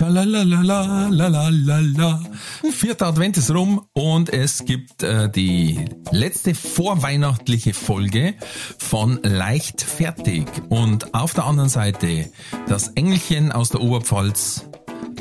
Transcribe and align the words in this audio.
Schalalalalalalala. 0.00 2.24
Vierter 2.72 3.08
Advent 3.08 3.36
ist 3.36 3.50
rum 3.50 3.84
und 3.92 4.30
es 4.30 4.64
gibt 4.64 5.02
äh, 5.02 5.28
die 5.28 5.84
letzte 6.10 6.54
vorweihnachtliche 6.54 7.74
Folge 7.74 8.32
von 8.78 9.20
Leichtfertig. 9.22 10.46
Und 10.70 11.12
auf 11.12 11.34
der 11.34 11.44
anderen 11.44 11.68
Seite 11.68 12.30
das 12.66 12.88
Engelchen 12.88 13.52
aus 13.52 13.68
der 13.68 13.82
Oberpfalz, 13.82 14.64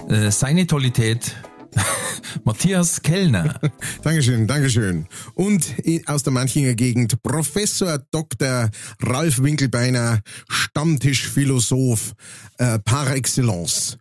äh, 0.08 0.32
seine 0.32 0.66
Tollität, 0.66 1.36
Matthias 2.46 3.02
Kellner. 3.02 3.60
Dankeschön, 4.02 4.48
Dankeschön. 4.48 5.08
Und 5.34 5.76
aus 6.06 6.24
der 6.24 6.32
Manchinger 6.32 6.76
Gegend 6.76 7.22
Professor 7.22 8.00
Dr. 8.12 8.70
Ralf 9.02 9.44
Winkelbeiner, 9.44 10.22
Stammtischphilosoph 10.48 12.14
äh, 12.60 12.80
par 12.80 13.14
excellence. 13.14 13.98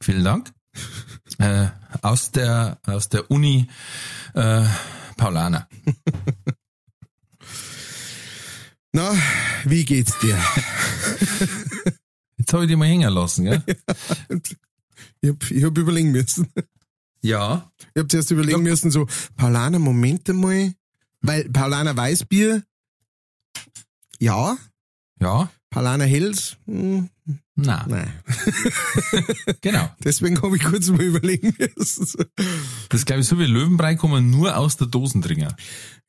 Vielen 0.00 0.24
Dank. 0.24 0.52
Äh, 1.38 1.68
aus 2.02 2.30
der 2.30 2.78
aus 2.86 3.08
der 3.08 3.30
Uni 3.30 3.68
äh, 4.34 4.64
Paulaner. 5.16 5.68
Na, 8.92 9.12
wie 9.64 9.84
geht's 9.84 10.18
dir? 10.18 10.38
Jetzt 12.36 12.52
habe 12.52 12.64
ich 12.64 12.68
dich 12.68 12.76
mal 12.76 12.88
hängen 12.88 13.12
lassen, 13.12 13.44
gell? 13.44 13.62
ich 15.20 15.30
habe 15.30 15.38
ich 15.50 15.64
hab 15.64 15.76
überlegen 15.76 16.10
müssen. 16.10 16.48
Ja. 17.20 17.70
Ich 17.94 17.98
habe 17.98 18.08
zuerst 18.08 18.30
überlegen 18.30 18.64
ja. 18.64 18.70
müssen, 18.70 18.90
so, 18.90 19.06
Paulaner, 19.36 19.78
Moment 19.78 20.30
einmal, 20.30 20.72
weil 21.20 21.48
Paulaner 21.50 21.96
Weißbier, 21.96 22.62
ja. 24.18 24.56
Ja. 25.20 25.50
Paulaner 25.70 26.06
Hells, 26.06 26.56
hm, 26.66 27.10
Nein. 27.56 27.84
Nein. 27.88 28.12
genau. 29.60 29.88
Deswegen 30.02 30.40
habe 30.40 30.56
ich 30.56 30.62
kurz 30.62 30.88
mal 30.88 31.02
überlegen 31.02 31.54
müssen. 31.58 32.24
Das 32.88 33.04
glaube 33.04 33.22
ich 33.22 33.28
so 33.28 33.38
wie 33.38 33.44
Löwenbrei 33.44 33.96
kommen 33.96 34.30
nur 34.30 34.56
aus 34.56 34.76
der 34.76 34.86
Dosendringer. 34.86 35.54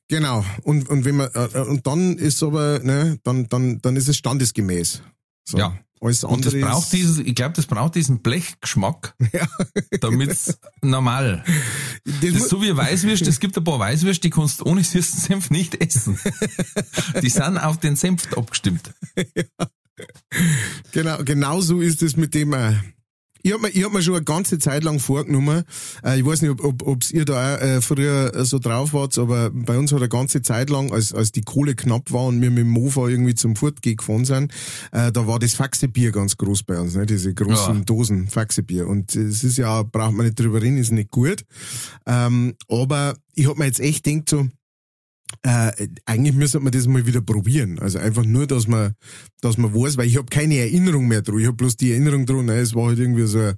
Genau. 0.08 0.44
Und, 0.62 0.88
und 0.88 1.04
wenn 1.04 1.16
man, 1.16 1.30
äh, 1.34 1.58
und 1.60 1.86
dann 1.86 2.18
ist 2.18 2.42
aber, 2.42 2.80
ne, 2.80 3.18
dann, 3.22 3.48
dann, 3.48 3.80
dann 3.80 3.96
ist 3.96 4.08
es 4.08 4.16
standesgemäß. 4.16 5.02
So. 5.48 5.58
Ja. 5.58 5.78
Alles 6.02 6.24
und 6.24 6.46
das 6.46 6.58
braucht 6.58 6.92
dieses, 6.94 7.18
ich 7.18 7.34
glaube, 7.34 7.52
das 7.54 7.66
braucht 7.66 7.94
diesen 7.94 8.22
Blechgeschmack, 8.22 9.14
ja. 9.32 9.46
damit 10.00 10.30
es 10.30 10.58
normal. 10.80 11.44
Das, 12.04 12.14
das 12.22 12.30
ist 12.30 12.48
so 12.48 12.62
wie 12.62 12.74
Weißwürst, 12.74 13.26
es 13.26 13.38
gibt 13.38 13.58
ein 13.58 13.64
paar 13.64 13.78
Weißwürste, 13.78 14.22
die 14.22 14.30
kannst 14.30 14.60
du 14.60 14.64
ohne 14.64 14.82
süßen 14.82 15.20
Senf 15.20 15.50
nicht 15.50 15.74
essen. 15.74 16.18
die 17.22 17.28
sind 17.28 17.58
auf 17.58 17.78
den 17.78 17.96
Senf 17.96 18.32
abgestimmt. 18.34 18.94
Ja. 19.16 19.66
Genau, 20.92 21.18
genau 21.24 21.60
so 21.60 21.80
ist 21.80 22.02
es 22.02 22.16
mit 22.16 22.34
dem. 22.34 22.52
Äh, 22.52 22.74
ich 23.42 23.52
habe 23.52 23.62
mir, 23.62 23.68
ich 23.68 23.84
hab 23.84 23.92
mir 23.92 24.02
schon 24.02 24.14
eine 24.14 24.24
ganze 24.24 24.58
Zeit 24.58 24.84
lang 24.84 24.98
vorgenommen, 24.98 25.64
äh, 26.04 26.18
ich 26.18 26.26
weiß 26.26 26.42
nicht, 26.42 26.50
ob, 26.50 26.62
ob 26.62 26.86
ob's 26.86 27.10
ihr 27.10 27.24
da 27.24 27.54
auch, 27.54 27.60
äh, 27.60 27.80
früher 27.80 28.44
so 28.44 28.58
drauf 28.58 28.92
wart, 28.92 29.16
aber 29.18 29.50
bei 29.50 29.78
uns 29.78 29.92
hat 29.92 30.00
eine 30.00 30.08
ganze 30.08 30.42
Zeit 30.42 30.70
lang, 30.70 30.92
als, 30.92 31.12
als 31.12 31.32
die 31.32 31.40
Kohle 31.42 31.74
knapp 31.74 32.12
war 32.12 32.26
und 32.26 32.40
wir 32.40 32.50
mit 32.50 32.60
dem 32.60 32.68
Mofa 32.68 33.08
irgendwie 33.08 33.34
zum 33.34 33.56
Furtgeh 33.56 33.94
gefahren 33.94 34.24
sind, 34.24 34.52
äh, 34.92 35.10
da 35.10 35.26
war 35.26 35.38
das 35.38 35.54
Faxebier 35.54 36.12
ganz 36.12 36.36
groß 36.36 36.64
bei 36.64 36.78
uns, 36.78 36.94
ne? 36.94 37.06
diese 37.06 37.32
großen 37.32 37.78
ja. 37.78 37.84
Dosen 37.84 38.28
Faxebier. 38.28 38.86
Und 38.86 39.14
es 39.16 39.42
ist 39.42 39.56
ja, 39.56 39.82
braucht 39.82 40.12
man 40.12 40.26
nicht 40.26 40.38
drüber 40.38 40.60
reden, 40.60 40.76
ist 40.76 40.92
nicht 40.92 41.10
gut. 41.10 41.44
Ähm, 42.06 42.54
aber 42.68 43.14
ich 43.34 43.48
hab 43.48 43.58
mir 43.58 43.66
jetzt 43.66 43.80
echt 43.80 44.04
gedacht 44.04 44.28
so, 44.28 44.48
äh, 45.42 45.88
eigentlich 46.04 46.34
müsste 46.34 46.60
man 46.60 46.72
das 46.72 46.86
mal 46.86 47.06
wieder 47.06 47.20
probieren. 47.22 47.78
Also 47.78 47.98
einfach 47.98 48.24
nur, 48.24 48.46
dass 48.46 48.66
man, 48.66 48.94
dass 49.40 49.56
man 49.56 49.74
weiß, 49.74 49.96
weil 49.96 50.06
ich 50.06 50.16
habe 50.16 50.26
keine 50.26 50.58
Erinnerung 50.58 51.08
mehr 51.08 51.22
dran. 51.22 51.38
Ich 51.38 51.46
habe 51.46 51.56
bloß 51.56 51.76
die 51.76 51.92
Erinnerung 51.92 52.26
dran, 52.26 52.46
ne, 52.46 52.58
es 52.58 52.74
war 52.74 52.88
halt 52.88 52.98
irgendwie 52.98 53.26
so 53.26 53.38
ein 53.38 53.54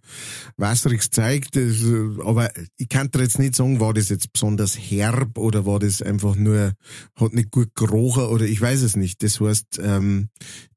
wässriges 0.57 1.11
Zeug. 1.11 1.47
Das, 1.53 1.77
aber 2.25 2.51
ich 2.77 2.89
kann 2.89 3.11
dir 3.11 3.23
jetzt 3.23 3.39
nicht 3.39 3.57
sagen, 3.57 3.81
war 3.81 3.95
das 3.95 4.11
jetzt 4.11 4.33
besonders 4.33 4.79
herb 4.79 5.39
oder 5.39 5.67
war 5.67 5.81
das 5.81 6.03
einfach 6.03 6.37
nur, 6.37 6.73
hat 7.17 7.33
nicht 7.33 7.51
gut 7.51 7.75
gerochen 7.75 8.25
oder 8.25 8.45
ich 8.45 8.61
weiß 8.61 8.83
es 8.83 8.97
nicht. 8.97 9.23
Das 9.23 9.41
heißt, 9.41 9.81
ähm, 9.83 10.29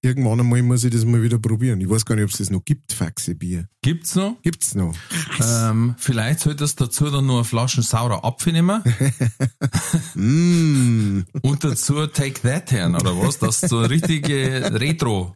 irgendwann 0.02 0.40
einmal 0.40 0.64
muss 0.64 0.84
ich 0.84 0.92
das 0.92 1.06
mal 1.06 1.22
wieder 1.22 1.40
probieren. 1.40 1.82
Ich 1.82 1.90
weiß 1.90 2.06
gar 2.06 2.16
nicht, 2.16 2.26
ob 2.26 2.32
es 2.32 2.38
das 2.38 2.50
noch 2.50 2.64
gibt, 2.64 2.94
Faxebier. 2.94 3.68
Gibt's 3.82 4.16
noch? 4.16 4.42
Gibt's 4.42 4.74
noch. 4.74 4.96
Ähm, 5.40 5.96
vielleicht 6.00 6.40
solltest 6.40 6.80
du 6.80 6.86
dazu 6.86 7.10
dann 7.12 7.28
noch 7.28 7.36
eine 7.36 7.44
Flasche 7.44 7.84
saurer 7.84 8.26
Apfel 8.26 8.54
nehmen. 8.54 8.82
mm. 10.16 10.85
Und 11.42 11.64
dazu 11.64 12.08
Take 12.08 12.42
That 12.42 12.72
her, 12.72 12.90
oder 12.90 13.18
was? 13.18 13.40
Dass 13.40 13.62
du 13.62 13.80
eine 13.80 13.90
richtige 13.90 14.72
Retro 14.80 15.36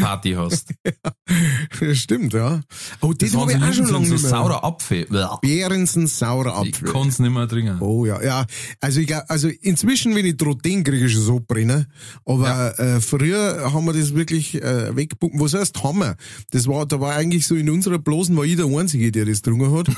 Party 0.00 0.32
hast. 0.32 0.72
ja, 1.80 1.94
stimmt, 1.94 2.32
ja. 2.32 2.62
Oh, 3.02 3.12
das, 3.12 3.32
das 3.32 3.40
habe 3.40 3.52
ich 3.52 3.62
auch 3.62 3.72
schon 3.72 3.88
lange 3.88 4.06
so 4.06 4.16
saurer 4.16 4.64
Apfel. 4.64 5.06
Behrensen 5.42 6.06
saurer 6.06 6.56
Apfel. 6.56 6.88
Ich 6.88 6.92
kann 6.92 7.08
es 7.08 7.18
nicht 7.18 7.30
mehr 7.30 7.46
trinken. 7.46 7.78
Oh 7.80 8.06
ja, 8.06 8.22
ja. 8.22 8.46
Also 8.80 9.00
ich 9.00 9.14
also 9.14 9.48
inzwischen, 9.60 10.14
wenn 10.14 10.24
ich 10.24 10.36
denke, 10.36 10.90
kriege 10.90 11.06
ich 11.06 11.16
so 11.16 11.40
brennen. 11.46 11.86
Aber 12.24 12.74
ja. 12.78 12.96
äh, 12.96 13.00
früher 13.00 13.72
haben 13.72 13.84
wir 13.84 13.92
das 13.92 14.14
wirklich 14.14 14.62
äh, 14.62 14.96
weggepumpt. 14.96 15.38
Was 15.38 15.52
heißt 15.52 15.84
haben 15.84 15.98
wir? 15.98 16.16
Das 16.50 16.66
war, 16.66 16.86
da 16.86 17.00
war 17.00 17.14
eigentlich 17.14 17.46
so 17.46 17.54
in 17.54 17.68
unserer 17.68 17.98
Blosen 17.98 18.36
war 18.36 18.44
ich 18.44 18.56
der 18.56 18.66
Einzige, 18.66 19.12
der 19.12 19.26
das 19.26 19.42
getrunken 19.42 19.76
hat. 19.76 19.88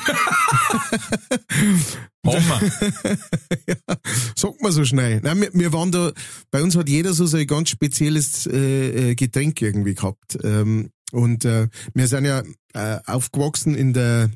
Hammer. 2.26 2.60
ja, 3.66 3.97
sagt 4.37 4.62
man 4.62 4.72
so 4.72 4.84
schnell. 4.84 5.20
Nein, 5.22 5.41
wir, 5.41 5.50
wir 5.53 5.72
waren 5.72 5.92
da, 5.92 6.12
bei 6.50 6.62
uns 6.62 6.76
hat 6.76 6.88
jeder 6.88 7.12
so 7.12 7.26
sein 7.26 7.47
ganz 7.47 7.70
spezielles 7.70 8.47
äh, 8.47 9.10
äh, 9.10 9.14
Getränk 9.14 9.60
irgendwie 9.62 9.94
gehabt. 9.94 10.38
Ähm, 10.42 10.91
und 11.12 11.44
äh, 11.44 11.69
wir 11.94 12.09
sind 12.09 12.25
ja 12.25 12.42
äh, 12.75 12.98
aufgewachsen 13.06 13.75
in 13.75 13.92
der 13.92 14.31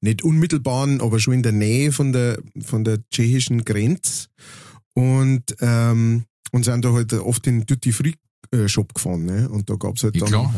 nicht 0.00 0.22
unmittelbaren, 0.22 1.00
aber 1.00 1.20
schon 1.20 1.34
in 1.34 1.42
der 1.42 1.52
Nähe 1.52 1.92
von 1.92 2.12
der 2.12 2.38
von 2.64 2.84
der 2.84 3.00
tschechischen 3.10 3.64
Grenze 3.64 4.28
und 4.94 5.56
ähm, 5.60 6.24
und 6.52 6.64
sind 6.64 6.84
da 6.84 6.92
halt 6.92 7.12
oft 7.12 7.46
in 7.46 7.66
Duty 7.66 7.92
Free 7.92 8.14
Shop 8.66 8.94
gefahren, 8.94 9.24
ne? 9.24 9.48
Und 9.48 9.68
da 9.68 9.74
gab's 9.74 10.02
halt 10.02 10.20
dann, 10.20 10.28
klar, 10.28 10.54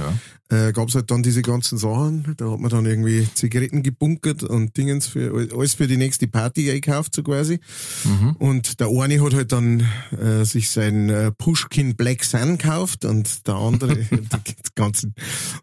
ja. 0.51 0.69
äh, 0.69 0.73
gab's 0.73 0.95
halt 0.95 1.11
dann 1.11 1.23
diese 1.23 1.43
ganzen 1.43 1.79
Sachen. 1.79 2.35
Da 2.37 2.51
hat 2.51 2.61
man 2.61 2.71
dann 2.71 2.87
irgendwie 2.87 3.27
Zigaretten 3.35 3.83
gebunkert 3.83 4.43
und 4.43 4.77
Dingens 4.77 5.07
für 5.07 5.49
alles 5.53 5.75
für 5.75 5.87
die 5.87 5.97
nächste 5.97 6.29
Party 6.29 6.65
gekauft, 6.65 7.15
so 7.15 7.23
quasi. 7.23 7.59
Mhm. 8.05 8.37
Und 8.39 8.81
der 8.81 8.89
eine 8.89 9.23
hat 9.23 9.35
halt 9.35 9.53
dann 9.53 9.87
äh, 10.13 10.45
sich 10.45 10.71
sein 10.71 11.09
äh, 11.09 11.33
Pushkin 11.33 11.97
Black 11.97 12.25
Sun 12.25 12.59
gekauft 12.59 13.05
und 13.05 13.47
der 13.47 13.55
andere 13.55 13.97
die 13.97 14.55
ganzen 14.75 15.15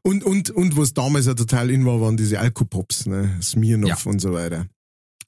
und 0.01 0.23
und 0.23 0.49
und 0.49 0.77
was 0.77 0.93
damals 0.93 1.25
ja 1.25 1.33
total 1.33 1.69
in 1.69 1.85
war, 1.85 2.01
waren 2.01 2.17
diese 2.17 2.39
Alkopops, 2.39 3.05
ne? 3.05 3.37
Smirnoff 3.41 4.05
ja. 4.05 4.11
und 4.11 4.19
so 4.19 4.33
weiter. 4.33 4.67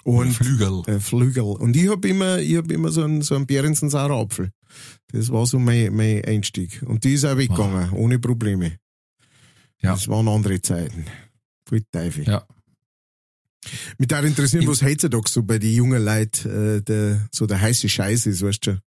Und 0.04 0.32
Flügel. 0.32 0.82
Äh, 0.88 1.00
Flügel. 1.00 1.44
Und 1.44 1.76
ich 1.76 1.90
hab 1.90 2.06
immer, 2.06 2.40
ich 2.40 2.58
hab 2.58 2.72
immer 2.72 2.90
so 2.90 3.04
einen, 3.04 3.22
so 3.22 3.36
einen 3.36 3.46
Behrensen 3.46 3.90
saurer 3.90 4.20
Apfel. 4.20 4.52
Das 5.12 5.32
war 5.32 5.46
so 5.46 5.60
mein, 5.60 5.96
mein 5.96 6.24
Einstieg. 6.26 6.82
Und 6.86 7.04
die 7.04 7.14
ist 7.14 7.26
auch 7.26 7.38
weggegangen, 7.38 7.92
wow. 7.92 7.98
ohne 8.00 8.20
Probleme. 8.20 8.78
Ja. 9.82 9.94
Das 9.94 10.08
waren 10.08 10.28
andere 10.28 10.62
Zeiten. 10.62 11.06
Voll 11.66 11.84
Teufel. 11.92 12.26
Ja. 12.26 12.46
Mich 13.98 14.08
darf 14.08 14.26
interessieren, 14.26 14.68
was 14.68 14.82
heutzutage 14.82 15.30
so 15.30 15.44
bei 15.44 15.60
den 15.60 15.74
jungen 15.74 16.04
Leuten 16.04 16.78
äh, 16.78 16.82
der, 16.82 17.28
so 17.32 17.46
der 17.46 17.60
heiße 17.60 17.90
Scheiß 17.90 18.26
ist, 18.26 18.42
weißt 18.42 18.68
du? 18.68 18.80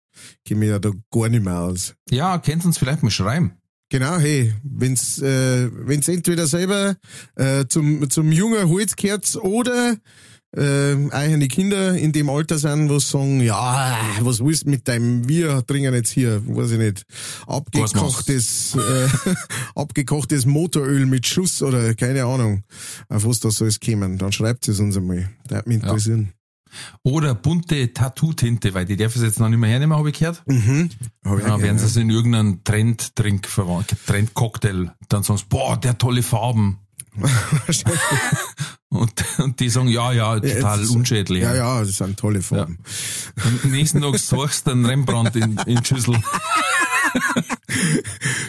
Gehen 0.43 0.61
wir 0.61 0.69
ja 0.69 0.79
da 0.79 0.91
gar 1.11 1.29
nicht 1.29 1.43
mehr 1.43 1.59
aus. 1.59 1.95
Ja, 2.09 2.37
könnt 2.39 2.65
uns 2.65 2.77
vielleicht 2.77 3.03
mal 3.03 3.11
schreiben. 3.11 3.53
Genau, 3.89 4.17
hey, 4.17 4.53
wenn's, 4.63 5.19
äh, 5.19 5.69
wenn's 5.71 6.07
entweder 6.07 6.47
selber 6.47 6.95
äh, 7.35 7.65
zum, 7.67 8.09
zum 8.09 8.31
jungen 8.31 8.67
Holz 8.67 8.95
gehört 8.95 9.35
oder 9.35 9.97
äh, 10.55 10.95
eigene 11.11 11.47
Kinder 11.47 11.95
in 11.95 12.11
dem 12.11 12.29
Alter 12.29 12.57
sind, 12.57 12.89
wo 12.89 12.99
sagen, 12.99 13.41
ja, 13.41 13.97
was 14.21 14.43
willst 14.43 14.65
du 14.65 14.69
mit 14.69 14.87
deinem, 14.87 15.27
wir 15.27 15.65
trinken 15.65 15.93
jetzt 15.93 16.11
hier, 16.11 16.41
weiß 16.45 16.71
ich 16.71 16.79
nicht, 16.79 17.05
abgekochtes, 17.47 18.75
äh, 18.75 19.07
abgekochtes 19.75 20.45
Motoröl 20.45 21.05
mit 21.05 21.25
Schuss 21.25 21.61
oder 21.61 21.93
keine 21.95 22.25
Ahnung, 22.25 22.63
auf 23.09 23.25
was 23.25 23.39
das 23.39 23.55
soll 23.55 23.69
es 23.69 23.79
kommen. 23.79 24.17
Dann 24.17 24.31
schreibt 24.31 24.67
es 24.67 24.79
uns 24.79 24.97
einmal. 24.97 25.29
Das 25.47 25.59
hat 25.59 25.67
mich 25.67 25.77
interessieren. 25.81 26.29
Ja. 26.31 26.33
Oder 27.03 27.35
bunte 27.35 27.93
Tattoo-Tinte, 27.93 28.73
weil 28.73 28.85
die 28.85 28.95
darf 28.95 29.15
es 29.15 29.21
jetzt 29.21 29.39
noch 29.39 29.49
nicht 29.49 29.59
mehr 29.59 29.69
hernehmen, 29.69 29.97
habe 29.97 30.09
ich 30.09 30.17
gehört. 30.17 30.43
Mhm. 30.47 30.89
Hab 31.23 31.37
ich 31.37 31.45
ja, 31.45 31.61
werden 31.61 31.77
sie 31.77 31.85
es 31.85 31.95
in 31.95 32.09
irgendeinen 32.09 32.63
Trend-Drink 32.63 33.47
verwandt, 33.47 33.95
Trend-Cocktail, 34.07 34.91
dann 35.09 35.23
sagen 35.23 35.37
sie, 35.37 35.45
boah, 35.49 35.77
der 35.77 35.97
tolle 35.97 36.23
Farben. 36.23 36.79
Und, 38.89 39.11
und 39.39 39.59
die 39.59 39.69
sagen, 39.69 39.87
ja, 39.87 40.11
ja, 40.11 40.39
total 40.39 40.79
das- 40.79 40.89
unschädlich. 40.91 41.41
Ja, 41.41 41.55
ja, 41.55 41.79
das 41.79 41.97
sind 41.97 42.15
tolle 42.19 42.43
Farben. 42.43 42.77
Und 43.43 43.63
am 43.65 43.71
nächsten 43.71 44.01
Tag 44.01 44.19
suchst 44.19 44.67
du 44.67 44.71
einen 44.71 44.85
Rembrandt 44.85 45.35
in, 45.35 45.57
in 45.65 45.83
Schüssel. 45.83 46.15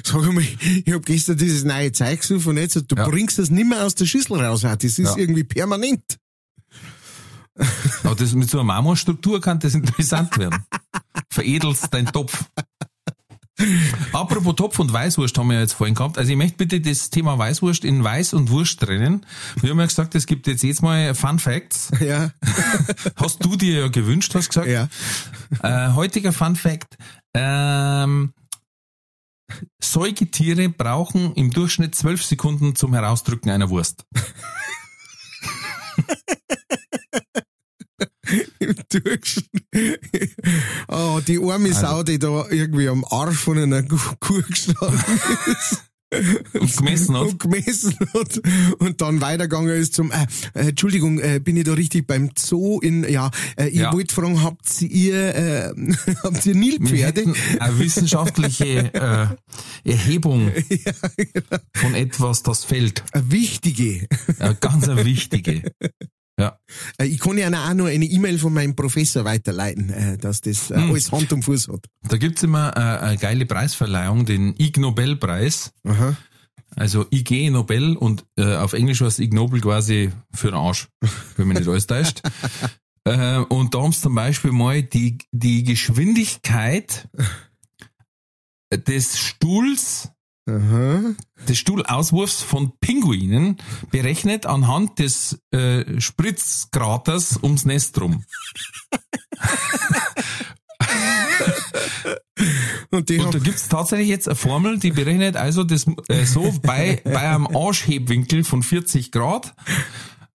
Sag 0.04 0.32
mal, 0.32 0.42
ich 0.42 0.92
hab 0.92 1.04
gestern 1.06 1.38
dieses 1.38 1.64
neue 1.64 1.92
Zeug 1.92 2.20
gesucht 2.20 2.46
und 2.46 2.58
jetzt, 2.58 2.76
du 2.76 2.94
Ja. 2.94 3.08
bringst 3.08 3.38
das 3.38 3.48
nicht 3.48 3.66
mehr 3.68 3.84
aus 3.84 3.94
der 3.94 4.04
Schüssel 4.04 4.38
raus. 4.38 4.60
Das 4.60 4.84
ist 4.84 4.98
Ja. 4.98 5.16
irgendwie 5.16 5.44
permanent. 5.44 6.18
Aber 8.02 8.14
das 8.14 8.34
mit 8.34 8.50
so 8.50 8.58
einer 8.58 8.64
Marmorstruktur 8.64 9.40
kann 9.40 9.58
das 9.60 9.74
interessant 9.74 10.36
werden. 10.36 10.62
Veredelst 11.30 11.92
deinen 11.94 12.12
Topf. 12.12 12.44
Apropos 14.12 14.56
Topf 14.56 14.78
und 14.80 14.92
Weißwurst 14.92 15.38
haben 15.38 15.48
wir 15.50 15.60
jetzt 15.60 15.74
vorhin 15.74 15.94
gehabt. 15.94 16.18
Also 16.18 16.30
ich 16.30 16.36
möchte 16.36 16.56
bitte 16.56 16.80
das 16.80 17.10
Thema 17.10 17.38
Weißwurst 17.38 17.84
in 17.84 18.02
Weiß 18.02 18.34
und 18.34 18.50
Wurst 18.50 18.80
trennen. 18.80 19.24
Wir 19.60 19.70
haben 19.70 19.78
ja 19.78 19.86
gesagt, 19.86 20.14
es 20.16 20.26
gibt 20.26 20.46
jetzt 20.48 20.62
jetzt 20.64 20.82
mal 20.82 21.14
Fun 21.14 21.38
Facts. 21.38 21.92
Ja, 22.00 22.32
Hast 23.16 23.44
du 23.44 23.56
dir 23.56 23.80
ja 23.80 23.88
gewünscht, 23.88 24.34
hast 24.34 24.48
gesagt. 24.48 24.66
ja. 24.66 24.88
Äh, 25.62 25.92
heutiger 25.94 26.32
Fun 26.32 26.56
Fact. 26.56 26.96
Ähm, 27.32 28.32
Säugetiere 29.80 30.68
brauchen 30.68 31.34
im 31.34 31.50
Durchschnitt 31.50 31.94
zwölf 31.94 32.24
Sekunden 32.24 32.74
zum 32.74 32.92
Herausdrücken 32.94 33.50
einer 33.50 33.70
Wurst. 33.70 34.04
Im 38.58 38.74
Durchschnitt. 38.88 40.36
Oh, 40.88 41.20
die 41.26 41.38
arme 41.38 41.68
Also- 41.68 41.80
Sau, 41.80 42.02
die 42.02 42.18
da 42.18 42.46
irgendwie 42.50 42.88
am 42.88 43.04
Arsch 43.10 43.36
von 43.38 43.58
einer 43.58 43.82
Kuh 43.82 44.42
gestanden 44.48 45.00
ist. 45.46 45.82
Und 46.54 46.76
gemessen 46.76 47.16
hat. 47.16 47.22
Und 47.26 47.40
gemessen 47.40 47.96
hat. 48.14 48.40
Und 48.78 49.00
dann 49.00 49.20
weitergegangen 49.20 49.74
ist 49.74 49.94
zum, 49.94 50.12
äh, 50.12 50.26
äh, 50.54 50.68
Entschuldigung, 50.68 51.18
äh, 51.18 51.40
bin 51.42 51.56
ich 51.56 51.64
da 51.64 51.72
richtig 51.72 52.06
beim 52.06 52.30
Zoo 52.38 52.78
in, 52.78 53.02
ja, 53.08 53.32
äh, 53.58 53.66
ich 53.68 53.80
Ja. 53.80 53.92
wollte 53.92 54.14
fragen, 54.14 54.40
habt 54.40 54.80
ihr, 54.80 55.34
äh, 55.34 55.72
habt 56.22 56.46
ihr 56.46 56.54
Nilpferde? 56.54 57.34
eine 57.58 57.78
wissenschaftliche 57.80 58.94
äh, 58.94 59.26
Erhebung 59.90 60.52
genau. 61.16 61.58
von 61.74 61.94
etwas, 61.94 62.44
das 62.44 62.62
fällt. 62.64 63.02
Eine 63.12 63.32
wichtige. 63.32 64.06
Eine 64.38 64.54
ganz 64.54 64.88
eine 64.88 65.04
wichtige. 65.04 65.62
Ja. 66.38 66.58
Äh, 66.98 67.06
Ich 67.06 67.20
kann 67.20 67.38
ja 67.38 67.48
auch 67.48 67.74
noch 67.74 67.86
eine 67.86 68.04
E-Mail 68.04 68.38
von 68.38 68.52
meinem 68.52 68.74
Professor 68.74 69.24
weiterleiten, 69.24 69.90
äh, 69.90 70.18
dass 70.18 70.40
das 70.40 70.70
äh, 70.70 70.76
Hm. 70.76 70.90
alles 70.90 71.12
Hand 71.12 71.32
und 71.32 71.42
Fuß 71.44 71.68
hat. 71.68 71.86
Da 72.08 72.16
gibt's 72.16 72.42
immer 72.42 72.76
eine 72.76 73.16
geile 73.18 73.46
Preisverleihung, 73.46 74.24
den 74.26 74.54
Ig 74.58 74.78
Nobel-Preis. 74.80 75.72
Aha. 75.84 76.16
Also 76.76 77.06
IG 77.12 77.50
Nobel 77.50 77.96
und 77.96 78.24
äh, 78.36 78.56
auf 78.56 78.72
Englisch 78.72 79.00
heißt 79.00 79.20
Ig 79.20 79.32
Nobel 79.32 79.60
quasi 79.60 80.10
für 80.32 80.48
den 80.48 80.56
Arsch, 80.56 80.88
wenn 81.36 81.46
man 81.46 81.56
nicht 81.56 81.68
alles 81.68 81.86
täuscht. 81.86 82.20
äh, 83.04 83.36
und 83.38 83.74
da 83.74 83.82
haben 83.82 83.92
sie 83.92 84.00
zum 84.00 84.16
Beispiel 84.16 84.50
mal 84.50 84.82
die, 84.82 85.18
die 85.30 85.62
Geschwindigkeit 85.62 87.08
des 88.72 89.18
Stuhls, 89.18 90.10
Aha. 90.46 91.14
des 91.48 91.56
Stuhlauswurfs 91.56 92.42
von 92.42 92.72
Pinguinen 92.78 93.56
berechnet 93.90 94.44
anhand 94.44 94.98
des 94.98 95.40
äh, 95.52 96.00
Spritzkraters 96.00 97.38
ums 97.42 97.64
Nest 97.64 97.98
rum. 98.00 98.24
Und 102.90 103.10
Und 103.10 103.34
da 103.34 103.38
gibt's 103.38 103.68
tatsächlich 103.68 104.08
jetzt 104.08 104.28
eine 104.28 104.36
Formel, 104.36 104.78
die 104.78 104.90
berechnet 104.90 105.36
also 105.36 105.64
das 105.64 105.86
äh, 106.08 106.24
so 106.24 106.54
bei, 106.62 107.00
bei 107.04 107.28
einem 107.28 107.46
Arschhebwinkel 107.46 108.44
von 108.44 108.62
40 108.62 109.10
Grad 109.12 109.54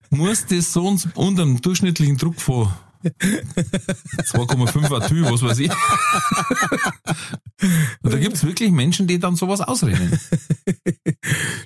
muss 0.09 0.45
das 0.47 0.73
so 0.73 0.97
unter 1.15 1.43
einem 1.43 1.61
durchschnittlichen 1.61 2.17
Druck 2.17 2.41
von 2.41 2.71
2,5 3.03 4.95
Atü, 4.95 5.23
was 5.23 5.41
weiß 5.41 5.59
ich. 5.59 5.71
Und 8.01 8.13
da 8.13 8.17
gibt's 8.17 8.43
wirklich 8.43 8.71
Menschen, 8.71 9.07
die 9.07 9.19
dann 9.19 9.35
sowas 9.35 9.61
ausrechnen. 9.61 10.19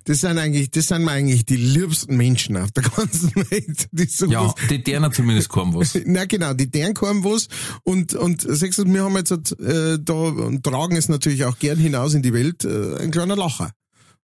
das 0.05 0.19
sind 0.19 0.37
eigentlich, 0.37 0.71
das 0.71 0.87
sind 0.87 1.05
mir 1.05 1.11
eigentlich 1.11 1.45
die 1.45 1.55
liebsten 1.57 2.17
Menschen 2.17 2.57
auf 2.57 2.71
der 2.71 2.83
ganzen 2.83 3.35
Welt. 3.35 3.87
Die 3.91 4.05
sowas, 4.05 4.31
Ja, 4.31 4.53
die 4.69 4.83
deren 4.83 5.11
zumindest 5.11 5.49
kaum 5.49 5.73
was. 5.73 5.97
Na 6.05 6.25
genau, 6.25 6.53
die 6.53 6.69
deren 6.69 6.93
kaum 6.93 7.23
was 7.23 7.47
und 7.83 8.13
und 8.15 8.41
sagst 8.41 8.77
du, 8.79 8.85
wir 8.85 9.03
haben 9.03 9.15
jetzt 9.15 9.31
äh, 9.59 9.97
da 9.99 10.13
und 10.13 10.63
tragen 10.63 10.95
es 10.95 11.09
natürlich 11.09 11.45
auch 11.45 11.57
gern 11.57 11.77
hinaus 11.77 12.13
in 12.13 12.21
die 12.21 12.33
Welt 12.33 12.63
äh, 12.63 12.97
ein 12.97 13.11
kleiner 13.11 13.35
Lacher. 13.35 13.71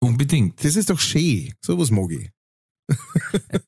Unbedingt. 0.00 0.62
Das 0.65 0.77
ist 0.77 0.91
doch 0.91 1.00
schön. 1.00 1.53
Sowas 1.61 1.91
mag 1.91 2.11
ich. 2.11 2.31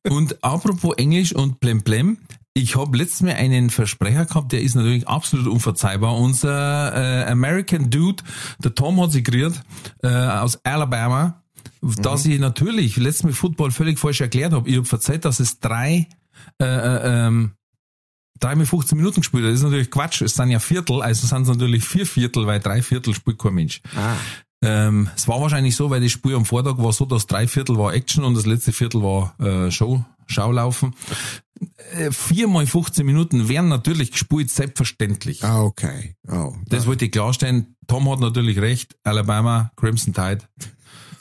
Und 0.08 0.44
apropos 0.44 0.94
Englisch 0.98 1.34
und 1.34 1.60
Blemblem, 1.60 2.18
ich 2.56 2.74
habe 2.74 2.96
letztes 2.96 3.20
Mal 3.20 3.34
einen 3.34 3.68
Versprecher 3.68 4.24
gehabt, 4.24 4.50
der 4.50 4.62
ist 4.62 4.76
natürlich 4.76 5.06
absolut 5.06 5.46
unverzeihbar. 5.46 6.16
Unser 6.16 6.94
äh, 6.94 7.30
American 7.30 7.90
Dude, 7.90 8.24
der 8.58 8.74
Tom 8.74 8.98
hat 9.02 9.12
sich 9.12 9.24
kreiert, 9.24 9.62
äh, 10.02 10.08
aus 10.08 10.64
Alabama, 10.64 11.42
dass 11.82 12.24
ich 12.24 12.40
natürlich 12.40 12.96
letztes 12.96 13.24
Mal 13.24 13.32
Football 13.34 13.72
völlig 13.72 13.98
falsch 13.98 14.22
erklärt 14.22 14.54
habe. 14.54 14.70
Ich 14.70 14.76
habe 14.76 14.86
verzeiht, 14.86 15.26
dass 15.26 15.38
es 15.38 15.60
drei 15.60 16.08
äh, 16.58 16.64
äh, 16.64 17.26
ähm, 17.26 17.52
dreimal 18.40 18.64
15 18.64 18.96
Minuten 18.96 19.20
gespielt 19.20 19.44
hat. 19.44 19.50
Das 19.50 19.58
ist 19.58 19.64
natürlich 19.64 19.90
Quatsch. 19.90 20.22
Es 20.22 20.34
sind 20.34 20.48
ja 20.48 20.58
Viertel, 20.58 21.02
also 21.02 21.26
sind 21.26 21.42
es 21.42 21.48
natürlich 21.48 21.84
vier 21.84 22.06
Viertel, 22.06 22.46
weil 22.46 22.60
drei 22.60 22.80
Viertel 22.80 23.12
spielt 23.12 23.38
kein 23.38 23.52
Mensch. 23.52 23.82
Ah. 23.94 24.16
Ähm, 24.62 25.10
es 25.14 25.28
war 25.28 25.42
wahrscheinlich 25.42 25.76
so, 25.76 25.90
weil 25.90 26.00
das 26.00 26.10
Spiel 26.10 26.34
am 26.34 26.46
Vortag 26.46 26.78
war 26.78 26.94
so, 26.94 27.04
dass 27.04 27.26
drei 27.26 27.46
Viertel 27.48 27.76
war 27.76 27.92
Action 27.92 28.24
und 28.24 28.34
das 28.34 28.46
letzte 28.46 28.72
Viertel 28.72 29.02
war 29.02 29.38
äh, 29.40 29.70
Show, 29.70 30.02
Schaulaufen. 30.26 30.94
Äh, 31.92 32.10
viermal 32.10 32.66
15 32.66 33.06
Minuten 33.06 33.48
wären 33.48 33.68
natürlich 33.68 34.12
gespielt, 34.12 34.50
selbstverständlich. 34.50 35.44
Ah, 35.44 35.62
okay. 35.62 36.16
Oh. 36.28 36.54
Das 36.66 36.86
wollte 36.86 37.06
ich 37.06 37.12
klarstellen. 37.12 37.76
Tom 37.86 38.10
hat 38.10 38.20
natürlich 38.20 38.58
recht. 38.58 38.96
Alabama, 39.04 39.72
Crimson 39.76 40.12
Tide. 40.12 40.40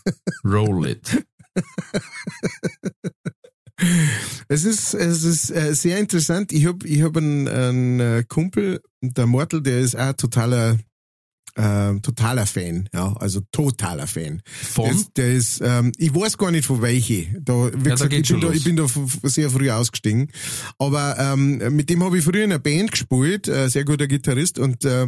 Roll 0.43 0.87
it. 0.87 1.25
Es 4.47 4.63
ist, 4.63 4.93
es 4.93 5.23
ist 5.23 5.49
äh, 5.51 5.73
sehr 5.73 5.99
interessant. 5.99 6.51
Ich 6.51 6.65
hab 6.65 6.83
ich 6.85 7.01
hab 7.01 7.17
einen, 7.17 7.47
einen 7.47 7.99
äh, 7.99 8.23
Kumpel, 8.27 8.81
der 9.01 9.27
Mortel, 9.27 9.61
der 9.61 9.79
ist 9.79 9.97
auch 9.97 10.13
totaler, 10.13 10.77
äh, 11.55 11.99
totaler 12.01 12.45
Fan. 12.45 12.89
Ja, 12.93 13.13
also 13.13 13.41
totaler 13.51 14.07
Fan. 14.07 14.41
Von? 14.45 14.85
Der 14.85 14.93
ist, 14.93 15.17
der 15.17 15.33
ist 15.33 15.61
ähm, 15.61 15.91
ich 15.97 16.13
weiß 16.13 16.37
gar 16.37 16.51
nicht 16.51 16.65
von 16.65 16.81
welche. 16.81 17.27
Da, 17.41 17.71
wie 17.73 17.83
da 17.83 17.91
gesagt, 17.91 18.11
geht's 18.11 18.29
ich, 18.29 18.39
bin 18.39 18.41
da, 18.41 18.51
ich 18.53 18.63
bin 18.63 18.75
da 18.75 18.85
sehr 19.23 19.49
früh 19.49 19.69
ausgestiegen. 19.71 20.31
Aber 20.77 21.17
ähm, 21.17 21.57
mit 21.75 21.89
dem 21.89 22.03
habe 22.03 22.17
ich 22.17 22.23
früher 22.23 22.43
in 22.43 22.51
einer 22.51 22.59
Band 22.59 22.91
gespielt, 22.91 23.47
äh, 23.47 23.69
sehr 23.69 23.85
guter 23.85 24.07
Gitarrist 24.07 24.59
und 24.59 24.83
äh, 24.85 25.07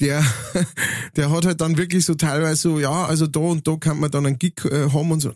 der, 0.00 0.24
der 1.16 1.30
hat 1.30 1.46
halt 1.46 1.60
dann 1.60 1.76
wirklich 1.76 2.04
so 2.04 2.14
teilweise 2.14 2.62
so, 2.62 2.80
ja, 2.80 3.04
also 3.04 3.26
da 3.26 3.40
und 3.40 3.66
da 3.66 3.76
kann 3.76 4.00
man 4.00 4.10
dann 4.10 4.26
einen 4.26 4.38
Gig 4.38 4.64
äh, 4.64 4.90
haben 4.90 5.10
und 5.12 5.20
so. 5.20 5.32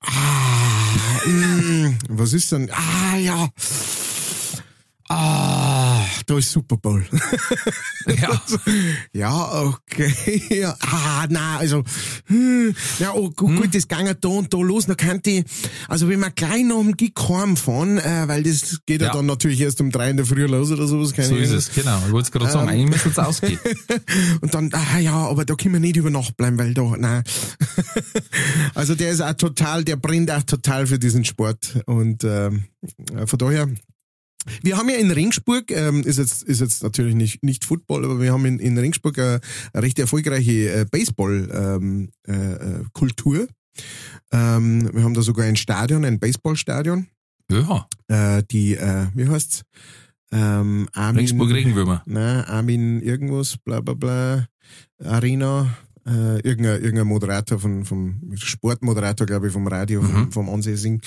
Ah, 0.00 1.26
mm, 1.26 1.98
was 2.08 2.32
ist 2.32 2.52
denn? 2.52 2.70
Ah, 2.70 3.16
ja. 3.16 3.48
Da 6.28 6.36
ist 6.36 6.52
Super 6.52 6.76
Bowl. 6.76 7.02
Ja. 8.06 8.42
ja, 9.12 9.62
okay. 9.62 10.42
Ja, 10.58 10.76
ah, 10.80 11.26
na, 11.30 11.58
also, 11.58 11.84
hm, 12.26 12.74
ja, 12.98 13.12
oh, 13.14 13.30
gut, 13.30 13.56
gut, 13.56 13.74
das 13.74 13.88
ging 13.88 14.06
ja 14.06 14.14
da 14.14 14.28
und 14.28 14.52
da 14.52 14.58
los. 14.58 14.86
Dann 14.86 14.96
kann 14.96 15.20
ich, 15.24 15.44
also 15.88 16.08
wenn 16.08 16.20
wir 16.20 16.30
gleich 16.30 16.64
nach 16.64 16.80
dem 16.80 16.96
Gig 16.96 17.14
heimfahren, 17.18 17.98
äh, 17.98 18.24
weil 18.26 18.42
das 18.42 18.80
geht 18.84 19.00
ja. 19.00 19.08
Ja. 19.08 19.12
dann 19.14 19.26
natürlich 19.26 19.60
erst 19.60 19.80
um 19.80 19.90
drei 19.90 20.10
in 20.10 20.18
der 20.18 20.26
Früh 20.26 20.44
los 20.46 20.70
oder 20.70 20.86
sowas. 20.86 21.14
keine 21.14 21.28
So 21.28 21.36
ist 21.36 21.50
es, 21.50 21.72
genau. 21.72 21.98
Ich 22.06 22.12
wollte 22.12 22.26
es 22.26 22.32
gerade 22.32 22.50
sagen, 22.50 22.68
eigentlich 22.68 22.90
müsste 22.90 23.08
es 23.08 23.18
ausgehen. 23.18 23.58
Und 24.42 24.52
dann, 24.52 24.70
ah 24.72 24.98
ja, 24.98 25.14
aber 25.14 25.46
da 25.46 25.54
können 25.54 25.74
wir 25.74 25.80
nicht 25.80 25.96
über 25.96 26.10
Nacht 26.10 26.36
bleiben, 26.36 26.58
weil 26.58 26.74
da, 26.74 26.94
nein. 26.98 27.22
also 28.74 28.94
der 28.94 29.10
ist 29.12 29.22
auch 29.22 29.34
total, 29.34 29.84
der 29.84 29.96
brennt 29.96 30.30
auch 30.30 30.42
total 30.42 30.86
für 30.86 30.98
diesen 30.98 31.24
Sport. 31.24 31.82
Und 31.86 32.24
ähm, 32.24 32.64
von 33.26 33.38
daher, 33.38 33.68
wir 34.62 34.76
haben 34.76 34.88
ja 34.88 34.96
in 34.96 35.10
Ringsburg, 35.10 35.70
ähm, 35.70 36.02
ist 36.02 36.18
jetzt 36.18 36.42
ist 36.42 36.60
jetzt 36.60 36.82
natürlich 36.82 37.14
nicht 37.14 37.42
nicht 37.42 37.64
Football, 37.64 38.04
aber 38.04 38.20
wir 38.20 38.32
haben 38.32 38.44
in, 38.46 38.58
in 38.58 38.76
Ringsburg 38.78 39.18
eine, 39.18 39.40
eine 39.72 39.82
recht 39.82 39.98
erfolgreiche 39.98 40.80
äh, 40.80 40.86
Baseball-Kultur. 40.90 43.40
Ähm, 43.40 43.42
äh, 43.42 43.42
äh, 43.42 43.46
ähm, 44.32 44.90
wir 44.92 45.02
haben 45.04 45.14
da 45.14 45.22
sogar 45.22 45.46
ein 45.46 45.56
Stadion, 45.56 46.04
ein 46.04 46.18
Baseballstadion. 46.18 47.06
Ja, 47.50 47.86
Äh, 48.08 48.42
die, 48.50 48.74
äh, 48.76 49.06
wie 49.14 49.28
heißt's? 49.28 49.62
Ähm, 50.30 50.88
Armin, 50.92 51.18
Ringsburg 51.20 51.50
Regenwürmer. 51.50 52.02
na, 52.06 52.44
Armin 52.46 53.00
irgendwas, 53.00 53.56
bla 53.56 53.80
bla 53.80 53.94
bla, 53.94 54.46
Arena, 55.02 55.74
äh, 56.06 56.40
irgendein, 56.40 56.82
irgendein 56.82 57.06
Moderator 57.06 57.58
von, 57.58 57.86
vom 57.86 58.20
Sportmoderator, 58.34 59.26
glaube 59.26 59.46
ich, 59.46 59.52
vom 59.54 59.66
Radio, 59.66 60.02
vom, 60.02 60.24
Mhm. 60.24 60.32
vom 60.32 60.50
Ansässigen. 60.50 61.00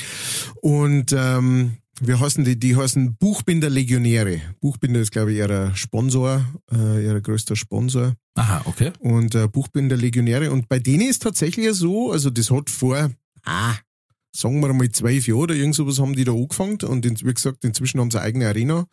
Und 0.62 1.14
ähm, 1.16 1.74
wie 2.02 2.16
heißen 2.16 2.44
die? 2.44 2.60
Die 2.60 2.76
heißen 2.76 3.16
Buchbinder 3.18 3.70
Legionäre. 3.70 4.42
Buchbinder 4.60 5.00
ist, 5.00 5.12
glaube 5.12 5.32
ich, 5.32 5.38
ihrer 5.38 5.76
Sponsor, 5.76 6.46
äh, 6.72 7.06
ihrer 7.06 7.22
größter 7.22 7.56
Sponsor. 7.56 8.16
Aha, 8.36 8.62
okay. 8.66 8.92
Und 9.00 9.36
äh, 9.36 9.48
Buchbinder 9.48 9.98
Legionäre. 9.98 10.52
Und 10.52 10.68
bei 10.68 10.80
denen 10.80 11.08
ist 11.08 11.22
tatsächlich 11.22 11.72
so, 11.74 12.12
also 12.12 12.30
das 12.30 12.50
hat 12.50 12.70
vor, 12.70 13.12
ah, 13.46 13.76
sagen 14.36 14.60
wir 14.62 14.74
mal 14.74 14.90
zwölf 14.90 15.28
Jahre 15.28 15.42
oder 15.42 15.56
irgend 15.56 15.76
sowas 15.76 16.00
haben 16.00 16.16
die 16.16 16.24
da 16.24 16.32
angefangen. 16.32 16.78
Und 16.84 17.06
in, 17.06 17.20
wie 17.22 17.34
gesagt, 17.34 17.64
inzwischen 17.64 18.00
haben 18.00 18.12
sie 18.12 18.20
eine 18.20 18.28
eigene 18.28 18.48
Arena. 18.48 18.86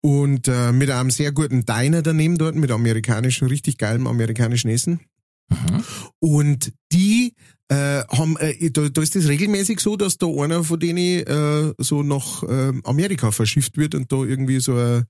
Und 0.00 0.48
äh, 0.48 0.72
mit 0.72 0.90
einem 0.90 1.10
sehr 1.10 1.32
guten 1.32 1.66
Diner 1.66 2.02
daneben 2.02 2.38
dort, 2.38 2.54
mit 2.54 2.70
amerikanischen, 2.70 3.48
richtig 3.48 3.78
geilem 3.78 4.06
amerikanischen 4.06 4.70
Essen. 4.70 5.00
Mhm. 5.50 5.84
Und 6.20 6.72
die 6.92 7.34
äh, 7.68 8.02
haben, 8.08 8.36
äh, 8.38 8.70
da, 8.70 8.88
da 8.88 9.02
ist 9.02 9.14
das 9.14 9.28
regelmäßig 9.28 9.80
so, 9.80 9.96
dass 9.96 10.16
da 10.16 10.26
einer 10.26 10.64
von 10.64 10.80
denen 10.80 11.26
äh, 11.26 11.74
so 11.78 12.02
nach 12.02 12.42
äh, 12.42 12.72
Amerika 12.84 13.30
verschifft 13.30 13.76
wird 13.76 13.94
und 13.94 14.10
da 14.10 14.16
irgendwie 14.24 14.58
so 14.60 14.74
ein, 14.74 15.04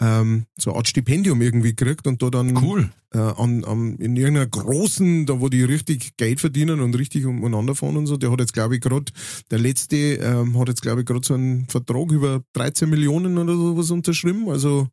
ähm, 0.00 0.46
so 0.56 0.70
eine 0.70 0.78
Art 0.78 0.88
Stipendium 0.88 1.42
irgendwie 1.42 1.74
kriegt 1.74 2.06
und 2.06 2.22
da 2.22 2.30
dann 2.30 2.56
Cool. 2.56 2.90
äh, 3.12 3.18
an, 3.18 3.64
an, 3.64 3.96
in 3.96 4.16
irgendeiner 4.16 4.46
großen, 4.46 5.26
da 5.26 5.40
wo 5.40 5.48
die 5.48 5.64
richtig 5.64 6.16
Geld 6.16 6.40
verdienen 6.40 6.80
und 6.80 6.96
richtig 6.96 7.26
um, 7.26 7.38
umeinander 7.42 7.74
fahren 7.74 7.96
und 7.96 8.06
so, 8.06 8.16
der 8.16 8.30
hat 8.30 8.40
jetzt 8.40 8.52
glaube 8.52 8.76
ich 8.76 8.80
gerade, 8.80 9.06
der 9.50 9.58
letzte 9.58 9.96
ähm, 9.96 10.56
hat 10.58 10.68
jetzt 10.68 10.82
glaube 10.82 11.00
ich 11.00 11.06
gerade 11.06 11.26
so 11.26 11.34
einen 11.34 11.66
Vertrag 11.68 12.12
über 12.12 12.42
13 12.52 12.88
Millionen 12.88 13.38
oder 13.38 13.56
sowas 13.56 13.90
unterschrieben, 13.90 14.48
also 14.48 14.86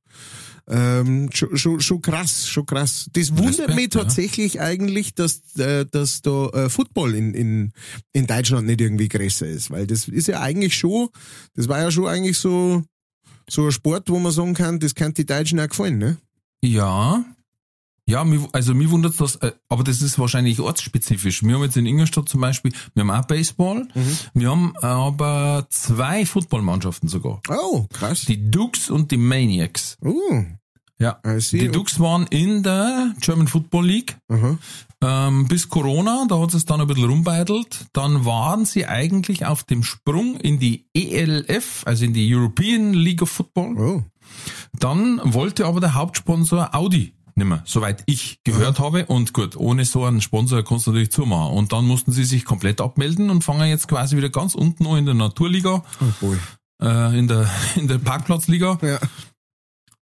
ähm, 0.68 1.30
schon, 1.34 1.58
schon, 1.58 1.80
schon 1.82 2.02
krass, 2.02 2.48
schon 2.48 2.66
krass. 2.66 3.10
Das 3.14 3.32
wundert 3.32 3.70
Respekt, 3.70 3.76
mich 3.76 3.94
ja. 3.94 4.02
tatsächlich 4.02 4.62
eigentlich, 4.62 5.14
dass, 5.16 5.42
äh, 5.58 5.86
dass 5.90 6.22
da 6.22 6.48
äh, 6.50 6.70
Football 6.70 7.16
in, 7.16 7.34
in, 7.34 7.72
in 8.14 8.28
Deutschland 8.28 8.68
nicht 8.68 8.82
irgendwie 8.82 9.10
größer 9.10 9.48
ist, 9.48 9.72
weil 9.72 9.88
das 9.88 10.08
ist 10.08 10.28
ja 10.28 10.42
eigentlich 10.42 10.76
schon, 10.76 11.10
das 11.56 11.68
war 11.68 11.80
ja 11.80 11.92
schon 11.92 12.08
eigentlich 12.08 12.38
so, 12.38 12.84
so 13.50 13.66
ein 13.66 13.72
Sport, 13.72 14.10
wo 14.10 14.20
man 14.20 14.32
sagen 14.32 14.54
kann, 14.54 14.80
das 14.80 14.96
kann 14.96 15.14
die 15.14 15.26
Deutschen 15.26 15.60
auch 15.60 15.68
gefallen, 15.68 15.98
ne? 15.98 16.18
Ja. 16.62 17.26
Ja, 18.12 18.26
mich, 18.26 18.42
also 18.52 18.74
mir 18.74 18.92
wundert 18.92 19.20
das, 19.22 19.38
äh, 19.38 19.54
aber 19.70 19.86
das 19.86 20.02
ist 20.02 20.20
wahrscheinlich 20.20 20.60
ortsspezifisch. 20.60 21.44
Wir 21.44 21.56
haben 21.56 21.64
jetzt 21.64 21.78
in 21.78 21.86
Ingolstadt 21.86 22.28
zum 22.28 22.42
Beispiel, 22.42 22.74
wir 22.94 23.04
haben 23.04 23.12
auch 23.12 23.26
Baseball, 23.26 23.88
wir 24.34 24.50
haben 24.52 24.76
aber 24.82 25.66
zwei 25.70 26.26
Footballmannschaften 26.26 27.08
sogar. 27.08 27.40
Oh, 27.48 27.86
krass. 27.94 28.26
Die 28.26 28.52
Dukes 28.52 28.90
und 28.90 29.12
die 29.12 29.18
Maniacs. 29.18 29.98
Oh, 30.04 30.44
Ja. 31.00 31.20
Die 31.24 31.70
Dukes 31.70 32.02
waren 32.02 32.28
in 32.28 32.64
der 32.64 33.14
German 33.22 33.48
Football 33.48 33.86
League 33.88 34.18
aha. 34.28 34.58
ähm, 35.02 35.48
bis 35.48 35.70
Corona, 35.70 36.26
da 36.28 36.38
hat 36.38 36.54
es 36.54 36.66
dann 36.66 36.82
ein 36.82 36.88
bisschen 36.88 37.10
rumbeidelt. 37.10 37.86
Dann 37.94 38.26
waren 38.26 38.66
sie 38.66 38.88
eigentlich 38.88 39.46
auf 39.46 39.64
dem 39.64 39.84
Sprung 39.84 40.36
in 40.36 40.60
die 40.60 40.86
ELF, 40.94 41.84
also 41.86 42.04
in 42.04 42.14
die 42.14 42.36
European 42.36 42.94
League 42.94 43.22
of 43.22 43.30
Football. 43.30 43.78
Oh. 43.80 44.04
Dann 44.78 45.22
wollte 45.24 45.66
aber 45.66 45.80
der 45.80 45.94
Hauptsponsor 45.96 46.76
Audi 46.76 47.14
nimmer, 47.42 47.64
soweit 47.66 48.04
ich 48.06 48.40
gehört 48.44 48.80
habe. 48.80 49.06
Und 49.08 49.34
gut, 49.34 49.56
ohne 49.56 49.84
so 49.86 50.06
einen 50.06 50.22
Sponsor 50.22 50.64
kannst 50.64 50.88
du 50.88 50.92
natürlich 50.92 51.12
zumachen. 51.12 51.58
Und 51.58 51.74
dann 51.74 51.86
mussten 51.86 52.12
sie 52.12 52.24
sich 52.24 52.46
komplett 52.46 52.80
abmelden 52.82 53.30
und 53.30 53.44
fangen 53.44 53.68
jetzt 53.68 53.88
quasi 53.88 54.16
wieder 54.16 54.30
ganz 54.30 54.56
unten 54.56 54.84
noch 54.84 54.96
in 54.96 55.06
der 55.06 55.16
Naturliga, 55.16 55.84
Oh 56.22 56.36
äh, 56.82 57.18
in 57.18 57.28
der 57.28 57.50
in 57.76 57.88
der 57.88 57.98
Parkplatzliga. 57.98 58.78
Ja. 58.82 59.00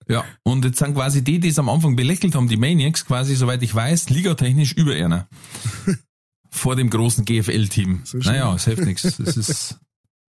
Ja, 0.10 0.26
und 0.44 0.66
jetzt 0.66 0.80
sind 0.80 0.96
quasi 0.96 1.24
die, 1.24 1.40
die 1.40 1.48
es 1.48 1.60
am 1.60 1.70
Anfang 1.70 1.96
belächelt 1.96 2.36
haben, 2.36 2.50
die 2.50 2.58
Maniacs, 2.58 3.06
quasi, 3.06 3.36
soweit 3.36 3.64
ich 3.64 3.74
weiß, 3.74 4.10
ligatechnisch 4.10 4.74
über 4.74 4.94
einer. 4.94 5.30
Vor 6.50 6.76
dem 6.76 6.90
großen 6.90 7.24
GFL-Team. 7.24 8.02
So 8.04 8.18
naja, 8.18 8.54
es 8.54 8.66
hilft 8.66 8.84
nichts. 8.84 9.06
Es 9.06 9.38
ist, 9.38 9.80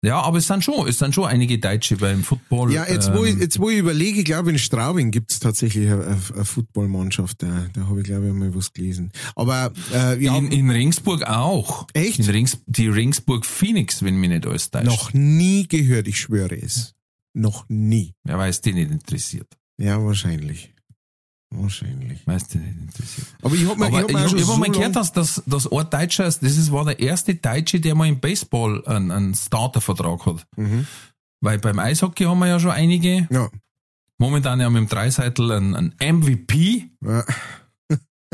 ja, 0.04 0.22
aber 0.22 0.38
es 0.40 0.48
sind 0.48 0.64
schon, 0.64 0.86
es 0.88 1.00
sind 1.00 1.16
schon 1.16 1.26
einige 1.26 1.58
Deutsche 1.58 1.96
beim 1.96 2.24
Football. 2.24 2.74
Ja, 2.74 2.86
jetzt 2.88 3.14
wo, 3.14 3.24
ich, 3.24 3.32
ähm, 3.34 3.40
jetzt 3.40 3.58
wo 3.58 3.70
ich 3.70 3.78
überlege, 3.78 4.20
ich 4.20 4.26
glaube 4.26 4.50
in 4.50 4.60
Straubing 4.60 5.12
gibt's 5.12 5.40
tatsächlich 5.40 5.88
eine, 5.88 6.06
eine, 6.06 6.20
eine 6.36 6.46
Footballmannschaft, 6.46 7.42
da, 7.42 7.68
da 7.74 7.88
habe 7.88 8.02
ich 8.02 8.06
glaube 8.06 8.28
ich 8.28 8.34
mal 8.34 8.54
was 8.54 8.74
gelesen. 8.74 9.14
Aber 9.36 9.72
äh, 9.94 10.22
ja, 10.22 10.38
in, 10.38 10.52
in 10.52 10.70
Ringsburg 10.70 11.24
auch. 11.24 11.88
Echt? 11.94 12.20
In 12.20 12.26
Rings, 12.26 12.60
die 12.66 12.90
Ringsburg 12.90 13.46
Phoenix, 13.46 14.04
wenn 14.04 14.18
mich 14.18 14.30
nicht 14.30 14.46
alles 14.46 14.70
täuscht. 14.72 14.86
noch 14.86 15.14
nie 15.14 15.68
gehört, 15.70 16.08
ich 16.10 16.20
schwöre 16.20 16.62
es. 16.62 16.94
Noch 17.34 17.66
nie. 17.70 18.14
Ja, 18.28 18.38
weil 18.38 18.50
es 18.50 18.60
die 18.60 18.74
nicht 18.74 18.92
interessiert. 18.92 19.48
Ja, 19.78 20.04
wahrscheinlich. 20.04 20.73
Wahrscheinlich. 21.56 22.22
Es 22.26 22.48
die 22.48 22.58
nicht 22.58 22.78
interessiert. 22.80 23.28
Aber 23.42 23.56
ich 23.56 23.68
hab 23.68 23.78
mir, 23.78 23.86
Aber 23.88 23.98
ich 23.98 24.04
hab 24.04 24.16
auch 24.16 24.26
ich, 24.28 24.34
ich 24.34 24.42
hab 24.42 24.48
so 24.48 24.58
mal 24.58 24.70
gehört, 24.70 24.96
dass 24.96 25.12
das, 25.12 25.44
das 25.46 25.72
Ort 25.72 25.94
Deutscher 25.94 26.26
ist, 26.26 26.44
das 26.44 26.58
ist, 26.58 26.72
war 26.72 26.86
der 26.86 27.00
erste 27.00 27.36
Deutsche, 27.36 27.80
der 27.80 27.96
mal 27.96 28.08
im 28.08 28.20
Baseball 28.20 28.86
einen, 28.86 29.12
einen 29.12 29.36
Startervertrag 29.36 30.26
hat. 30.26 30.46
Mhm. 30.56 30.88
Weil 31.42 31.60
beim 31.60 31.80
Eishockey 31.80 32.26
haben 32.26 32.40
wir 32.40 32.48
ja 32.48 32.60
schon 32.60 32.72
einige. 32.72 33.28
Ja. 33.30 33.50
Momentan 34.18 34.60
ja 34.60 34.70
mit 34.70 34.82
dem 34.82 34.88
Dreiseitel 34.88 35.52
ein, 35.52 35.76
ein 35.76 35.96
MVP, 36.00 36.90
ja. 37.02 37.24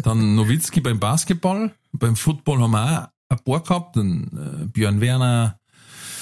dann 0.04 0.36
Nowitzki 0.36 0.82
beim 0.82 1.00
Basketball. 1.00 1.74
Beim 1.92 2.16
Football 2.16 2.62
haben 2.62 2.72
wir 2.72 3.04
auch 3.06 3.38
ein 3.38 3.44
paar 3.44 3.64
gehabt, 3.64 3.96
den, 3.96 4.64
äh, 4.64 4.66
Björn 4.68 5.02
Werner, 5.02 5.60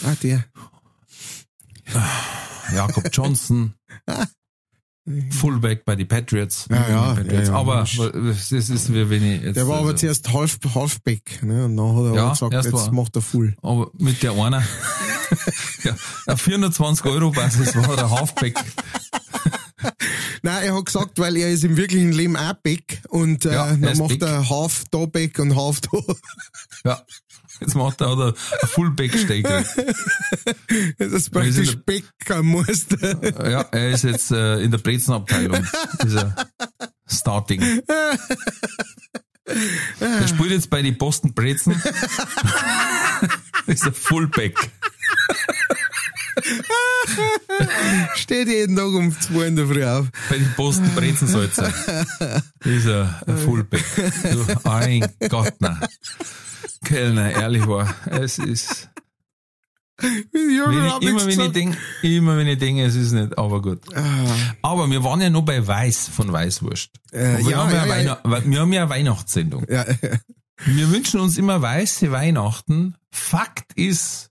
Ah, 0.03 0.15
der. 0.21 0.45
Jakob 2.73 3.05
Johnson, 3.11 3.73
Fullback 5.31 5.85
bei 5.85 5.95
den 5.95 6.07
Patriots. 6.07 6.65
Ja, 6.69 6.89
ja, 6.89 7.13
Patriots. 7.13 7.47
ja, 7.47 7.53
ja. 7.53 7.59
aber 7.59 7.85
das 7.85 8.51
ist 8.51 8.93
wie 8.93 9.09
wenn 9.09 9.23
ich 9.23 9.41
jetzt. 9.43 9.55
Der 9.55 9.67
war 9.67 9.77
aber 9.77 9.87
also- 9.87 9.97
zuerst 9.99 10.33
half, 10.33 10.57
Halfback, 10.75 11.41
ne? 11.43 11.65
Und 11.65 11.77
dann 11.77 11.95
hat 11.95 12.03
er 12.05 12.15
Ja, 12.15 12.29
gesagt, 12.31 12.53
jetzt 12.53 12.73
war- 12.73 12.91
macht 12.91 13.15
er 13.15 13.21
Full. 13.21 13.55
Aber 13.61 13.89
mit 13.97 14.21
der 14.23 14.33
einer, 14.33 14.61
ja, 15.83 15.95
auf 16.27 16.41
420 16.41 17.05
Euro 17.05 17.31
Basis 17.31 17.75
war 17.75 17.95
der 17.95 18.09
Halfback. 18.09 18.55
Nein, 20.41 20.63
er 20.65 20.75
hat 20.75 20.85
gesagt, 20.85 21.19
weil 21.19 21.37
er 21.37 21.51
ist 21.51 21.63
im 21.63 21.77
wirklichen 21.77 22.11
Leben 22.11 22.35
auch 22.35 22.53
Back 22.53 23.01
und 23.09 23.45
äh, 23.45 23.53
Ja, 23.53 23.67
dann 23.75 23.97
macht 23.97 24.19
Back. 24.19 24.21
er 24.23 24.49
Half 24.49 24.83
da 24.91 25.05
Back 25.05 25.39
und 25.39 25.55
Half 25.55 25.81
da. 25.81 25.99
Ja. 26.85 27.01
Jetzt 27.59 27.75
macht 27.75 28.01
er 28.01 28.11
oder 28.11 28.27
ein 28.61 28.67
Fullback-Steak. 28.67 29.47
Das 30.97 31.11
ist 31.11 31.31
praktisch 31.31 31.73
in 31.73 31.83
Bäcker 31.83 32.43
Muster. 32.43 33.49
Ja, 33.49 33.61
er 33.71 33.89
ist 33.91 34.03
jetzt 34.03 34.31
äh, 34.31 34.59
in 34.59 34.71
der 34.71 34.77
Brezenabteilung. 34.77 35.65
Ist 36.05 36.15
er 36.15 36.35
Starting. 37.07 37.81
Er 39.99 40.27
spielt 40.27 40.51
jetzt 40.51 40.69
bei 40.69 40.81
den 40.81 40.97
Boston 40.97 41.33
Brezen. 41.33 41.81
ist 43.67 43.85
er 43.85 43.93
Fullback. 43.93 44.71
Steht 48.15 48.47
jeden 48.47 48.75
Tag 48.75 48.85
um 48.87 49.17
zwei 49.19 49.47
in 49.47 49.55
der 49.55 49.67
Früh 49.67 49.83
auf. 49.83 50.07
Bei 50.29 50.37
den 50.37 50.53
Brezensalzer. 50.95 51.73
Ist 52.63 52.85
er 52.85 53.21
ein 53.25 53.37
Fullback. 53.37 53.83
Du, 54.31 54.69
ein 54.69 55.07
Gott, 55.29 55.53
nein. 55.59 55.79
Kellner, 56.83 57.31
ehrlich 57.31 57.67
war. 57.67 57.93
Es 58.05 58.37
ist, 58.39 58.89
wenn 59.99 60.27
ich, 61.01 61.09
immer 61.09 61.25
wenn 61.25 61.39
ich 61.39 61.51
denke, 61.51 61.77
immer 62.03 62.37
wenn 62.37 62.47
ich 62.47 62.59
denke, 62.59 62.83
es 62.85 62.95
ist 62.95 63.11
nicht, 63.13 63.37
aber 63.37 63.61
gut. 63.61 63.81
Ah, 63.95 64.25
Aber 64.61 64.89
wir 64.89 65.03
waren 65.03 65.21
ja 65.21 65.29
noch 65.29 65.41
bei 65.43 65.65
Weiß 65.65 66.07
von 66.09 66.31
Weißwurst. 66.31 66.91
Äh, 67.11 67.39
wir, 67.43 67.51
ja, 67.51 67.57
haben 67.57 67.71
ja, 67.71 67.85
ja, 67.85 68.01
ja. 68.01 68.41
Wir 68.45 68.59
haben 68.61 68.73
ja 68.73 68.81
eine 68.83 68.89
Weihnachtssendung. 68.89 69.65
ja, 69.69 69.85
Wir 70.65 70.91
wünschen 70.91 71.19
uns 71.19 71.37
immer 71.37 71.61
weiße 71.61 72.11
Weihnachten. 72.11 72.95
Fakt 73.11 73.73
ist, 73.73 74.29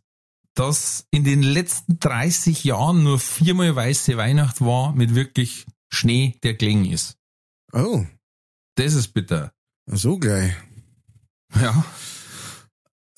dass 0.55 1.07
in 1.11 1.25
den 1.25 1.43
letzten 1.43 1.99
30 1.99 2.65
Jahren 2.65 3.03
nur 3.03 3.19
viermal 3.19 3.75
weiße 3.75 4.17
Weihnacht 4.17 4.61
war 4.61 4.93
mit 4.95 5.15
wirklich 5.15 5.67
Schnee, 5.89 6.39
der 6.43 6.55
gelegen 6.55 6.85
ist. 6.87 7.17
oh, 7.73 8.05
Das 8.77 8.95
ist 8.95 9.09
bitter. 9.15 9.53
so 9.87 10.19
gleich. 10.19 10.53
Ja. 11.61 11.85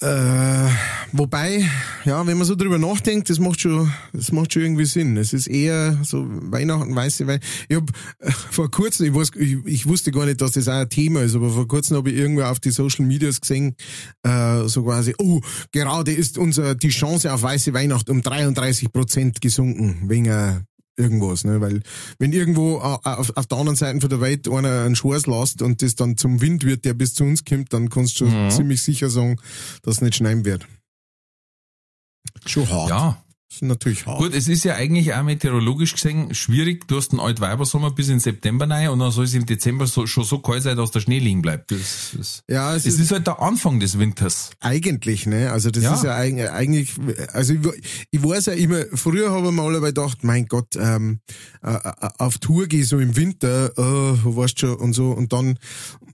Äh, 0.00 0.68
wobei, 1.10 1.68
ja, 2.04 2.24
wenn 2.24 2.38
man 2.38 2.46
so 2.46 2.54
drüber 2.54 2.78
nachdenkt, 2.78 3.30
das 3.30 3.40
macht 3.40 3.60
schon, 3.60 3.92
das 4.12 4.30
macht 4.30 4.52
schon 4.52 4.62
irgendwie 4.62 4.84
Sinn. 4.84 5.16
Es 5.16 5.32
ist 5.32 5.48
eher 5.48 5.98
so 6.04 6.24
Weihnachten, 6.28 6.94
weiße 6.94 7.26
Weihnachten. 7.26 7.46
Ich 7.68 7.76
hab 7.76 7.90
äh, 8.20 8.30
vor 8.30 8.70
kurzem, 8.70 9.06
ich, 9.06 9.14
weiß, 9.14 9.32
ich, 9.34 9.56
ich 9.64 9.86
wusste 9.86 10.12
gar 10.12 10.26
nicht, 10.26 10.40
dass 10.40 10.52
das 10.52 10.68
auch 10.68 10.74
ein 10.74 10.88
Thema 10.88 11.22
ist, 11.22 11.34
aber 11.34 11.50
vor 11.50 11.66
kurzem 11.66 11.96
habe 11.96 12.10
ich 12.10 12.16
irgendwo 12.16 12.42
auf 12.42 12.60
die 12.60 12.70
Social 12.70 13.06
Medias 13.06 13.40
gesehen, 13.40 13.74
äh, 14.22 14.68
so 14.68 14.84
quasi, 14.84 15.14
oh, 15.18 15.40
gerade 15.72 16.12
ist 16.12 16.38
unser, 16.38 16.76
die 16.76 16.90
Chance 16.90 17.32
auf 17.32 17.42
weiße 17.42 17.74
Weihnacht 17.74 18.08
um 18.08 18.22
33 18.22 18.92
Prozent 18.92 19.40
gesunken, 19.40 20.08
wegen 20.08 20.26
äh, 20.26 20.60
irgendwas, 20.98 21.44
ne, 21.44 21.60
weil, 21.60 21.80
wenn 22.18 22.32
irgendwo 22.32 22.76
äh, 22.78 22.80
auf, 23.08 23.36
auf 23.36 23.46
der 23.46 23.58
anderen 23.58 23.76
Seite 23.76 24.00
von 24.00 24.10
der 24.10 24.20
Welt 24.20 24.48
einer 24.48 24.82
einen 24.84 24.96
Schwarz 24.96 25.26
lässt 25.26 25.62
und 25.62 25.80
das 25.80 25.94
dann 25.94 26.16
zum 26.16 26.40
Wind 26.40 26.64
wird, 26.64 26.84
der 26.84 26.94
bis 26.94 27.14
zu 27.14 27.24
uns 27.24 27.44
kommt, 27.44 27.72
dann 27.72 27.88
kannst 27.88 28.20
du 28.20 28.26
schon 28.28 28.44
Mhm. 28.46 28.50
ziemlich 28.50 28.82
sicher 28.82 29.08
sagen, 29.08 29.36
dass 29.82 29.96
es 29.96 30.00
nicht 30.02 30.16
schneien 30.16 30.44
wird. 30.44 30.66
Schon 32.46 32.68
hart. 32.68 32.90
Ja. 32.90 33.24
Ist 33.50 33.62
natürlich 33.62 34.04
hart. 34.06 34.18
Gut, 34.18 34.34
es 34.34 34.46
ist 34.46 34.64
ja 34.64 34.74
eigentlich 34.74 35.14
auch 35.14 35.22
meteorologisch 35.22 35.94
gesehen 35.94 36.34
schwierig. 36.34 36.86
Du 36.86 36.96
hast 36.98 37.12
einen 37.12 37.20
Altweibersommer 37.20 37.90
bis 37.90 38.08
in 38.08 38.20
September 38.20 38.68
rein 38.68 38.90
und 38.90 38.98
dann 38.98 39.10
soll 39.10 39.24
es 39.24 39.32
im 39.34 39.46
Dezember 39.46 39.86
so, 39.86 40.06
schon 40.06 40.24
so 40.24 40.38
kalt 40.38 40.62
sein, 40.62 40.76
dass 40.76 40.90
der 40.90 41.00
Schnee 41.00 41.18
liegen 41.18 41.40
bleibt. 41.40 41.70
Das, 41.70 42.10
das, 42.16 42.42
Ja, 42.48 42.74
es 42.76 42.84
es 42.84 42.94
ist- 42.94 43.00
ist 43.00 43.12
halt 43.12 43.26
der 43.26 43.40
Anfang 43.40 43.80
des 43.80 43.98
Winters. 43.98 44.50
Eigentlich, 44.60 45.24
ne? 45.26 45.50
Also 45.50 45.70
das 45.70 45.82
Ja. 45.82 45.94
ist 45.94 46.04
ja 46.04 46.14
eig- 46.18 46.50
eigentlich, 46.50 46.90
also 47.32 47.54
ich, 47.54 48.06
ich 48.10 48.22
weiß 48.22 48.46
ja 48.46 48.52
immer, 48.52 48.84
früher 48.92 49.30
habe 49.30 49.46
ich 49.48 49.52
mir 49.54 49.62
alle 49.62 49.80
gedacht, 49.80 50.24
mein 50.24 50.46
Gott, 50.46 50.76
ähm, 50.76 51.20
äh, 51.62 51.78
auf 52.18 52.36
Tour 52.38 52.66
gehe 52.66 52.84
so 52.84 52.98
im 52.98 53.16
Winter, 53.16 53.72
äh, 53.78 54.24
weißt 54.24 54.60
schon, 54.60 54.74
und 54.76 54.92
so, 54.92 55.10
und 55.12 55.32
dann, 55.32 55.58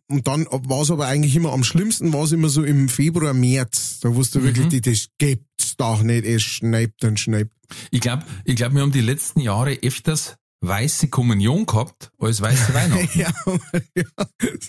und 0.09 0.29
dann 0.29 0.47
war 0.51 0.83
es 0.83 0.91
aber 0.93 1.07
eigentlich 1.07 1.35
immer 1.35 1.53
am 1.53 1.65
schlimmsten, 1.65 2.13
war 2.13 2.23
es 2.25 2.33
immer 2.33 2.49
so 2.49 2.63
im 2.63 2.89
Februar, 2.89 3.35
März, 3.35 3.99
da 4.03 4.15
wusste 4.15 4.39
du 4.39 4.45
wirklich, 4.45 4.69
die, 4.69 4.81
das 4.81 5.09
gibt's 5.57 5.77
doch 5.77 6.03
nicht, 6.03 6.25
es 6.25 6.43
schneibt 6.43 7.05
und 7.05 7.19
schneibt. 7.19 7.55
Ich 7.91 8.01
glaube, 8.01 8.25
ich 8.45 8.57
glaub, 8.57 8.73
wir 8.75 8.83
haben 8.83 8.93
die 8.93 9.01
letzten 9.01 9.41
Jahre 9.41 9.79
öfters 9.83 10.37
weiße 10.61 11.09
Kommunion 11.09 11.67
gehabt 11.67 12.11
als 12.19 12.41
weiße 12.41 12.75
Weihnachten. 12.75 13.19
ja, 13.19 13.33
ja, 13.95 14.05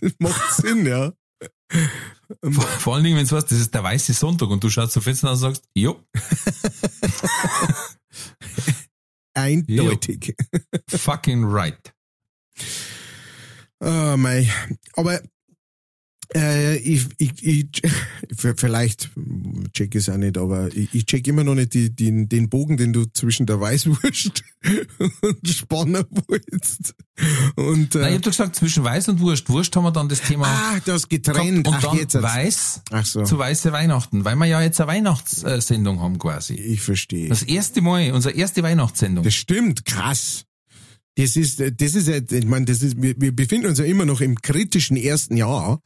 das 0.01 0.13
macht 0.19 0.53
Sinn, 0.53 0.85
ja. 0.85 1.13
vor, 2.51 2.63
vor 2.63 2.95
allen 2.95 3.03
Dingen, 3.03 3.17
wenn 3.17 3.25
du 3.25 3.35
weißt, 3.35 3.51
das 3.51 3.59
ist 3.59 3.73
der 3.73 3.83
weiße 3.83 4.13
Sonntag 4.13 4.49
und 4.49 4.63
du 4.63 4.69
schaust 4.69 4.93
zum 4.93 5.01
Fenster 5.01 5.31
und 5.31 5.37
sagst, 5.37 5.63
jo, 5.73 6.01
Eindeutig. 9.33 10.33
fucking 10.89 11.43
right. 11.43 11.93
Oh, 13.81 14.15
mei. 14.17 14.49
Aber 14.93 15.21
äh, 16.33 16.77
ich, 16.77 17.07
ich, 17.17 17.45
ich, 17.45 17.81
vielleicht 18.57 19.09
check 19.73 19.95
ich 19.95 20.01
es 20.01 20.09
auch 20.09 20.17
nicht, 20.17 20.37
aber 20.37 20.67
ich, 20.75 20.93
ich 20.93 21.05
check 21.05 21.27
immer 21.27 21.43
noch 21.43 21.55
nicht 21.55 21.73
die, 21.73 21.93
die, 21.93 22.27
den 22.27 22.49
Bogen, 22.49 22.77
den 22.77 22.93
du 22.93 23.05
zwischen 23.05 23.45
der 23.45 23.59
Weißwurst 23.59 24.43
und 25.21 25.47
Spanner 25.47 26.05
wolltest. 26.09 26.95
Und 27.55 27.95
Nein, 27.95 28.03
ich 28.03 28.11
äh, 28.11 28.15
hab 28.15 28.21
doch 28.23 28.31
gesagt, 28.31 28.55
zwischen 28.55 28.83
Weiß 28.83 29.09
und 29.09 29.19
Wurst. 29.19 29.49
Wurst 29.49 29.75
haben 29.75 29.83
wir 29.83 29.91
dann 29.91 30.09
das 30.09 30.21
Thema 30.21 30.47
ah, 30.47 30.79
das 30.85 31.07
getrennt. 31.07 31.67
und 31.67 31.75
Ach, 31.75 31.81
dann 31.81 31.97
jetzt 31.97 32.21
Weiß 32.21 32.81
Ach 32.91 33.05
so. 33.05 33.23
zu 33.23 33.37
Weiße 33.37 33.71
Weihnachten, 33.71 34.25
weil 34.25 34.35
wir 34.35 34.45
ja 34.45 34.61
jetzt 34.61 34.79
eine 34.81 34.87
Weihnachtssendung 34.87 35.99
haben 35.99 36.19
quasi. 36.19 36.55
Ich 36.55 36.81
verstehe. 36.81 37.29
Das 37.29 37.43
erste 37.43 37.81
Mal, 37.81 38.11
unsere 38.11 38.35
erste 38.35 38.63
Weihnachtssendung. 38.63 39.23
Das 39.23 39.35
stimmt, 39.35 39.85
krass. 39.85 40.45
Das 41.15 41.37
ist, 41.37 41.59
das 41.59 41.95
ist, 41.95 42.31
ich 42.31 42.45
meine, 42.45 42.65
das 42.65 42.81
ist, 42.81 43.01
wir, 43.01 43.15
wir 43.17 43.33
befinden 43.33 43.67
uns 43.67 43.79
ja 43.79 43.85
immer 43.85 44.03
noch 44.05 44.19
im 44.19 44.35
kritischen 44.41 44.97
ersten 44.97 45.37
Jahr. 45.37 45.81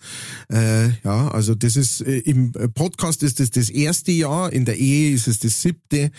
Äh, 0.51 0.89
ja, 1.03 1.27
also 1.29 1.53
das 1.53 1.75
ist 1.75 2.01
äh, 2.01 2.17
im 2.19 2.51
Podcast 2.73 3.21
ist 3.21 3.39
das 3.39 3.51
das 3.51 3.69
erste 3.69 4.11
Jahr, 4.11 4.51
in 4.51 4.65
der 4.65 4.77
Ehe 4.77 5.13
ist 5.13 5.27
es 5.27 5.39
das 5.39 5.61
siebte. 5.61 6.09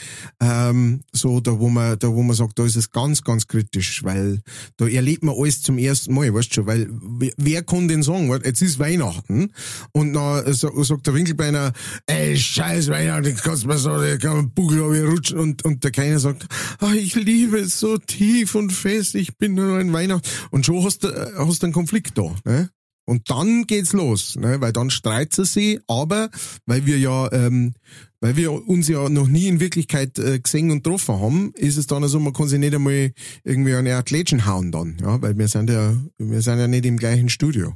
Ähm, 0.41 1.01
so 1.13 1.41
da, 1.41 1.59
wo 1.59 1.69
man, 1.69 1.99
da, 1.99 2.09
wo 2.09 2.23
man 2.23 2.37
sagt, 2.37 2.59
da 2.59 2.65
ist 2.65 2.77
es 2.77 2.93
ganz, 2.93 3.23
ganz 3.23 3.49
kritisch, 3.49 4.05
weil 4.05 4.43
da 4.77 4.87
erlebt 4.87 5.25
man 5.25 5.35
alles 5.37 5.61
zum 5.61 5.79
ersten 5.79 6.15
Mal, 6.15 6.33
weißt 6.33 6.55
schon, 6.55 6.67
weil 6.67 6.89
wer, 7.37 7.63
kann 7.65 7.89
denn 7.89 8.05
sagen, 8.05 8.31
jetzt 8.45 8.63
ist 8.63 8.79
Weihnachten 8.79 9.51
und 9.93 10.13
dann 10.13 10.53
so, 10.55 10.83
sagt 10.85 11.09
der 11.09 11.15
Winkelbeiner, 11.15 11.73
ey, 12.07 12.37
scheiß 12.37 12.89
Weihnachten, 12.89 13.35
kannst 13.35 13.67
mir 13.67 13.79
so, 13.79 13.91
kann 14.21 14.37
man 14.37 14.51
Bugel 14.51 15.07
rutschen 15.07 15.39
und, 15.39 15.65
und 15.65 15.83
der 15.83 15.91
Kleine 15.91 16.21
sagt, 16.21 16.47
ah, 16.79 16.93
ich 16.95 17.17
liebe 17.17 17.59
es 17.59 17.81
so 17.81 17.99
tief 17.99 18.55
und 18.55 18.73
fest, 18.73 19.00
ich 19.01 19.37
bin 19.37 19.55
nur 19.55 19.79
ein 19.79 19.93
Weihnachten. 19.93 20.29
Und 20.51 20.67
schon 20.67 20.85
hast 20.85 21.05
du, 21.05 21.09
äh, 21.09 21.33
hast 21.37 21.65
einen 21.65 21.73
Konflikt 21.73 22.17
da, 22.17 22.35
ne? 22.45 22.71
Und 23.11 23.29
dann 23.29 23.67
geht's 23.67 23.93
los, 23.93 24.37
ne? 24.37 24.61
weil 24.61 24.73
dann 24.73 24.89
streiten 24.89 25.45
sie, 25.45 25.81
aber 25.89 26.31
weil 26.67 26.87
wir 26.87 26.97
ja, 26.97 27.33
ähm, 27.33 27.75
weil 28.21 28.37
wir 28.37 28.53
uns 28.69 28.87
ja 28.87 29.09
noch 29.09 29.27
nie 29.27 29.49
in 29.49 29.59
Wirklichkeit 29.59 30.17
äh, 30.21 30.39
gesehen 30.39 30.71
und 30.71 30.85
getroffen 30.85 31.19
haben, 31.19 31.53
ist 31.57 31.77
es 31.77 31.89
dann 31.89 32.07
so, 32.07 32.21
man 32.21 32.33
kann 32.33 32.47
sich 32.47 32.61
nicht 32.61 32.73
einmal 32.73 33.13
irgendwie 33.43 33.75
Art 33.75 34.13
Lädchen 34.13 34.47
hauen 34.47 34.71
dann, 34.71 34.97
ja, 35.01 35.21
weil 35.21 35.37
wir 35.37 35.49
sind 35.49 35.71
ja, 35.71 35.97
wir 36.19 36.41
sind 36.41 36.61
ja 36.61 36.69
nicht 36.69 36.87
im 36.87 36.99
gleichen 36.99 37.31
Studio. 37.31 37.75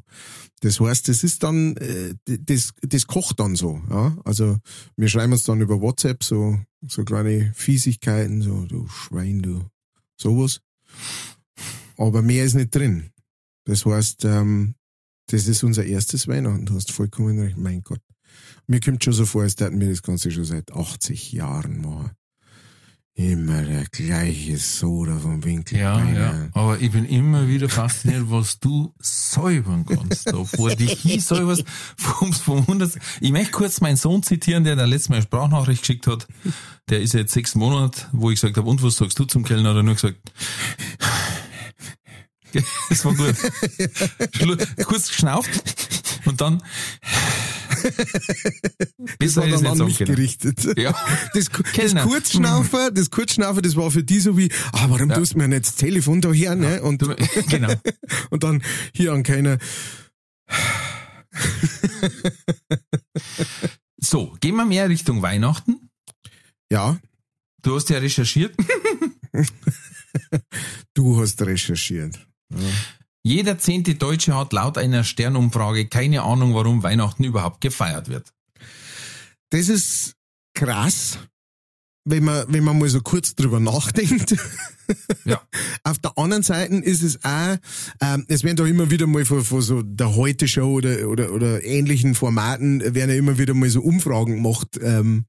Das 0.60 0.78
heißt, 0.78 1.08
das 1.08 1.24
ist 1.24 1.42
dann, 1.42 1.76
äh, 1.78 2.14
das, 2.26 2.72
das 2.82 3.08
kocht 3.08 3.40
dann 3.40 3.56
so, 3.56 3.82
ja. 3.90 4.16
Also 4.24 4.58
wir 4.96 5.08
schreiben 5.08 5.32
uns 5.32 5.42
dann 5.42 5.60
über 5.60 5.80
WhatsApp 5.80 6.22
so, 6.22 6.60
so 6.86 7.02
kleine 7.02 7.52
Fiesigkeiten, 7.56 8.40
so 8.40 8.66
du 8.66 8.86
Schwein, 8.86 9.42
du 9.42 9.64
sowas. 10.16 10.60
Aber 11.96 12.22
mehr 12.22 12.44
ist 12.44 12.54
nicht 12.54 12.74
drin. 12.74 13.10
Das 13.64 13.86
heißt, 13.86 14.24
ähm, 14.24 14.74
das 15.28 15.46
ist 15.46 15.62
unser 15.62 15.84
erstes 15.84 16.28
Weihnachten. 16.28 16.66
Du 16.66 16.74
hast 16.74 16.92
vollkommen 16.92 17.38
recht. 17.38 17.56
Mein 17.56 17.82
Gott. 17.82 18.00
Mir 18.66 18.80
kommt 18.80 19.04
schon 19.04 19.12
so 19.12 19.26
vor, 19.26 19.42
als 19.42 19.56
hätten 19.58 19.80
wir 19.80 19.88
das 19.88 20.02
Ganze 20.02 20.30
schon 20.30 20.44
seit 20.44 20.72
80 20.72 21.32
Jahren 21.32 21.80
machen. 21.80 22.12
Immer 23.16 23.62
der 23.62 23.84
gleiche 23.92 24.58
Soda 24.58 25.16
vom 25.16 25.44
Winkel. 25.44 25.78
Ja, 25.78 26.02
ja. 26.04 26.48
Aber 26.52 26.80
ich 26.80 26.90
bin 26.90 27.04
immer 27.04 27.46
wieder 27.46 27.68
fasziniert, 27.68 28.24
was 28.26 28.58
du 28.58 28.92
säubern 28.98 29.86
kannst. 29.86 30.28
Vor 30.56 30.70
dich 30.70 31.00
hin 31.02 31.20
säuberst, 31.20 31.62
vom, 31.96 32.32
vom 32.32 32.66
Hundert. 32.66 32.98
Ich 33.20 33.30
möchte 33.30 33.52
kurz 33.52 33.80
meinen 33.80 33.96
Sohn 33.96 34.24
zitieren, 34.24 34.64
der 34.64 34.74
da 34.74 34.84
letztes 34.84 35.10
Mal 35.10 35.16
eine 35.16 35.22
Sprachnachricht 35.22 35.82
geschickt 35.82 36.08
hat. 36.08 36.26
Der 36.88 37.02
ist 37.02 37.14
jetzt 37.14 37.32
sechs 37.32 37.54
Monate, 37.54 38.08
wo 38.10 38.30
ich 38.30 38.40
gesagt 38.40 38.56
habe, 38.56 38.68
und 38.68 38.82
was 38.82 38.96
sagst 38.96 39.16
du 39.16 39.24
zum 39.24 39.44
Kellner? 39.44 39.70
Hat 39.70 39.76
er 39.76 39.82
nur 39.84 39.94
gesagt, 39.94 40.18
das 42.88 43.04
war 43.04 43.14
gut. 43.14 43.34
Kurz 44.86 45.08
geschnauft 45.08 45.50
und 46.24 46.40
dann, 46.40 46.62
Das 49.18 49.36
war 49.36 49.46
dann 49.46 49.66
an 49.66 49.78
mich 49.86 49.98
können. 49.98 50.14
gerichtet. 50.14 50.78
Ja. 50.78 50.94
Das, 51.34 51.46
das. 51.76 51.94
Kurzschnaufer, 52.02 52.90
das 52.90 53.10
Kurzschnaufer, 53.10 53.60
das 53.62 53.76
war 53.76 53.90
für 53.90 54.02
die 54.02 54.20
so 54.20 54.38
wie, 54.38 54.50
ah, 54.72 54.86
warum 54.88 55.10
tust 55.10 55.34
du 55.34 55.38
mir 55.38 55.48
nicht 55.48 55.66
das 55.66 55.74
Telefon 55.74 56.20
da 56.20 56.32
her, 56.32 56.54
ne? 56.54 56.82
Und, 56.82 57.02
genau. 57.48 57.74
und 58.30 58.42
dann 58.42 58.62
hier 58.94 59.12
an 59.12 59.22
keiner, 59.22 59.58
So, 63.98 64.36
gehen 64.40 64.56
wir 64.56 64.64
mehr 64.64 64.88
Richtung 64.88 65.22
Weihnachten. 65.22 65.90
ja, 66.70 66.98
Du 67.62 67.74
hast 67.76 67.88
ja 67.88 67.96
recherchiert. 67.98 68.54
du 70.92 71.18
hast 71.20 71.40
recherchiert. 71.40 72.18
Jeder 73.22 73.58
zehnte 73.58 73.94
Deutsche 73.94 74.36
hat 74.36 74.52
laut 74.52 74.76
einer 74.76 75.02
Sternumfrage 75.02 75.88
keine 75.88 76.22
Ahnung, 76.22 76.54
warum 76.54 76.82
Weihnachten 76.82 77.24
überhaupt 77.24 77.60
gefeiert 77.60 78.08
wird. 78.08 78.32
Das 79.50 79.68
ist 79.68 80.14
krass, 80.54 81.18
wenn 82.04 82.24
man, 82.24 82.44
wenn 82.48 82.64
man 82.64 82.78
mal 82.78 82.88
so 82.88 83.00
kurz 83.00 83.34
drüber 83.34 83.60
nachdenkt. 83.60 84.36
Ja. 85.24 85.40
Auf 85.82 85.98
der 85.98 86.18
anderen 86.18 86.42
Seite 86.42 86.74
ist 86.74 87.02
es 87.02 87.24
auch, 87.24 87.56
ähm, 88.02 88.26
es 88.28 88.44
werden 88.44 88.56
da 88.56 88.66
immer 88.66 88.90
wieder 88.90 89.06
mal 89.06 89.24
von, 89.24 89.42
von 89.42 89.62
so 89.62 89.80
der 89.82 90.14
Heute-Show 90.14 90.74
oder, 90.74 91.08
oder, 91.08 91.32
oder 91.32 91.64
ähnlichen 91.64 92.14
Formaten 92.14 92.80
werden 92.94 93.08
ja 93.08 93.16
immer 93.16 93.38
wieder 93.38 93.54
mal 93.54 93.70
so 93.70 93.80
Umfragen 93.80 94.34
gemacht, 94.42 94.78
ähm, 94.82 95.24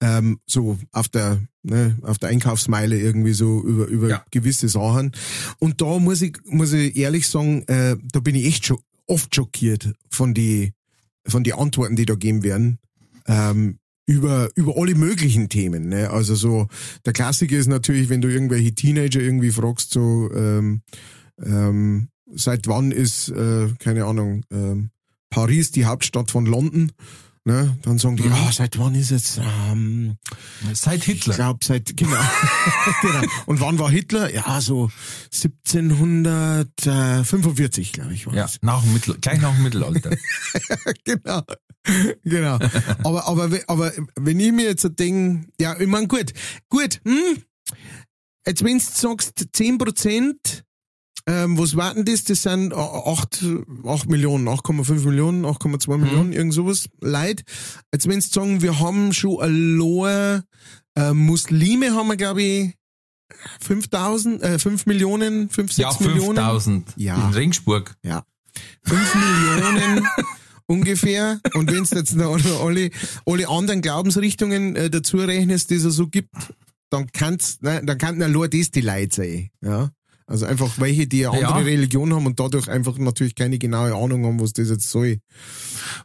ähm, 0.00 0.38
so 0.46 0.78
auf 0.92 1.10
der, 1.10 1.42
ne, 1.62 1.98
auf 2.00 2.16
der 2.16 2.30
Einkaufsmeile 2.30 2.98
irgendwie 2.98 3.34
so 3.34 3.60
über, 3.62 3.86
über 3.88 4.08
Ja. 4.08 4.24
gewisse 4.30 4.70
Sachen. 4.70 5.12
Und 5.58 5.82
da 5.82 5.98
muss 5.98 6.22
ich, 6.22 6.38
muss 6.46 6.72
ich 6.72 6.96
ehrlich 6.96 7.28
sagen, 7.28 7.64
äh, 7.68 7.96
da 8.10 8.20
bin 8.20 8.34
ich 8.36 8.46
echt 8.46 8.64
schon 8.64 8.78
oft 9.06 9.34
schockiert 9.34 9.92
von 10.10 10.32
die, 10.32 10.72
von 11.26 11.44
die 11.44 11.52
Antworten, 11.52 11.96
die 11.96 12.06
da 12.06 12.14
geben 12.14 12.42
werden. 12.42 12.78
Ähm, 13.26 13.78
über, 14.06 14.50
über 14.54 14.76
alle 14.76 14.94
möglichen 14.94 15.48
Themen. 15.48 15.88
Ne? 15.88 16.10
Also 16.10 16.34
so, 16.34 16.68
der 17.06 17.12
Klassiker 17.12 17.56
ist 17.56 17.68
natürlich, 17.68 18.08
wenn 18.08 18.20
du 18.20 18.28
irgendwelche 18.28 18.74
Teenager 18.74 19.20
irgendwie 19.20 19.50
fragst, 19.50 19.92
so, 19.92 20.30
ähm, 20.34 20.82
ähm, 21.42 22.08
seit 22.34 22.66
wann 22.66 22.90
ist, 22.90 23.28
äh, 23.30 23.68
keine 23.78 24.04
Ahnung, 24.04 24.44
ähm, 24.50 24.90
Paris 25.30 25.70
die 25.72 25.86
Hauptstadt 25.86 26.30
von 26.30 26.46
London? 26.46 26.92
Ne? 27.46 27.76
Dann 27.82 27.98
sagen 27.98 28.16
die, 28.16 28.24
ah, 28.30 28.50
seit 28.52 28.78
wann 28.78 28.94
ist 28.94 29.10
es? 29.10 29.38
Ähm, 29.70 30.16
Seit 30.72 31.00
ich 31.00 31.04
Hitler. 31.04 31.34
glaube, 31.34 31.58
seit, 31.62 31.94
genau. 31.94 32.16
genau. 33.02 33.20
Und 33.44 33.60
wann 33.60 33.78
war 33.78 33.90
Hitler? 33.90 34.32
Ja, 34.32 34.62
so 34.62 34.90
1745, 35.30 37.92
glaube 37.92 38.14
ich, 38.14 38.26
war 38.26 38.34
Ja, 38.34 38.48
nach 38.62 38.82
dem 38.82 38.94
Mittel, 38.94 39.18
gleich 39.20 39.42
nach 39.42 39.52
dem 39.54 39.62
Mittelalter. 39.62 40.16
genau. 41.04 41.42
Genau. 42.24 42.58
Aber, 43.02 43.26
aber, 43.26 43.50
aber 43.66 43.92
wenn 44.16 44.40
ich 44.40 44.52
mir 44.52 44.64
jetzt 44.64 44.88
denke, 44.98 45.46
ja, 45.60 45.78
ich 45.78 45.86
mein, 45.86 46.08
gut, 46.08 46.32
gut, 46.68 47.00
hm, 47.04 47.42
jetzt 48.46 48.64
wenn 48.64 48.78
du 48.78 48.84
sagst 48.84 49.46
10 49.52 49.78
Prozent, 49.78 50.64
ähm, 51.26 51.58
was 51.58 51.74
warten 51.76 52.04
das? 52.04 52.24
Das 52.24 52.42
sind 52.42 52.72
äh, 52.72 52.76
8, 52.76 53.44
8 53.86 54.10
Millionen, 54.10 54.46
8,5 54.48 55.04
Millionen, 55.06 55.46
8,2 55.46 55.96
Millionen, 55.96 56.32
irgend 56.32 56.52
sowas, 56.52 56.88
Leid. 57.00 57.44
Jetzt 57.92 58.08
wenn 58.08 58.20
du 58.20 58.26
sagen, 58.26 58.60
wir 58.62 58.78
haben 58.78 59.12
schon 59.14 59.40
allein, 59.40 60.42
äh, 60.96 61.12
Muslime 61.12 61.94
haben 61.94 62.08
wir, 62.08 62.16
glaube 62.16 62.42
ich, 62.42 62.74
5000, 63.60 64.42
äh, 64.42 64.58
5 64.58 64.86
Millionen, 64.86 65.48
5, 65.48 65.72
6 65.72 65.78
ja, 65.78 66.06
Millionen. 66.06 66.36
5000 66.36 66.88
Ja. 66.96 67.26
in 67.26 67.34
Regensburg. 67.34 67.96
Ja. 68.02 68.24
Fünf 68.82 69.14
Millionen 69.14 70.06
ungefähr. 70.66 71.40
Und 71.54 71.70
wenn 71.70 71.84
du 71.84 71.94
jetzt 71.96 72.16
noch 72.16 72.38
alle, 72.64 72.90
alle 73.26 73.48
anderen 73.48 73.82
Glaubensrichtungen 73.82 74.76
äh, 74.76 74.90
dazu 74.90 75.18
rechnest, 75.18 75.70
die 75.70 75.76
es 75.76 75.82
so 75.82 76.06
gibt, 76.08 76.34
dann 76.90 77.10
kann's, 77.12 77.60
ne, 77.60 77.82
dann 77.84 77.98
kann 77.98 78.18
nur 78.32 78.48
das 78.48 78.70
die 78.70 78.80
Leute 78.80 79.14
sein, 79.16 79.50
ja. 79.62 79.90
Also 80.26 80.46
einfach 80.46 80.78
welche, 80.78 81.06
die 81.06 81.26
eine 81.26 81.42
Ja. 81.42 81.48
andere 81.50 81.66
Religion 81.66 82.14
haben 82.14 82.24
und 82.24 82.40
dadurch 82.40 82.70
einfach 82.70 82.96
natürlich 82.96 83.34
keine 83.34 83.58
genaue 83.58 83.94
Ahnung 83.94 84.24
haben, 84.24 84.40
was 84.40 84.54
das 84.54 84.70
jetzt 84.70 84.88
soll. 84.88 85.18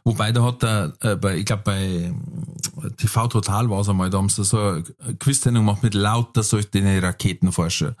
Wobei 0.04 0.30
da 0.30 0.42
hat 0.44 0.62
der, 0.62 0.92
äh, 1.00 1.16
bei, 1.16 1.38
ich 1.38 1.46
glaube 1.46 1.62
bei 1.64 1.82
äh, 1.86 2.90
TV 2.98 3.28
Total 3.28 3.70
war 3.70 3.80
es 3.80 3.88
einmal, 3.88 4.10
da 4.10 4.18
haben 4.18 4.28
sie 4.28 4.44
so 4.44 4.58
eine 4.58 4.84
Quiz-Sendung 5.18 5.64
gemacht 5.64 5.82
mit 5.82 5.94
lauter 5.94 6.42
solchen 6.42 6.86
Raketenforscher. 6.98 7.96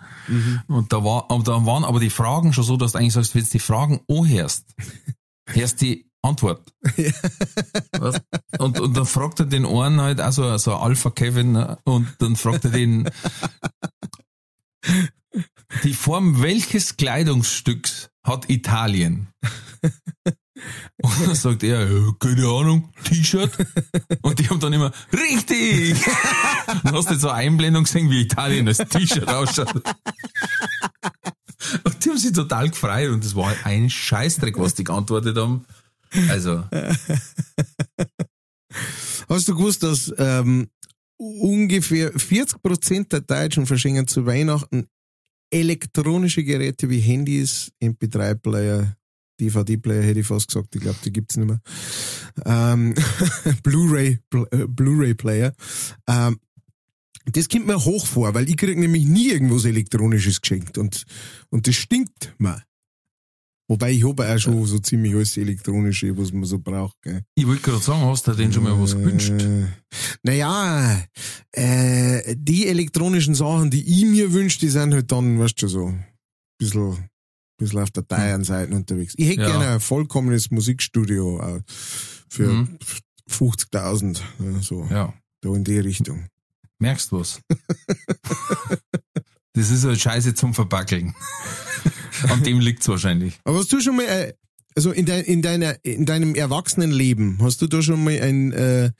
Und 0.66 0.92
da 0.92 1.02
war, 1.02 1.30
und 1.30 1.48
da 1.48 1.64
waren 1.64 1.84
aber 1.84 2.00
die 2.00 2.10
Fragen 2.10 2.52
schon 2.52 2.64
so, 2.64 2.76
dass 2.76 2.92
du 2.92 2.98
eigentlich 2.98 3.14
sagst, 3.14 3.34
wenn 3.34 3.44
du 3.44 3.50
die 3.50 3.58
Fragen 3.58 4.00
anhörst, 4.06 4.66
hörst 5.48 5.80
die 5.80 6.09
Antwort. 6.22 6.72
Was? 7.98 8.20
Und, 8.58 8.78
und 8.80 8.96
dann 8.96 9.06
fragt 9.06 9.40
er 9.40 9.46
den 9.46 9.66
einen 9.66 10.00
halt, 10.00 10.20
also 10.20 10.56
so 10.58 10.74
ein 10.74 10.80
Alpha 10.80 11.10
Kevin, 11.10 11.52
ne? 11.52 11.78
und 11.84 12.08
dann 12.18 12.36
fragt 12.36 12.64
er 12.66 12.70
den, 12.70 13.08
die 15.84 15.94
Form 15.94 16.42
welches 16.42 16.96
Kleidungsstücks 16.96 18.10
hat 18.22 18.50
Italien? 18.50 19.28
Und 21.02 21.26
dann 21.26 21.34
sagt 21.34 21.62
er, 21.62 21.90
ja, 21.90 22.12
keine 22.18 22.46
Ahnung, 22.46 22.92
T-Shirt. 23.04 23.50
Und 24.20 24.38
die 24.38 24.48
haben 24.50 24.60
dann 24.60 24.74
immer, 24.74 24.92
richtig! 25.12 26.04
Dann 26.84 26.94
hast 26.94 27.08
du 27.08 27.14
jetzt 27.14 27.22
so 27.22 27.30
eine 27.30 27.46
Einblendung 27.46 27.84
gesehen, 27.84 28.10
wie 28.10 28.20
Italien 28.20 28.68
als 28.68 28.78
T-Shirt 28.78 29.26
ausschaut. 29.28 29.74
Und 31.84 32.04
die 32.04 32.10
haben 32.10 32.18
sich 32.18 32.32
total 32.32 32.68
gefreut 32.70 33.10
und 33.10 33.24
das 33.24 33.34
war 33.34 33.54
ein 33.64 33.88
Scheißdreck, 33.88 34.58
was 34.58 34.74
die 34.74 34.84
geantwortet 34.84 35.36
haben. 35.36 35.64
Also, 36.28 36.64
Hast 39.28 39.48
du 39.48 39.54
gewusst, 39.54 39.82
dass 39.82 40.12
ähm, 40.18 40.68
ungefähr 41.16 42.12
40 42.18 42.62
Prozent 42.62 43.12
der 43.12 43.20
Deutschen 43.20 43.66
verschenken 43.66 44.06
zu 44.08 44.26
Weihnachten 44.26 44.86
elektronische 45.52 46.44
Geräte 46.44 46.88
wie 46.90 47.00
Handys, 47.00 47.72
MP3-Player, 47.82 48.96
DVD-Player 49.40 50.02
hätte 50.02 50.20
ich 50.20 50.26
fast 50.26 50.48
gesagt, 50.48 50.74
ich 50.76 50.80
glaube, 50.82 50.98
die 51.04 51.12
gibt's 51.12 51.36
nicht 51.36 51.48
mehr. 51.48 51.60
Ähm, 52.44 52.94
Blu-ray, 53.62 54.18
Blu- 54.30 54.46
äh, 54.52 54.66
Blu-ray-Player. 54.68 55.52
Ähm, 56.08 56.38
das 57.26 57.48
kommt 57.48 57.66
mir 57.66 57.84
hoch 57.84 58.06
vor, 58.06 58.34
weil 58.34 58.48
ich 58.48 58.56
krieg 58.56 58.78
nämlich 58.78 59.04
nie 59.06 59.30
irgendwas 59.30 59.64
Elektronisches 59.64 60.40
geschenkt 60.40 60.78
und, 60.78 61.04
und 61.50 61.66
das 61.66 61.74
stinkt 61.74 62.34
mir. 62.38 62.62
Wobei 63.70 63.92
ich 63.92 64.04
habe 64.04 64.28
auch 64.28 64.36
schon 64.38 64.66
so 64.66 64.80
ziemlich 64.80 65.14
alles 65.14 65.36
Elektronische, 65.36 66.18
was 66.18 66.32
man 66.32 66.42
so 66.42 66.58
braucht. 66.58 66.96
Gell. 67.02 67.22
ich 67.36 67.46
wollte 67.46 67.62
gerade 67.62 67.80
sagen, 67.80 68.02
hast 68.02 68.26
du 68.26 68.32
denn 68.32 68.52
schon 68.52 68.64
mal 68.64 68.76
was 68.82 68.96
gewünscht? 68.96 69.30
Äh, 69.30 69.66
naja, 70.24 71.00
äh, 71.52 72.34
die 72.36 72.66
elektronischen 72.66 73.36
Sachen, 73.36 73.70
die 73.70 73.84
ich 73.88 74.04
mir 74.06 74.32
wünsche, 74.32 74.58
die 74.58 74.70
sind 74.70 74.92
halt 74.92 75.12
dann, 75.12 75.38
weißt 75.38 75.62
du, 75.62 75.68
so 75.68 75.86
ein 75.86 76.04
bisschen, 76.58 77.08
bisschen 77.58 77.78
auf 77.78 77.92
der 77.92 78.08
teuren 78.08 78.42
Seite 78.42 78.74
unterwegs. 78.74 79.14
Ich 79.16 79.28
hätte 79.28 79.42
Ja. 79.42 79.50
gerne 79.50 79.68
ein 79.74 79.80
vollkommenes 79.80 80.50
Musikstudio 80.50 81.40
äh, 81.40 81.62
für 82.28 82.48
Mhm. 82.52 82.78
50.000, 83.30 84.18
äh, 84.40 84.60
so, 84.62 84.84
Ja. 84.90 85.14
da 85.42 85.54
in 85.54 85.62
die 85.62 85.78
Richtung. 85.78 86.26
Merkst 86.80 87.12
du 87.12 87.20
was? 87.20 87.40
Das 89.54 89.70
ist 89.70 89.84
halt 89.84 90.00
Scheiße 90.00 90.34
zum 90.34 90.54
Verbackeln. 90.54 91.14
An 92.28 92.42
dem 92.42 92.60
liegt's 92.60 92.86
wahrscheinlich. 92.88 93.40
Aber 93.44 93.58
hast 93.58 93.72
du 93.72 93.80
schon 93.80 93.96
mal, 93.96 94.04
äh, 94.04 94.34
also 94.76 94.92
in, 94.92 95.06
dein, 95.06 95.24
in, 95.24 95.42
deiner, 95.42 95.84
in 95.84 96.06
deinem 96.06 96.34
Erwachsenenleben, 96.34 97.38
hast 97.42 97.60
du 97.62 97.66
da 97.66 97.82
schon 97.82 98.04
mal 98.04 98.20
ein, 98.20 98.52
äh, 98.52 98.92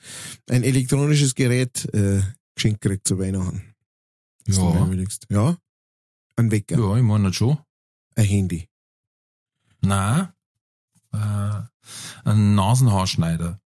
ein 0.49 0.63
elektronisches 0.63 1.35
Gerät 1.35 1.85
äh, 1.93 2.21
geschenkt 2.55 2.81
gekriegt 2.81 3.07
zu 3.07 3.17
Weihnachten? 3.19 3.73
Dass 4.45 4.55
du 4.57 5.15
Ja. 5.29 5.49
Ja? 5.49 5.57
Ein 6.35 6.51
Wecker, 6.51 6.77
Ja, 6.77 6.97
ich 6.97 7.03
meine 7.03 7.31
schon. 7.33 7.57
ein 8.15 8.25
Handy. 8.25 8.67
Nein. 9.81 10.29
Äh, 11.13 11.61
ein 12.25 12.55
Nasenhaarschneider. 12.55 13.59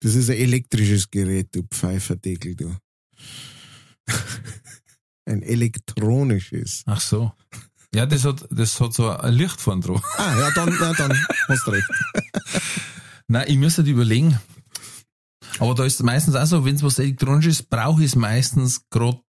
Das 0.00 0.14
ist 0.14 0.30
ein 0.30 0.36
elektrisches 0.36 1.10
Gerät, 1.10 1.54
du 1.54 1.62
Pfeiferdeckel, 1.64 2.54
du. 2.56 2.76
ein 5.30 5.42
elektronisches. 5.42 6.82
Ach 6.86 7.00
so. 7.00 7.32
Ja, 7.94 8.06
das 8.06 8.24
hat, 8.24 8.46
das 8.50 8.80
hat 8.80 8.92
so 8.92 9.10
ein 9.10 9.34
Licht 9.34 9.60
vorn 9.60 9.80
drauf. 9.80 10.02
Ah, 10.16 10.36
ja, 10.38 10.50
dann, 10.52 10.68
ja, 10.80 10.92
dann 10.92 11.26
hast 11.48 11.66
du 11.66 11.70
recht. 11.72 11.88
Nein, 13.28 13.46
ich 13.48 13.56
müsste 13.56 13.82
halt 13.82 13.90
überlegen. 13.90 14.38
Aber 15.58 15.74
da 15.74 15.84
ist 15.84 16.02
meistens 16.02 16.36
auch 16.36 16.46
so, 16.46 16.64
wenn 16.64 16.76
es 16.76 16.82
was 16.82 16.98
Elektronisches 16.98 17.62
brauche, 17.62 18.04
ist 18.04 18.16
meistens 18.16 18.88
gerade 18.90 19.20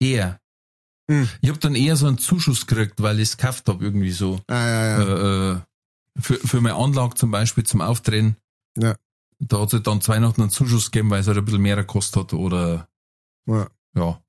eher. 0.00 0.40
Hm. 1.10 1.28
Ich 1.40 1.48
habe 1.48 1.60
dann 1.60 1.76
eher 1.76 1.96
so 1.96 2.06
einen 2.06 2.18
Zuschuss 2.18 2.66
gekriegt, 2.66 3.00
weil 3.00 3.20
ich 3.20 3.30
es 3.30 3.36
gekauft 3.36 3.68
habe, 3.68 3.84
irgendwie 3.84 4.10
so. 4.10 4.40
Ah, 4.48 4.66
ja, 4.66 4.84
ja. 4.84 5.02
Äh, 5.02 5.52
äh, 5.52 5.60
für, 6.18 6.34
für 6.34 6.60
meine 6.60 6.76
Anlage 6.76 7.14
zum 7.14 7.30
Beispiel 7.30 7.64
zum 7.64 7.80
Aufdrehen. 7.80 8.36
Ja. 8.76 8.96
Da 9.38 9.60
hat 9.60 9.68
es 9.68 9.74
halt 9.74 9.86
dann 9.86 10.00
zu 10.00 10.10
Weihnachten 10.10 10.40
einen 10.40 10.50
Zuschuss 10.50 10.90
gegeben, 10.90 11.10
weil 11.10 11.20
es 11.20 11.28
halt 11.28 11.38
ein 11.38 11.44
bisschen 11.44 11.62
mehr 11.62 11.76
gekostet 11.76 12.16
hat 12.16 12.32
oder 12.32 12.88
ja. 13.46 13.68
ja. 13.94 14.20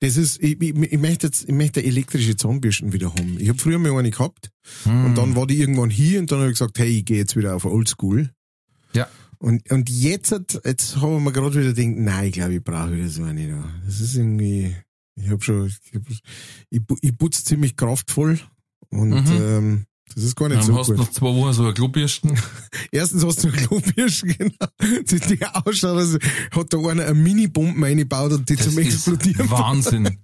Das 0.00 0.16
ist, 0.16 0.42
ich, 0.42 0.60
ich, 0.60 0.74
ich 0.76 0.98
möchte 0.98 1.28
jetzt, 1.28 1.44
ich 1.48 1.54
möchte 1.54 1.82
elektrische 1.84 2.36
Zahnbürsten 2.36 2.92
wieder 2.92 3.10
haben. 3.14 3.36
Ich 3.38 3.48
habe 3.48 3.58
früher 3.58 3.78
mal 3.78 3.96
eine 3.96 4.10
gehabt 4.10 4.50
Hm. 4.82 5.04
und 5.06 5.14
dann 5.18 5.36
war 5.36 5.46
die 5.46 5.58
irgendwann 5.60 5.90
hier 5.90 6.18
und 6.20 6.30
dann 6.32 6.40
habe 6.40 6.48
ich 6.50 6.54
gesagt, 6.58 6.78
hey, 6.78 6.98
ich 6.98 7.04
gehe 7.04 7.18
jetzt 7.18 7.36
wieder 7.36 7.54
auf 7.54 7.64
Oldschool. 7.64 8.30
Ja. 8.94 9.08
Und, 9.38 9.70
und 9.70 9.88
jetzt, 9.88 10.32
hat- 10.32 10.60
jetzt 10.64 10.96
habe 10.96 11.16
ich 11.16 11.22
mir 11.22 11.32
gerade 11.32 11.54
wieder 11.54 11.72
gedacht, 11.72 11.96
nein, 11.98 12.26
ich 12.26 12.32
glaube, 12.32 12.54
ich 12.54 12.64
brauche 12.64 12.92
wieder 12.96 13.08
so 13.08 13.22
eine 13.22 13.48
da. 13.48 13.70
Das 13.86 14.00
ist 14.00 14.16
irgendwie, 14.16 14.74
ich 15.16 15.30
habe 15.30 15.42
schon, 15.42 15.72
ich, 16.70 16.80
ich 17.00 17.16
putze 17.18 17.44
ziemlich 17.44 17.76
kraftvoll 17.76 18.38
und 18.90 19.10
Mhm. 19.10 19.38
ähm, 19.40 19.84
das 20.14 20.24
ist 20.24 20.36
gar 20.36 20.48
nicht 20.48 20.60
Dann 20.60 20.66
so 20.66 20.78
hast 20.78 20.88
gut. 20.88 20.96
du 20.96 21.00
noch 21.02 21.10
zwei 21.10 21.26
Wochen 21.26 21.52
so 21.52 21.64
eine 21.64 21.74
Klobürsten. 21.74 22.38
Erstens 22.92 23.24
hast 23.24 23.44
du 23.44 23.48
eine 23.48 23.56
Klobürste, 23.56 24.26
genau, 24.38 24.66
die, 24.80 25.20
die 25.20 25.46
ausschaut, 25.46 25.96
als 25.96 26.18
hat 26.54 26.72
da 26.72 26.78
einer 26.78 27.04
eine 27.06 27.14
Mini-Bombe 27.14 27.86
eingebaut 27.86 28.32
und 28.32 28.48
die 28.48 28.56
Das 28.56 28.68
zum 28.68 28.78
Explodieren. 28.78 29.50
Wahnsinn. 29.50 30.18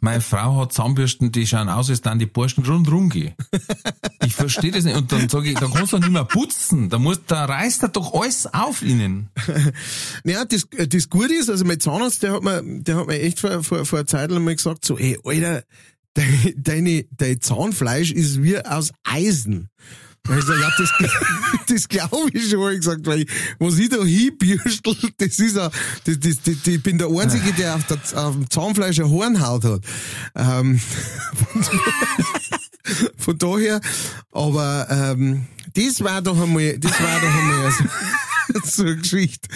Meine 0.00 0.20
Frau 0.20 0.60
hat 0.60 0.72
Zahnbürsten, 0.72 1.32
die 1.32 1.46
schauen 1.46 1.68
aus, 1.68 1.90
als 1.90 2.00
dann 2.00 2.18
die 2.18 2.26
Borsten 2.26 2.64
rundherum 2.64 3.08
gehen. 3.08 3.34
Ich 4.24 4.34
verstehe 4.34 4.70
das 4.70 4.84
nicht. 4.84 4.96
Und 4.96 5.10
dann 5.12 5.28
sage 5.28 5.50
ich, 5.50 5.58
da 5.58 5.68
kannst 5.68 5.92
du 5.92 5.98
nicht 5.98 6.10
mehr 6.10 6.24
putzen. 6.24 6.88
Da, 6.88 6.98
muss, 6.98 7.20
da 7.26 7.44
reißt 7.44 7.82
er 7.84 7.88
doch 7.88 8.12
alles 8.14 8.52
auf 8.52 8.82
ihnen. 8.82 9.30
Ja, 10.24 10.44
das, 10.44 10.66
das 10.88 11.08
Gute 11.08 11.34
ist, 11.34 11.48
also 11.48 11.64
mein 11.64 11.80
Zahnarzt, 11.80 12.22
der 12.22 12.32
hat 12.32 12.42
mir, 12.42 12.62
der 12.62 12.96
hat 12.96 13.06
mir 13.06 13.20
echt 13.20 13.40
vor, 13.40 13.62
vor, 13.62 13.84
vor 13.84 13.98
einer 14.00 14.06
Zeit 14.06 14.30
lang 14.30 14.44
mal 14.44 14.54
gesagt, 14.54 14.84
so, 14.84 14.98
ey, 14.98 15.18
Alter, 15.24 15.62
deine, 16.16 16.54
deine, 16.56 17.04
dein 17.16 17.40
Zahnfleisch 17.40 18.10
ist 18.12 18.42
wie 18.42 18.58
aus 18.58 18.92
Eisen. 19.04 19.68
Hab 20.26 20.38
ich 20.38 20.44
gesagt, 20.44 20.60
ja, 20.60 20.70
das, 20.76 20.92
das 21.68 21.88
glaube 21.88 22.30
ich 22.32 22.50
schon, 22.50 22.72
ich 22.72 22.80
gesagt, 22.80 23.06
weil 23.06 23.20
ich, 23.20 23.28
was 23.60 23.78
ich 23.78 23.88
da 23.88 24.02
hinbürstel, 24.02 24.96
das 25.18 25.38
ist 25.38 25.56
ja, 25.56 25.70
das, 26.04 26.18
das, 26.18 26.42
das, 26.42 26.66
ich 26.66 26.82
bin 26.82 26.98
der 26.98 27.08
Einzige, 27.08 27.52
der 27.52 27.76
auf, 27.76 27.84
der, 27.86 27.98
auf 28.26 28.34
dem 28.34 28.50
Zahnfleisch 28.50 28.98
eine 28.98 29.10
Hornhaut 29.10 29.64
hat. 29.64 29.82
Ähm, 30.34 30.80
von 33.16 33.38
daher, 33.38 33.80
aber 34.32 34.86
ähm, 34.90 35.46
das 35.74 36.02
war 36.02 36.22
doch 36.22 36.40
einmal, 36.40 36.78
das 36.78 36.92
war 37.00 37.20
doch 37.20 37.34
einmal 37.34 37.70
so, 37.70 37.84
so 38.64 38.82
eine 38.82 38.96
Geschichte. 38.96 39.48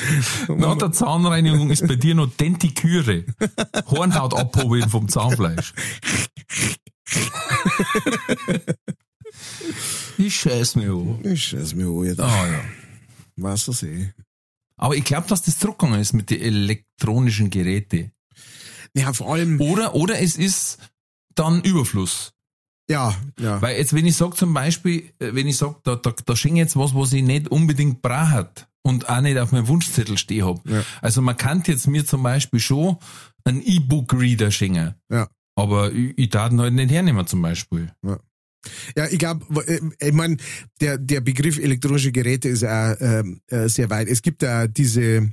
Nach 0.48 0.76
der 0.76 0.92
Zahnreinigung 0.92 1.70
ist 1.70 1.86
bei 1.86 1.96
dir 1.96 2.14
noch 2.14 2.28
Dentiküre. 2.36 3.24
Hornhaut 3.86 4.34
abholen 4.34 4.88
vom 4.88 5.08
Zahnfleisch. 5.08 5.72
Ich 10.18 10.36
scheiß 10.36 10.76
mir 10.76 10.92
an. 10.92 11.24
Ich 11.24 11.44
scheiß 11.48 11.74
mir 11.74 11.86
an, 11.86 12.16
da. 12.16 12.26
Ah, 12.26 12.46
ja. 12.46 12.60
Was 13.36 13.66
das 13.66 13.82
eh. 13.82 14.12
Aber 14.76 14.94
ich 14.96 15.04
glaube, 15.04 15.28
dass 15.28 15.42
das 15.42 15.58
zurückgegangen 15.58 16.00
ist 16.00 16.12
mit 16.12 16.30
den 16.30 16.40
elektronischen 16.40 17.50
Geräten. 17.50 18.12
Ja, 18.94 19.12
vor 19.12 19.32
allem, 19.32 19.60
Oder, 19.60 19.94
oder 19.94 20.20
es 20.20 20.36
ist 20.36 20.78
dann 21.34 21.62
Überfluss. 21.62 22.32
Ja, 22.90 23.14
ja. 23.38 23.62
Weil 23.62 23.78
jetzt, 23.78 23.94
wenn 23.94 24.04
ich 24.04 24.16
sag 24.16 24.36
zum 24.36 24.52
Beispiel, 24.52 25.12
äh, 25.20 25.32
wenn 25.32 25.46
ich 25.46 25.56
sag, 25.56 25.82
da, 25.84 25.96
da, 25.96 26.12
da 26.24 26.36
schenke 26.36 26.56
ich 26.56 26.64
jetzt 26.64 26.76
was, 26.76 26.94
was 26.94 27.12
ich 27.12 27.22
nicht 27.22 27.48
unbedingt 27.48 28.02
braucht 28.02 28.68
und 28.82 29.08
auch 29.08 29.20
nicht 29.20 29.38
auf 29.38 29.52
meinem 29.52 29.68
Wunschzettel 29.68 30.18
stehen 30.18 30.44
hab. 30.44 30.68
Ja. 30.68 30.82
Also 31.00 31.22
man 31.22 31.36
kann 31.36 31.62
jetzt 31.66 31.86
mir 31.86 32.04
zum 32.04 32.22
Beispiel 32.22 32.60
schon 32.60 32.96
einen 33.44 33.62
E-Book-Reader 33.64 34.50
schenken. 34.50 34.94
Ja. 35.10 35.28
Aber 35.54 35.92
ich, 35.92 36.18
ich 36.18 36.30
darf 36.30 36.50
ihn 36.50 36.60
halt 36.60 36.74
nicht 36.74 36.90
hernehmen 36.90 37.26
zum 37.26 37.42
Beispiel. 37.42 37.92
Ja, 38.96 39.06
ich 39.08 39.18
glaube, 39.18 39.44
ich 39.98 40.12
mein, 40.12 40.38
der, 40.80 40.98
der 40.98 41.20
Begriff 41.20 41.58
elektronische 41.58 42.12
Geräte 42.12 42.48
ist 42.48 42.64
auch 42.64 42.94
ähm, 43.00 43.40
äh, 43.46 43.68
sehr 43.68 43.88
weit. 43.88 44.08
Es 44.08 44.20
gibt 44.20 44.42
da 44.42 44.66
diese, 44.66 45.30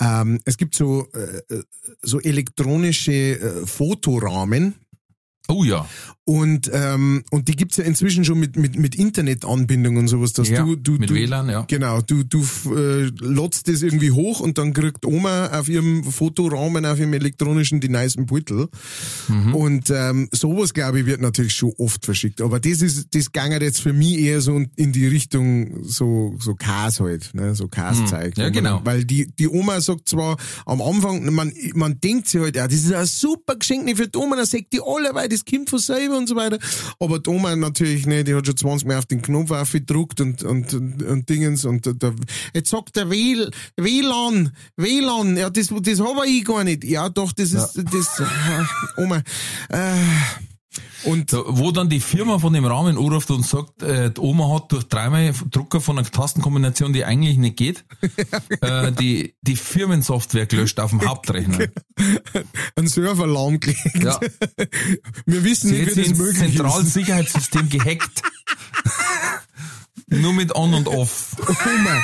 ähm, 0.00 0.40
es 0.44 0.56
gibt 0.56 0.74
so, 0.74 1.08
äh, 1.12 1.62
so 2.02 2.20
elektronische 2.20 3.12
äh, 3.40 3.66
Fotorahmen, 3.66 4.74
Oh 5.48 5.62
ja. 5.62 5.86
Und, 6.26 6.70
ähm, 6.72 7.22
und 7.30 7.48
die 7.48 7.56
gibt's 7.56 7.76
ja 7.76 7.84
inzwischen 7.84 8.24
schon 8.24 8.40
mit, 8.40 8.56
mit, 8.56 8.78
mit 8.78 8.94
Internetanbindung 8.94 9.98
und 9.98 10.08
sowas, 10.08 10.32
dass 10.32 10.48
Ja, 10.48 10.64
du, 10.64 10.74
du, 10.74 10.92
mit 10.92 11.10
du, 11.10 11.14
WLAN, 11.14 11.50
ja. 11.50 11.66
Genau, 11.68 12.00
du, 12.00 12.22
du 12.22 12.42
äh, 12.74 13.10
lotst 13.20 13.68
das 13.68 13.82
irgendwie 13.82 14.10
hoch 14.10 14.40
und 14.40 14.56
dann 14.56 14.72
kriegt 14.72 15.04
Oma 15.04 15.48
auf 15.48 15.68
ihrem 15.68 16.02
Fotorahmen, 16.02 16.86
auf 16.86 16.98
ihrem 16.98 17.12
elektronischen 17.12 17.80
die 17.80 17.90
nicen 17.90 18.24
Beutel. 18.24 18.68
Mhm. 19.28 19.54
Und 19.54 19.90
ähm, 19.90 20.30
sowas, 20.32 20.72
glaube 20.72 21.00
ich, 21.00 21.06
wird 21.06 21.20
natürlich 21.20 21.52
schon 21.52 21.74
oft 21.76 22.06
verschickt. 22.06 22.40
Aber 22.40 22.58
das 22.58 22.80
ist, 22.80 23.14
das 23.14 23.30
ging 23.30 23.52
jetzt 23.52 23.82
für 23.82 23.92
mich 23.92 24.18
eher 24.18 24.40
so 24.40 24.62
in 24.76 24.92
die 24.92 25.06
Richtung 25.06 25.84
so, 25.84 26.36
so 26.38 26.54
Kas 26.54 27.00
halt, 27.00 27.34
ne? 27.34 27.54
so 27.54 27.68
Kas-Zeug. 27.68 28.34
Mhm. 28.38 28.42
Ja, 28.42 28.48
genau. 28.48 28.80
Weil 28.82 29.04
die, 29.04 29.26
die 29.26 29.48
Oma 29.48 29.78
sagt 29.82 30.08
zwar 30.08 30.38
am 30.64 30.80
Anfang, 30.80 31.30
man, 31.34 31.52
man 31.74 32.00
denkt 32.00 32.28
sich 32.28 32.40
halt, 32.40 32.56
ja, 32.56 32.66
das 32.66 32.78
ist 32.78 32.94
ein 32.94 33.04
super 33.04 33.56
Geschenk 33.56 33.84
nicht 33.84 33.98
für 33.98 34.08
die 34.08 34.18
Oma, 34.18 34.36
dann 34.36 34.46
sagt 34.46 34.72
die 34.72 34.80
alle, 34.80 35.14
weil 35.14 35.33
das 35.34 35.44
kommt 35.44 35.70
von 35.70 35.78
selber 35.78 36.16
und 36.16 36.28
so 36.28 36.36
weiter. 36.36 36.58
Aber 36.98 37.18
die 37.18 37.30
Oma 37.30 37.54
natürlich 37.56 38.06
nicht, 38.06 38.28
die 38.28 38.34
hat 38.34 38.46
schon 38.46 38.56
20 38.56 38.88
Mal 38.88 38.98
auf 38.98 39.06
den 39.06 39.22
Knopf 39.22 39.50
aufgedruckt 39.50 40.20
und, 40.20 40.42
und, 40.42 40.72
und, 40.74 41.02
und 41.02 41.28
Dingens 41.28 41.64
und 41.64 41.86
der, 41.86 42.14
jetzt 42.54 42.70
sagt 42.70 42.96
der 42.96 43.10
WL, 43.10 43.50
WLAN, 43.76 44.52
WLAN, 44.76 45.36
ja, 45.36 45.50
das, 45.50 45.68
das 45.68 46.00
habe 46.00 46.26
ich 46.26 46.44
gar 46.44 46.64
nicht. 46.64 46.84
Ja, 46.84 47.08
doch, 47.08 47.32
das 47.32 47.52
ist, 47.52 47.82
das, 47.92 48.20
äh, 48.20 49.00
Oma, 49.00 49.22
äh, 49.68 49.94
und 51.04 51.30
So, 51.30 51.44
wo 51.48 51.70
dann 51.70 51.88
die 51.88 52.00
Firma 52.00 52.38
von 52.38 52.52
dem 52.52 52.64
Rahmen 52.64 52.96
anruft 52.96 53.30
und 53.30 53.46
sagt, 53.46 53.82
äh, 53.82 54.10
die 54.10 54.20
Oma 54.20 54.54
hat 54.54 54.72
durch 54.72 54.84
dreimal 54.84 55.32
Drucker 55.50 55.80
von 55.80 55.98
einer 55.98 56.10
Tastenkombination, 56.10 56.92
die 56.92 57.04
eigentlich 57.04 57.36
nicht 57.36 57.56
geht, 57.56 57.84
äh, 58.60 58.92
die, 58.92 59.34
die 59.42 59.56
Firmensoftware 59.56 60.46
gelöscht 60.46 60.80
auf 60.80 60.90
dem 60.90 61.00
Hauptrechner. 61.08 61.68
ein 62.76 62.86
Server 62.88 63.26
lahmgelegt. 63.26 64.02
Ja. 64.02 64.18
Wir 65.26 65.44
wissen 65.44 65.68
Sie 65.70 65.78
nicht, 65.82 65.96
wie 65.96 66.02
das 66.08 66.18
möglich 66.18 66.42
ist. 66.42 66.56
Zentralsicherheitssystem 66.56 67.68
gehackt. 67.68 68.22
Nur 70.06 70.32
mit 70.32 70.54
On 70.54 70.74
und 70.74 70.88
Off. 70.88 71.36
Oma, 71.48 72.02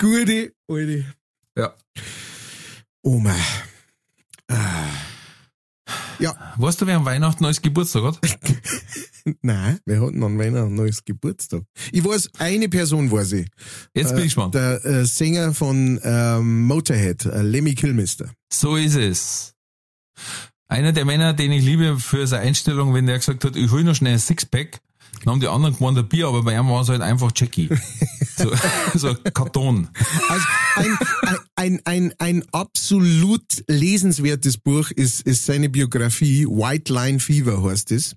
gute, 0.00 0.52
alte 0.68 1.04
Ja. 1.56 1.74
Oma. 3.02 3.34
Ja, 6.22 6.54
Weißt 6.56 6.80
du, 6.80 6.86
wer 6.86 6.96
am 6.96 7.04
Weihnachten 7.04 7.42
neues 7.42 7.60
Geburtstag 7.60 8.04
hat? 8.04 8.20
nein, 9.42 9.80
wir 9.84 10.00
hatten 10.00 10.22
an 10.22 10.38
Weihnachten 10.38 10.68
ein 10.68 10.74
neues 10.74 11.04
Geburtstag. 11.04 11.62
Ich 11.90 12.04
weiß, 12.04 12.30
eine 12.38 12.68
Person 12.68 13.10
weiß 13.10 13.32
ich. 13.32 13.48
Jetzt 13.92 14.10
bin 14.10 14.18
ich 14.18 14.24
gespannt. 14.24 14.54
Der 14.54 14.84
äh, 14.84 15.04
Sänger 15.04 15.52
von 15.52 16.00
ähm, 16.04 16.62
Motorhead, 16.62 17.26
äh, 17.26 17.42
Lemmy 17.42 17.74
Kilmister. 17.74 18.30
So 18.52 18.76
ist 18.76 18.94
es. 18.94 19.54
Einer 20.68 20.92
der 20.92 21.04
Männer, 21.04 21.32
den 21.32 21.50
ich 21.50 21.64
liebe 21.64 21.98
für 21.98 22.26
seine 22.28 22.44
Einstellung, 22.44 22.94
wenn 22.94 23.06
der 23.06 23.18
gesagt 23.18 23.44
hat, 23.44 23.56
ich 23.56 23.70
hol 23.72 23.82
noch 23.82 23.96
schnell 23.96 24.12
ein 24.12 24.18
Sixpack, 24.20 24.78
dann 25.24 25.34
haben 25.34 25.40
die 25.40 25.48
anderen 25.48 25.76
gemeint 25.76 25.98
ein 25.98 26.08
Bier, 26.08 26.28
aber 26.28 26.42
bei 26.42 26.56
ihm 26.56 26.68
war 26.68 26.82
es 26.82 26.88
halt 26.88 27.02
einfach 27.02 27.30
Jackie. 27.34 27.68
So, 28.34 28.50
so 28.94 29.08
ein 29.08 29.34
Karton. 29.34 29.88
Also 30.28 30.46
ein, 30.76 30.98
ein, 31.20 31.38
ein, 31.54 31.80
ein, 31.84 32.14
ein 32.18 32.44
absolut 32.50 33.44
lesenswertes 33.68 34.56
Buch 34.56 34.90
ist, 34.90 35.20
ist 35.26 35.44
seine 35.44 35.68
Biografie, 35.68 36.46
White 36.46 36.90
Line 36.92 37.20
Fever 37.20 37.62
heißt 37.62 37.92
es. 37.92 38.16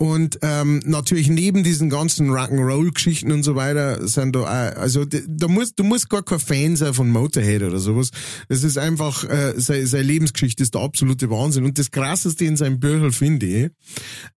Und 0.00 0.38
ähm, 0.42 0.80
natürlich 0.84 1.28
neben 1.28 1.64
diesen 1.64 1.90
ganzen 1.90 2.30
Rock'n'Roll-Geschichten 2.30 3.32
und 3.32 3.42
so 3.42 3.56
weiter 3.56 4.06
sind 4.06 4.36
da 4.36 4.42
auch, 4.42 4.76
also 4.76 5.04
da 5.04 5.48
musst, 5.48 5.78
du 5.78 5.82
musst 5.82 6.08
gar 6.08 6.22
kein 6.22 6.38
Fan 6.38 6.76
sein 6.76 6.94
von 6.94 7.10
Motorhead 7.10 7.62
oder 7.62 7.80
sowas. 7.80 8.10
Das 8.48 8.62
ist 8.62 8.78
einfach, 8.78 9.24
äh, 9.24 9.54
seine, 9.56 9.86
seine 9.88 10.04
Lebensgeschichte 10.04 10.62
ist 10.62 10.74
der 10.74 10.82
absolute 10.82 11.30
Wahnsinn. 11.30 11.64
Und 11.64 11.78
das 11.78 11.90
Krasseste 11.90 12.44
in 12.44 12.56
seinem 12.56 12.78
Büchel 12.78 13.10
finde 13.10 13.46
ich, 13.46 13.70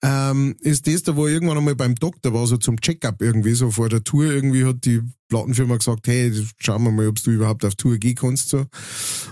ähm, 0.02 0.56
ist 0.62 0.88
das, 0.88 1.04
da 1.04 1.15
wo 1.15 1.28
er 1.28 1.34
irgendwann 1.34 1.60
einmal 1.60 1.76
beim 1.76 1.93
Doktor 1.93 2.34
war, 2.34 2.47
so 2.47 2.58
zum 2.58 2.82
Check-up 2.82 3.21
irgendwie, 3.21 3.54
so 3.54 3.69
vor 3.69 3.88
der 3.88 4.04
Tour 4.04 4.26
irgendwie 4.26 4.65
hat 4.65 4.84
die 4.84 5.02
Plattenfirma 5.30 5.78
gesagt, 5.78 6.08
hey, 6.08 6.34
schauen 6.58 6.84
wir 6.84 6.91
mal, 6.91 7.08
ob 7.08 7.21
du 7.24 7.32
überhaupt 7.32 7.63
auf 7.65 7.76
Tour 7.76 7.97
gehen 7.97 8.15
kannst. 8.15 8.50
So. 8.50 8.65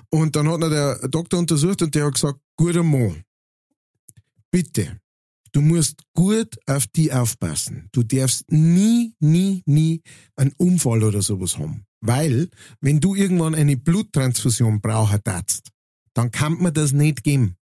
Und 0.10 0.36
dann 0.36 0.48
hat 0.48 0.62
er 0.62 0.70
der 0.70 1.10
Doktor 1.10 1.40
untersucht 1.40 1.82
und 1.82 1.96
der 1.96 2.06
hat 2.06 2.14
gesagt, 2.14 2.40
guter 2.56 2.84
Mann, 2.84 3.24
bitte, 4.52 5.00
du 5.52 5.62
musst 5.62 6.04
gut 6.14 6.58
auf 6.66 6.88
die 6.88 7.12
aufpassen. 7.12 7.90
Du 7.92 8.04
darfst 8.04 8.52
nie, 8.52 9.14
nie, 9.20 9.64
nie 9.66 10.02
einen 10.36 10.54
Unfall 10.58 11.04
oder 11.04 11.22
sowas 11.22 11.58
haben. 11.58 11.86
Weil, 12.02 12.50
wenn 12.82 13.00
du 13.00 13.16
irgendwann 13.16 13.56
eine 13.56 13.78
Bluttransfusion 13.78 14.82
brauchen 14.82 15.20
darfst, 15.24 15.70
dann 16.14 16.32
kann 16.32 16.62
man 16.62 16.74
das 16.74 16.92
nicht 16.92 17.24
geben. 17.24 17.56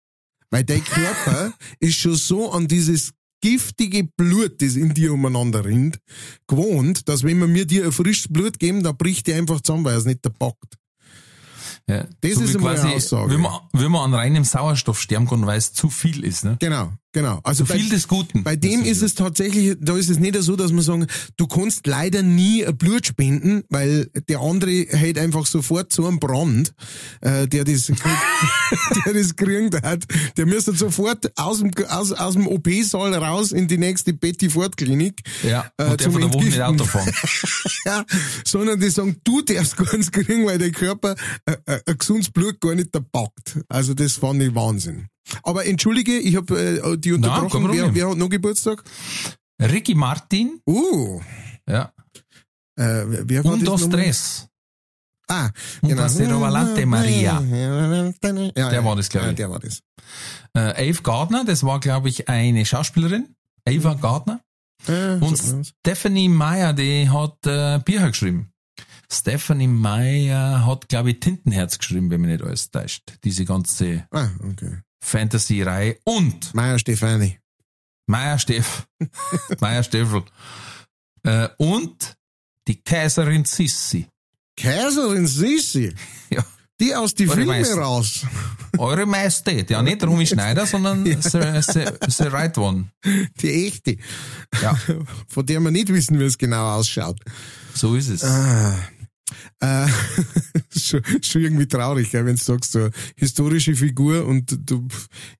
Weil 0.49 0.63
dein 0.63 0.83
Körper 0.83 1.53
ist 1.79 1.95
schon 1.95 2.15
so 2.15 2.51
an 2.51 2.67
dieses 2.67 3.13
giftige 3.41 4.03
Blut, 4.03 4.61
das 4.61 4.75
in 4.75 4.93
dir 4.93 5.13
umeinander 5.13 5.63
rinnt, 5.65 5.99
gewohnt, 6.47 7.07
dass 7.07 7.23
wenn 7.23 7.39
wir 7.39 7.47
mir 7.47 7.65
dir 7.65 7.85
ein 7.85 7.91
frisches 7.91 8.31
Blut 8.31 8.59
geben, 8.59 8.83
dann 8.83 8.97
bricht 8.97 9.27
die 9.27 9.33
einfach 9.33 9.61
zusammen, 9.61 9.85
weil 9.85 9.97
es 9.97 10.05
nicht 10.05 10.23
der 10.25 10.31
packt. 10.31 10.77
Ja, 11.89 12.05
Das 12.21 12.33
so 12.33 12.41
ist 12.41 12.55
einmal 12.55 12.73
eine 12.73 12.81
quasi, 12.81 12.95
Aussage. 12.95 13.31
Wenn 13.31 13.41
man, 13.41 13.59
wenn 13.71 13.91
man 13.91 14.03
an 14.03 14.13
reinem 14.13 14.43
Sauerstoff 14.43 14.99
sterben 14.99 15.27
kann, 15.27 15.45
weil 15.45 15.57
es 15.57 15.71
zu 15.71 15.89
viel 15.89 16.23
ist. 16.25 16.43
Ne? 16.43 16.57
Genau, 16.59 16.91
genau. 17.17 17.39
Also 17.43 17.65
Zu 17.65 17.73
viel 17.73 17.89
des 17.89 18.07
Guten. 18.07 18.43
Bei 18.43 18.55
dem 18.55 18.83
ist 18.83 19.01
es 19.01 19.15
tatsächlich, 19.15 19.75
da 19.79 19.97
ist 19.97 20.09
es 20.09 20.19
nicht 20.19 20.39
so, 20.41 20.55
dass 20.55 20.71
man 20.71 20.83
sagen, 20.83 21.07
du 21.35 21.47
kannst 21.47 21.87
leider 21.87 22.21
nie 22.21 22.63
Blut 22.77 23.07
spenden, 23.07 23.63
weil 23.69 24.09
der 24.29 24.39
andere 24.39 24.85
hält 24.89 25.17
einfach 25.17 25.47
sofort 25.47 25.91
so 25.91 26.05
einen 26.05 26.19
Brand, 26.19 26.73
äh, 27.21 27.47
der 27.47 27.63
das, 27.63 27.87
der 29.05 29.13
das 29.13 29.35
kriegt 29.35 29.81
hat. 29.81 30.05
Der 30.37 30.45
müsste 30.45 30.73
sofort 30.73 31.31
aus 31.39 31.59
dem, 31.59 31.71
aus, 31.89 32.11
aus 32.11 32.33
dem 32.33 32.47
OP-Saal 32.47 33.15
raus 33.15 33.51
in 33.51 33.67
die 33.67 33.79
nächste 33.79 34.13
Betty 34.13 34.49
Ford 34.49 34.77
Klinik. 34.77 35.21
Ja, 35.43 35.71
äh, 35.77 35.85
und 35.85 35.99
der 35.99 36.11
von 36.11 36.21
der 36.21 36.33
Woche 36.33 36.45
Entgiften. 36.45 36.63
Auto 36.63 36.85
fahren. 36.85 37.11
ja, 37.85 38.05
sondern 38.45 38.79
die 38.79 38.89
sagen, 38.89 39.17
du 39.23 39.41
darfst 39.41 39.75
gar 39.75 39.91
nichts 39.95 40.11
kriegen, 40.11 40.45
weil 40.45 40.59
der 40.59 40.71
Körper 40.71 41.15
äh, 41.45 41.55
äh, 41.65 41.79
ein 41.83 41.97
gesundes 41.97 42.29
Blut 42.29 42.61
gar 42.61 42.75
nicht 42.75 42.91
packt. 42.91 43.59
Also 43.69 43.95
das 43.95 44.13
fand 44.13 44.43
ich 44.43 44.53
Wahnsinn. 44.53 45.07
Aber 45.43 45.65
entschuldige, 45.65 46.17
ich 46.17 46.35
habe 46.35 46.59
äh, 46.59 46.97
die 46.97 47.13
unterbrochen. 47.13 47.61
wer, 47.63 47.67
Problem. 47.69 47.95
wer 47.95 48.09
hat 48.09 48.17
noch 48.17 48.29
Geburtstag? 48.29 48.83
Ricky 49.61 49.95
Martin, 49.95 50.61
Uh, 50.67 51.19
ja. 51.67 51.91
äh, 52.79 53.03
wer 53.05 53.43
war 53.43 53.53
Und 53.53 53.67
das? 53.67 53.81
Stress. 53.83 54.47
Ah, 55.29 55.49
Und 55.81 55.97
das 55.97 56.13
ist 56.13 56.19
die 56.21 56.25
Rovalante 56.31 56.85
Maria. 56.85 57.41
Ja, 57.41 58.69
Der 58.69 58.85
war 58.85 58.95
das, 58.95 59.09
glaub 59.09 59.23
ja, 59.25 59.29
ich. 59.31 59.35
Der 59.35 59.49
war 59.49 59.59
das. 59.59 59.81
Äh, 60.55 60.87
Eve 60.89 61.01
Gardner, 61.01 61.43
das 61.43 61.63
war, 61.63 61.79
glaube 61.81 62.07
ich, 62.07 62.29
eine 62.29 62.65
Schauspielerin. 62.65 63.35
Ava 63.67 63.95
Gardner. 63.95 64.39
Äh, 64.87 65.15
Und 65.15 65.37
so. 65.37 65.61
Stephanie 65.63 66.29
Meyer, 66.29 66.71
die 66.71 67.09
hat 67.09 67.45
äh, 67.45 67.79
Bücher 67.83 68.07
geschrieben. 68.09 68.51
Stephanie 69.11 69.67
Meyer 69.67 70.65
hat, 70.65 70.87
glaube 70.87 71.11
ich, 71.11 71.19
Tintenherz 71.19 71.77
geschrieben, 71.77 72.09
wenn 72.09 72.21
mich 72.21 72.31
nicht 72.31 72.43
alles 72.43 72.71
täuscht. 72.71 73.03
Diese 73.23 73.43
ganze 73.43 74.07
ah, 74.11 74.29
okay. 74.49 74.77
Fantasy-Reihe. 75.01 75.97
Und 76.03 76.53
Meier 76.53 76.79
Stefani. 76.79 77.39
Meier 78.07 78.39
Steff. 78.39 78.87
Meier 79.59 79.83
Steffel. 79.83 80.23
Äh, 81.23 81.49
und 81.57 82.15
die 82.67 82.81
Kaiserin 82.81 83.45
Sissi. 83.45 84.07
Kaiserin 84.55 85.27
Sissi. 85.27 85.93
Ja. 86.29 86.43
Die 86.79 86.93
aus 86.93 87.15
die 87.15 87.27
Eure 87.27 87.37
Filme 87.37 87.53
Meister. 87.53 87.79
raus. 87.81 88.25
Eure 88.77 89.07
Majestät. 89.07 89.69
Ja, 89.71 89.81
nicht 89.81 90.03
Rumi 90.03 90.27
Schneider, 90.27 90.67
sondern 90.67 91.03
the, 91.05 91.13
the, 91.21 91.85
the 92.07 92.23
right 92.25 92.55
one. 92.55 92.91
Die 93.41 93.65
echte. 93.67 93.97
Ja, 94.61 94.77
Von 95.27 95.45
der 95.47 95.59
wir 95.59 95.71
nicht 95.71 95.87
wissen, 95.91 96.19
wie 96.19 96.25
es 96.25 96.37
genau 96.37 96.75
ausschaut. 96.75 97.19
so 97.73 97.95
ist 97.95 98.09
es. 98.09 98.23
Ah. 98.23 98.77
Äh, 99.59 99.87
schon, 100.87 101.01
schon 101.21 101.41
irgendwie 101.41 101.67
traurig, 101.67 102.11
gell, 102.11 102.25
wenn 102.25 102.35
du 102.35 102.41
sagst, 102.41 102.71
so 102.71 102.89
historische 103.15 103.75
Figur 103.75 104.25
und 104.25 104.57
du 104.69 104.87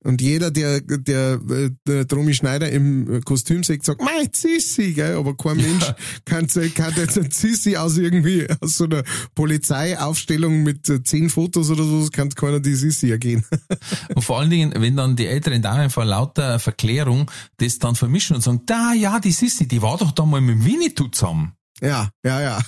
und 0.03 0.21
jeder, 0.21 0.51
der 0.51 0.81
der, 0.81 1.39
äh, 1.49 1.71
der 1.85 2.05
Romy 2.11 2.33
Schneider 2.33 2.69
im 2.69 3.21
Kostüm 3.23 3.63
sieht, 3.63 3.83
sagt, 3.83 4.01
mein 4.01 4.29
Sissi, 4.31 4.93
gell, 4.93 5.15
aber 5.15 5.35
kein 5.35 5.57
Mensch 5.57 5.85
kann, 6.25 6.47
kann 6.47 6.93
jetzt 6.95 7.17
ein 7.17 7.31
Sissi 7.31 7.75
aus 7.75 7.97
irgendwie 7.97 8.47
aus 8.61 8.77
so 8.77 8.85
einer 8.85 9.03
Polizeiaufstellung 9.35 10.63
mit 10.63 10.85
zehn 11.07 11.29
Fotos 11.29 11.69
oder 11.69 11.83
so, 11.83 12.07
kann 12.11 12.29
keiner 12.29 12.59
die 12.59 12.75
Sissi 12.75 13.11
ergehen. 13.11 13.43
Und 14.15 14.21
vor 14.21 14.39
allen 14.39 14.49
Dingen, 14.49 14.73
wenn 14.77 14.95
dann 14.95 15.15
die 15.15 15.27
älteren 15.27 15.61
Damen 15.61 15.89
vor 15.89 16.05
lauter 16.05 16.59
Verklärung 16.59 17.29
das 17.57 17.79
dann 17.79 17.95
vermischen 17.95 18.35
und 18.35 18.41
sagen, 18.41 18.61
da, 18.65 18.93
ja, 18.93 19.19
die 19.19 19.31
Sissi, 19.31 19.67
die 19.67 19.81
war 19.81 19.97
doch 19.97 20.11
da 20.11 20.25
mal 20.25 20.41
mit 20.41 20.55
dem 20.55 20.65
Winnetou 20.65 21.07
zusammen. 21.07 21.56
Ja, 21.81 22.09
ja, 22.25 22.41
ja. 22.41 22.59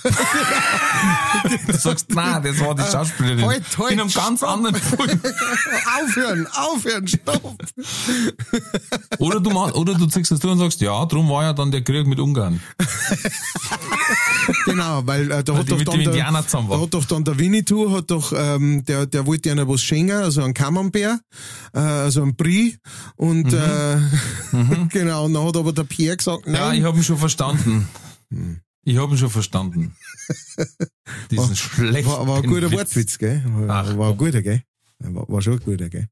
Du 1.66 1.76
sagst, 1.76 2.10
nein, 2.14 2.42
das 2.44 2.60
war 2.60 2.74
die 2.76 2.82
Schauspielerin. 2.82 3.44
Halt, 3.44 3.78
halt, 3.78 3.92
In 3.92 4.00
einem 4.00 4.10
ganz 4.10 4.38
stopp. 4.38 4.50
anderen 4.50 4.76
Film. 4.76 5.00
aufhören, 6.00 6.46
aufhören, 6.52 7.08
stopp. 7.08 7.56
Oder 9.18 9.40
du, 9.40 9.50
machst, 9.50 9.74
oder 9.74 9.94
du 9.94 10.06
ziehst 10.06 10.30
das 10.30 10.38
durch 10.38 10.52
und 10.52 10.58
sagst, 10.60 10.80
ja, 10.80 11.04
drum 11.06 11.28
war 11.28 11.42
ja 11.42 11.52
dann 11.52 11.70
der 11.72 11.82
Krieg 11.82 12.06
mit 12.06 12.20
Ungarn. 12.20 12.60
Genau, 14.64 15.02
weil 15.06 15.30
äh, 15.30 15.44
da 15.44 15.52
Weil 15.52 15.60
hat 15.60 15.70
doch 15.70 15.82
dann 15.84 16.02
der, 16.02 16.12
da 16.12 16.80
hat 16.80 16.94
doch 16.94 17.04
dann 17.04 17.24
der 17.24 17.38
Winnetou, 17.38 17.92
hat 17.92 18.10
doch, 18.10 18.32
ähm, 18.34 18.84
der, 18.84 19.06
der 19.06 19.26
wollte 19.26 19.50
einer 19.50 19.68
was 19.68 19.80
schenken, 19.82 20.16
also 20.16 20.42
einen 20.42 20.54
Camembert, 20.54 21.20
äh, 21.72 21.78
also 21.78 22.22
einen 22.22 22.34
Brie 22.34 22.76
und 23.16 23.52
äh, 23.52 23.98
genau, 24.90 25.26
und 25.26 25.34
dann 25.34 25.46
hat 25.46 25.56
aber 25.56 25.72
der 25.72 25.84
Pierre 25.84 26.16
gesagt, 26.16 26.46
Mhm. 26.46 26.54
Ja, 26.54 26.68
nein, 26.68 26.78
ich 26.78 26.84
habe 26.84 26.96
ihn 26.96 27.04
schon 27.04 27.18
verstanden. 27.18 27.88
Ich 28.84 28.96
habe 28.96 29.14
ihn 29.14 29.18
schon 29.18 29.30
verstanden. 29.30 29.94
Diesen 31.30 31.56
schlechten 31.56 32.10
war, 32.10 32.26
war 32.26 32.36
ein 32.38 32.46
guter 32.46 32.70
Witz. 32.70 32.78
Wortwitz, 32.78 33.18
gell? 33.18 33.42
War, 33.46 33.84
Ach, 33.84 33.96
war 33.98 34.10
ein 34.12 34.16
guter, 34.16 34.42
gell? 34.42 34.62
War, 35.00 35.28
war 35.28 35.42
schon 35.42 35.54
ein 35.54 35.60
guter, 35.60 35.88
gell? 35.88 36.08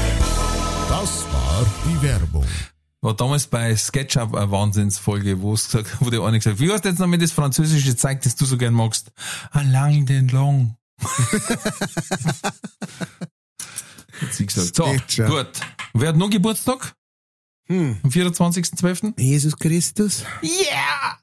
Das 0.91 1.23
war 1.31 1.65
die 1.85 2.01
Werbung. 2.01 2.45
War 2.99 3.15
damals 3.15 3.47
bei 3.47 3.73
SketchUp 3.73 4.35
eine 4.35 4.51
Wahnsinnsfolge, 4.51 5.41
wo 5.41 5.53
es 5.53 5.67
gesagt, 5.67 5.95
wo 6.01 6.09
der 6.09 6.19
eine 6.19 6.37
gesagt 6.37 6.57
hat, 6.57 6.59
wie 6.59 6.69
heißt 6.69 6.83
jetzt 6.83 6.99
noch 6.99 7.07
mit 7.07 7.21
das 7.21 7.31
französische 7.31 7.95
Zeug, 7.95 8.19
das 8.23 8.35
du 8.35 8.43
so 8.43 8.57
gern 8.57 8.73
magst? 8.73 9.13
Alain 9.51 10.05
sie 14.31 14.45
gesagt. 14.45 14.75
So, 14.75 14.83
gut. 15.27 15.47
Wer 15.93 16.09
hat 16.09 16.17
noch 16.17 16.29
Geburtstag? 16.29 16.93
Hm. 17.67 17.95
Am 18.03 18.09
24.12.? 18.09 19.17
Jesus 19.17 19.55
Christus. 19.55 20.25
Yeah! 20.43 21.17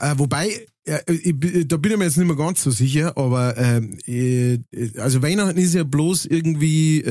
Äh, 0.00 0.18
wobei, 0.18 0.66
äh, 0.84 1.02
ich, 1.12 1.68
da 1.68 1.76
bin 1.76 1.92
ich 1.92 1.98
mir 1.98 2.04
jetzt 2.04 2.16
nicht 2.16 2.26
mehr 2.26 2.34
ganz 2.34 2.62
so 2.62 2.70
sicher, 2.70 3.14
aber 3.18 3.58
äh, 3.58 4.58
also 4.96 5.20
Weihnachten 5.20 5.58
ist 5.58 5.74
ja 5.74 5.84
bloß 5.84 6.24
irgendwie 6.24 7.04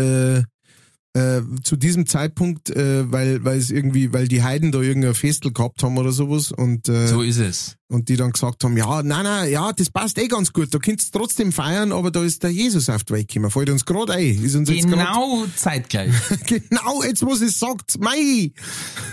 äh, 1.16 1.42
zu 1.64 1.78
diesem 1.78 2.06
Zeitpunkt, 2.08 2.70
äh, 2.70 3.10
weil 3.12 3.44
weil 3.46 3.58
es 3.58 3.72
irgendwie, 3.72 4.12
weil 4.14 4.28
die 4.28 4.44
Heiden 4.44 4.72
da 4.74 4.82
irgendein 4.82 5.16
Festel 5.16 5.54
gehabt 5.54 5.82
haben 5.82 5.98
oder 5.98 6.12
sowas 6.12 6.52
und 6.52 6.90
äh, 6.90 7.08
So 7.08 7.22
ist 7.22 7.38
es. 7.38 7.78
und 7.88 8.10
die 8.10 8.18
dann 8.18 8.32
gesagt 8.34 8.64
haben, 8.66 8.76
ja, 8.76 9.02
nein, 9.02 9.24
nein, 9.24 9.50
ja, 9.50 9.72
das 9.72 9.90
passt 9.90 10.18
eh 10.20 10.28
ganz 10.28 10.52
gut, 10.52 10.74
da 10.74 10.78
könnt's 10.80 11.12
trotzdem 11.12 11.54
feiern, 11.54 11.94
aber 11.94 12.12
da 12.12 12.22
ist 12.22 12.44
der 12.44 12.50
Jesus 12.52 12.90
auf 12.90 13.06
die 13.06 13.14
Welt 13.14 13.30
gekommen, 13.30 13.50
fällt 13.50 13.70
uns 13.70 13.86
gerade 13.86 14.14
ein, 14.14 14.44
ist 14.44 14.56
uns 14.56 14.70
jetzt 14.70 14.90
grad, 14.90 15.00
Genau 15.08 15.46
zeitgleich. 15.56 16.12
genau, 16.48 17.02
jetzt 17.04 17.26
was 17.26 17.40
es 17.42 17.60
sagt, 17.60 17.98
mei, 18.02 18.52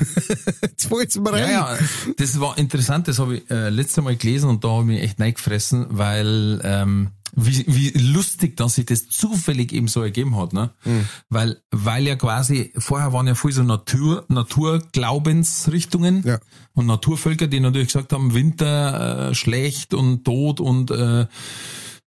jetzt 0.63 0.87
fällt's 0.87 1.17
mir 1.19 1.33
rein. 1.33 1.51
Ja, 1.51 1.75
ja, 1.77 1.79
das 2.17 2.41
war 2.41 2.59
interessant, 2.59 3.07
das 3.07 3.19
habe 3.21 3.37
ich 3.37 3.51
äh, 3.51 3.69
letztes 3.69 4.03
Mal 4.03 4.17
gelesen 4.17 4.49
und 4.49 4.65
da 4.65 4.71
habe 4.71 4.83
ich 4.83 4.87
mich 4.89 5.03
echt 5.03 5.21
reingefressen, 5.21 5.87
weil 5.91 6.61
ähm, 6.65 7.11
wie, 7.35 7.65
wie 7.67 7.91
lustig, 7.99 8.57
dass 8.59 8.75
sich 8.75 8.85
das 8.87 9.09
zufällig 9.09 9.73
eben 9.73 9.89
so 9.89 10.03
ergeben 10.03 10.37
hat, 10.37 10.53
ne? 10.53 10.71
Weil, 11.31 11.63
weil 11.71 12.07
ja 12.07 12.17
quasi, 12.17 12.73
vorher 12.77 13.13
waren 13.15 13.27
ja 13.27 13.35
viel 13.35 13.53
so 13.53 13.63
Natur, 13.63 14.25
Naturglaubensrichtungen 14.29 16.23
Ja. 16.27 16.39
und 16.75 16.87
Naturvölker, 16.87 17.47
die 17.47 17.61
natürlich 17.61 17.89
gesagt 17.89 18.13
haben, 18.13 18.35
Winter 18.35 19.31
äh, 19.31 19.35
schlecht 19.35 19.95
und 19.95 20.25
tot 20.25 20.61
und 20.61 20.91
äh, 20.91 21.27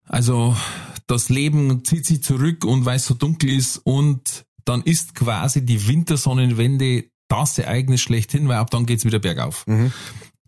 also 0.07 0.55
das 1.07 1.29
Leben 1.29 1.83
zieht 1.85 2.05
sich 2.05 2.23
zurück 2.23 2.65
und 2.65 2.85
weil 2.85 2.97
es 2.97 3.05
so 3.05 3.13
dunkel 3.13 3.49
ist 3.49 3.77
und 3.77 4.45
dann 4.65 4.81
ist 4.81 5.15
quasi 5.15 5.65
die 5.65 5.87
Wintersonnenwende 5.87 7.05
das 7.27 7.57
Ereignis 7.57 8.01
schlechthin, 8.01 8.47
weil 8.47 8.57
ab 8.57 8.69
dann 8.71 8.85
geht's 8.85 9.05
wieder 9.05 9.19
bergauf. 9.19 9.65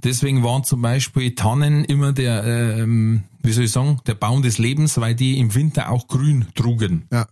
Deswegen 0.04 0.44
waren 0.44 0.64
zum 0.64 0.82
Beispiel 0.82 1.34
Tannen 1.36 1.86
immer 1.86 2.12
der, 2.14 2.44
ähm, 2.44 3.24
wie 3.42 3.54
soll 3.54 3.66
ich 3.66 3.72
sagen, 3.72 4.00
der 4.06 4.16
Baum 4.16 4.42
des 4.42 4.58
Lebens, 4.58 4.98
weil 5.00 5.16
die 5.16 5.38
im 5.40 5.56
Winter 5.56 5.90
auch 5.90 6.08
grün 6.08 6.48
trugen. 6.56 7.08
Ja. 7.12 7.28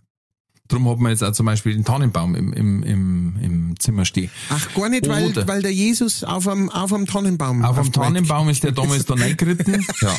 Drum 0.68 0.88
hat 0.88 0.98
man 1.00 1.10
jetzt 1.12 1.22
auch 1.22 1.32
zum 1.32 1.44
Beispiel 1.44 1.74
den 1.74 1.84
Tannenbaum 1.84 2.34
im, 2.34 2.52
im, 2.54 2.82
im, 2.82 3.36
im 3.42 3.80
Zimmer 3.80 4.06
stehen. 4.06 4.30
Ach, 4.48 4.72
gar 4.74 4.88
nicht, 4.88 5.06
weil, 5.06 5.28
Oder- 5.28 5.46
weil 5.46 5.60
der 5.60 5.72
Jesus 5.74 6.24
auf 6.24 6.48
einem, 6.48 6.70
auf 6.70 6.92
einem 6.94 7.06
Tannenbaum 7.06 7.62
Auf 7.62 7.76
Welt 7.76 7.92
Tannenbaum 7.94 8.48
ist 8.48 8.64
der 8.64 8.72
damals 8.72 9.04
da 9.04 9.14
reingeritten. 9.14 9.84
Ja. 10.00 10.16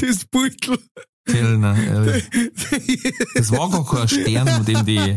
Das 0.00 0.24
Beutel. 0.26 0.78
Kellner. 1.28 1.76
ehrlich. 1.82 2.24
Das 3.34 3.50
war 3.52 3.70
gar 3.70 3.84
kein 3.86 4.08
Stern, 4.08 4.64
dem 4.64 4.84
die, 4.84 5.16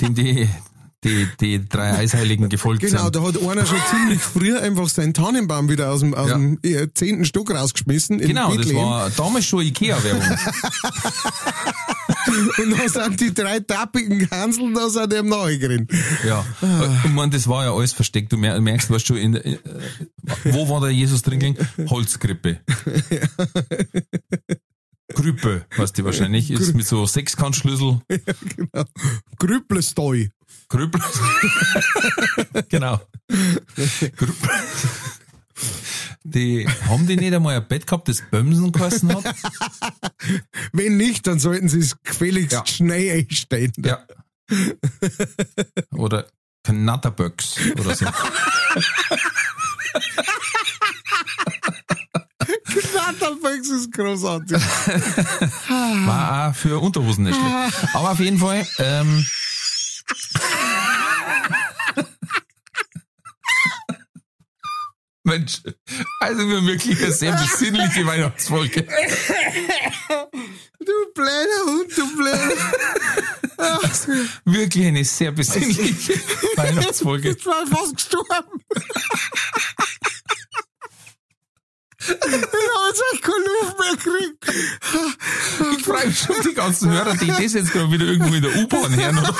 dem 0.00 0.14
die, 0.14 0.48
die, 1.02 1.28
die 1.40 1.68
drei 1.68 1.98
Eisheiligen 1.98 2.48
gefolgt 2.48 2.80
Genau, 2.82 3.02
sind. 3.04 3.16
da 3.16 3.22
hat 3.22 3.36
einer 3.42 3.66
schon 3.66 3.78
ziemlich 3.90 4.20
früh 4.20 4.56
einfach 4.56 4.88
seinen 4.88 5.12
Tannenbaum 5.12 5.68
wieder 5.68 5.90
aus 5.90 6.00
dem, 6.00 6.14
aus 6.14 6.28
Ja. 6.30 6.34
dem 6.36 6.58
äh, 6.62 6.88
zehnten 6.94 7.24
Stock 7.26 7.50
rausgeschmissen. 7.50 8.18
Genau, 8.18 8.54
das 8.56 8.72
war 8.74 9.10
damals 9.10 9.44
schon 9.46 9.60
Ikea-Werbung. 9.62 10.22
Und 12.26 12.70
dann 12.78 12.88
sind 12.88 13.20
die 13.20 13.34
drei 13.34 13.60
tappigen 13.60 14.28
Hanseln, 14.30 14.72
da 14.74 14.88
sind 14.88 15.12
dem 15.12 15.28
nachgerannt. 15.28 15.92
Ja. 16.26 16.44
Und 17.04 17.14
man, 17.14 17.30
das 17.30 17.46
war 17.46 17.64
ja 17.64 17.72
alles 17.74 17.92
versteckt. 17.92 18.32
Du 18.32 18.38
mer- 18.38 18.58
merkst, 18.60 18.90
was 18.90 19.02
schon 19.02 19.18
in 19.18 19.34
äh, 19.36 19.58
wo 20.44 20.68
war 20.68 20.80
der 20.80 20.90
Jesus 20.90 21.20
drin 21.22 21.38
gelegen? 21.38 21.68
Holzgrippe. 21.88 22.60
Grüppe, 25.12 25.66
weißt 25.76 25.98
du 25.98 26.04
wahrscheinlich, 26.04 26.50
ist 26.50 26.74
mit 26.74 26.86
so 26.86 27.04
Sechskantschlüssel. 27.06 28.00
Genau. 28.56 28.84
Grüblesteu. 29.38 30.28
Grüppel. 30.68 31.00
genau. 32.68 33.00
Grüppel. 34.16 34.50
Die, 36.24 36.66
haben 36.88 37.06
die 37.06 37.16
nicht 37.16 37.34
einmal 37.34 37.56
ein 37.56 37.68
Bett 37.68 37.86
gehabt, 37.86 38.08
das 38.08 38.22
Bömsen 38.30 38.72
geheißen 38.72 39.14
hat? 39.14 39.24
Wenn 40.72 40.96
nicht, 40.96 41.26
dann 41.26 41.38
sollten 41.38 41.68
sie 41.68 41.80
es 41.80 42.00
gefälligst 42.02 42.52
Ja. 42.52 42.66
schnell 42.66 43.18
einstellen. 43.18 43.72
Ja. 43.84 44.06
Oder 45.92 46.26
Knatterböcks 46.64 47.56
oder 47.78 47.94
so. 47.94 48.06
Knatterböcks 53.24 53.68
ist 53.70 53.92
großartig. 53.92 54.52
War 56.06 56.50
auch 56.50 56.54
für 56.54 56.78
Unterhosen 56.78 57.24
nicht 57.24 57.36
schlecht. 57.36 57.94
Aber 57.94 58.10
auf 58.10 58.20
jeden 58.20 58.38
Fall, 58.38 58.66
ähm, 58.78 59.26
Mensch, 65.26 65.62
also 66.20 66.46
wir 66.48 66.66
wirklich 66.66 67.02
eine 67.02 67.12
sehr 67.12 67.32
besinnliche 67.32 68.06
Weihnachtsfolge. 68.06 68.82
Du 70.80 70.92
blöder 71.14 71.64
Hund, 71.64 71.96
du 71.96 72.16
blöder. 72.16 72.52
Wirklich 74.44 74.86
eine 74.86 75.02
sehr 75.04 75.32
besinnliche 75.32 76.12
Weihnachtsfolge. 76.56 77.30
Ich 77.30 77.46
war 77.46 77.66
fast 77.66 77.96
gestorben. 77.96 78.60
Keine 83.22 83.44
Luft 83.62 83.78
mehr 83.78 83.96
gekriegt. 83.96 84.44
Ich 85.78 85.84
freue 85.84 86.06
mich 86.06 86.18
schon 86.18 86.36
die 86.46 86.54
ganzen 86.54 86.90
Hörer, 86.90 87.16
die 87.16 87.26
das 87.26 87.54
jetzt 87.54 87.72
gerade 87.72 87.90
wieder 87.90 88.04
irgendwo 88.04 88.34
in 88.34 88.42
der 88.42 88.54
U-Bahn 88.56 88.94
hören. 88.94 89.18
Oder? 89.18 89.34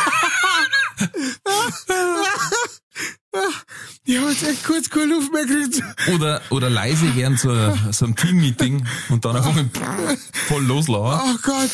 Ich 4.05 4.19
habe 4.19 4.31
jetzt 4.31 4.43
echt 4.47 4.65
kurz 4.65 4.89
keine 4.89 5.07
Luft 5.07 5.33
mehr 5.33 5.45
gekriegt. 5.45 5.83
Oder, 6.15 6.41
oder 6.51 6.71
leise 6.71 7.15
während 7.15 7.41
so, 7.41 7.51
so 7.91 8.05
einem 8.05 8.17
Team-Meeting 8.17 8.87
und 9.09 9.25
dann 9.25 9.37
einfach 9.37 9.55
voll 10.47 10.63
loslaufen. 10.63 11.21
Oh 11.25 11.39
Gott. 11.43 11.71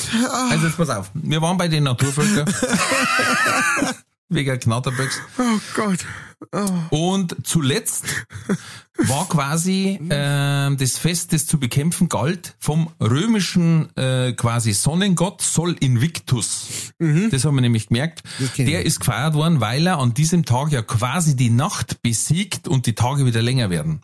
Also 0.50 0.66
jetzt 0.66 0.76
pass 0.76 0.90
auf, 0.90 1.10
wir 1.14 1.42
waren 1.42 1.58
bei 1.58 1.68
den 1.68 1.84
Naturvölkern. 1.84 2.52
Wegen 4.30 4.58
Knatterböcks. 4.60 5.20
Oh 5.38 5.58
Gott. 5.74 6.06
Und 6.90 7.36
zuletzt 7.42 8.06
war 8.96 9.28
quasi 9.28 10.00
äh, 10.08 10.74
das 10.74 10.96
Fest, 10.96 11.32
das 11.32 11.46
zu 11.46 11.58
bekämpfen 11.58 12.08
galt, 12.08 12.54
vom 12.58 12.90
römischen 13.00 13.94
äh, 13.96 14.32
quasi 14.32 14.72
Sonnengott 14.72 15.42
Sol 15.42 15.76
Invictus. 15.80 16.92
Das 17.30 17.44
haben 17.44 17.56
wir 17.56 17.60
nämlich 17.60 17.88
gemerkt. 17.88 18.22
Der 18.56 18.86
ist 18.86 19.00
gefeiert 19.00 19.34
worden, 19.34 19.60
weil 19.60 19.86
er 19.86 19.98
an 19.98 20.14
diesem 20.14 20.44
Tag 20.44 20.72
ja 20.72 20.82
quasi 20.82 21.36
die 21.36 21.50
Nacht 21.50 22.00
besiegt 22.02 22.68
und 22.68 22.86
die 22.86 22.94
Tage 22.94 23.26
wieder 23.26 23.42
länger 23.42 23.68
werden. 23.68 24.00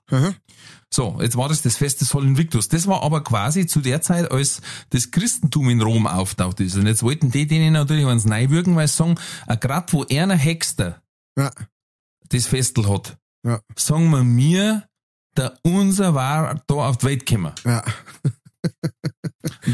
So, 0.97 1.19
jetzt 1.21 1.37
war 1.37 1.51
das 1.51 1.61
das 1.61 1.77
Fest 1.77 2.01
des 2.01 2.09
Sol 2.09 2.25
Invictus. 2.25 2.69
Das 2.69 2.87
war 2.87 3.03
aber 3.03 3.23
quasi 3.23 3.67
zu 3.67 3.83
der 3.83 4.01
Zeit, 4.01 4.31
als 4.31 4.62
das 4.89 5.11
Christentum 5.11 5.68
in 5.68 5.83
Rom 5.83 6.07
auftaucht 6.07 6.59
ist. 6.61 6.75
Und 6.75 6.87
jetzt 6.87 7.03
wollten 7.03 7.31
die 7.31 7.47
denen 7.47 7.75
natürlich 7.75 8.07
eins 8.07 8.25
neiwürgen, 8.25 8.77
weil 8.77 8.89
sie 8.89 8.97
sagen, 8.97 9.16
grad 9.61 9.93
wo 9.93 10.07
einer 10.11 10.37
Hexter 10.37 11.03
Ja, 11.39 11.51
das 12.31 12.47
Festel 12.47 12.89
hat, 12.89 13.18
ja, 13.47 13.61
sagen 13.77 14.09
wir 14.09 14.25
mir, 14.25 14.89
der 15.37 15.59
unser 15.64 16.14
war 16.14 16.62
da 16.66 16.75
auf 16.77 16.97
die 16.97 17.07
Welt 17.07 17.27
gekommen. 17.27 17.53
ja. 17.66 17.85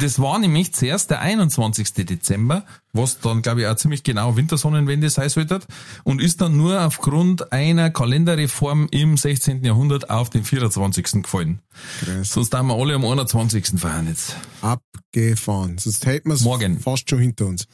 Das 0.01 0.19
war 0.19 0.39
nämlich 0.39 0.75
zuerst 0.75 1.11
der 1.11 1.21
21. 1.21 1.95
Dezember, 1.95 2.67
was 2.93 3.21
dann, 3.21 3.43
glaube 3.43 3.63
ich, 3.63 3.67
auch 3.67 3.77
ziemlich 3.77 4.03
genau 4.03 4.37
Wintersonnenwende 4.37 5.09
sein 5.09 5.29
sollte, 5.29 5.61
und 6.05 6.21
ist 6.21 6.41
dann 6.41 6.57
nur 6.57 6.81
aufgrund 6.83 7.53
einer 7.53 7.91
Kalenderreform 7.91 8.89
im 8.91 9.17
16. 9.17 9.65
Jahrhundert 9.65 10.11
auf 10.11 10.31
den 10.31 10.45
24. 10.45 11.23
gefallen. 11.23 11.61
Krass. 12.01 12.33
Sonst 12.33 12.55
haben 12.55 12.69
wir 12.69 12.75
alle 12.75 12.95
am 12.95 13.05
21. 13.05 13.81
feiern 13.81 14.09
jetzt. 14.09 14.37
Abgefahren. 14.61 15.79
Sonst 15.79 16.05
hätten 16.05 16.29
wir 16.29 16.35
es 16.35 16.43
Morgen. 16.43 16.81
fast 16.81 17.09
schon 17.09 17.21
hinter 17.21 17.47
uns. 17.47 17.67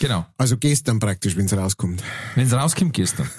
Genau. 0.00 0.26
Also 0.38 0.56
gestern 0.56 0.98
praktisch, 0.98 1.36
wenn 1.36 1.46
es 1.46 1.56
rauskommt. 1.56 2.02
Wenn 2.34 2.46
es 2.46 2.52
rauskommt 2.52 2.94
gestern. 2.94 3.28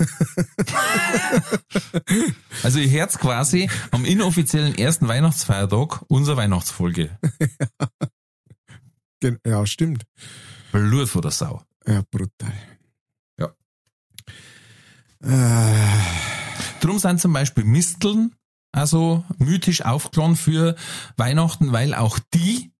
also 2.63 2.79
ich 2.79 2.91
hört's 2.91 3.17
quasi 3.17 3.69
am 3.91 4.05
inoffiziellen 4.05 4.77
ersten 4.77 5.07
Weihnachtsfeiertag 5.07 6.03
unserer 6.07 6.37
Weihnachtsfolge. 6.37 7.17
Ja, 9.43 9.65
stimmt. 9.65 10.03
Blut 10.71 11.09
vor 11.09 11.21
der 11.21 11.31
Sau. 11.31 11.61
Ja, 11.87 12.01
brutal. 12.11 12.53
Ja. 13.39 13.53
Äh, 15.23 15.87
Drum 16.81 16.99
sind 16.99 17.19
zum 17.19 17.33
Beispiel 17.33 17.63
Misteln 17.63 18.33
also 18.71 19.23
mythisch 19.39 19.81
aufgeladen 19.83 20.35
für 20.35 20.75
Weihnachten, 21.15 21.71
weil 21.71 21.93
auch 21.95 22.19
die 22.33 22.71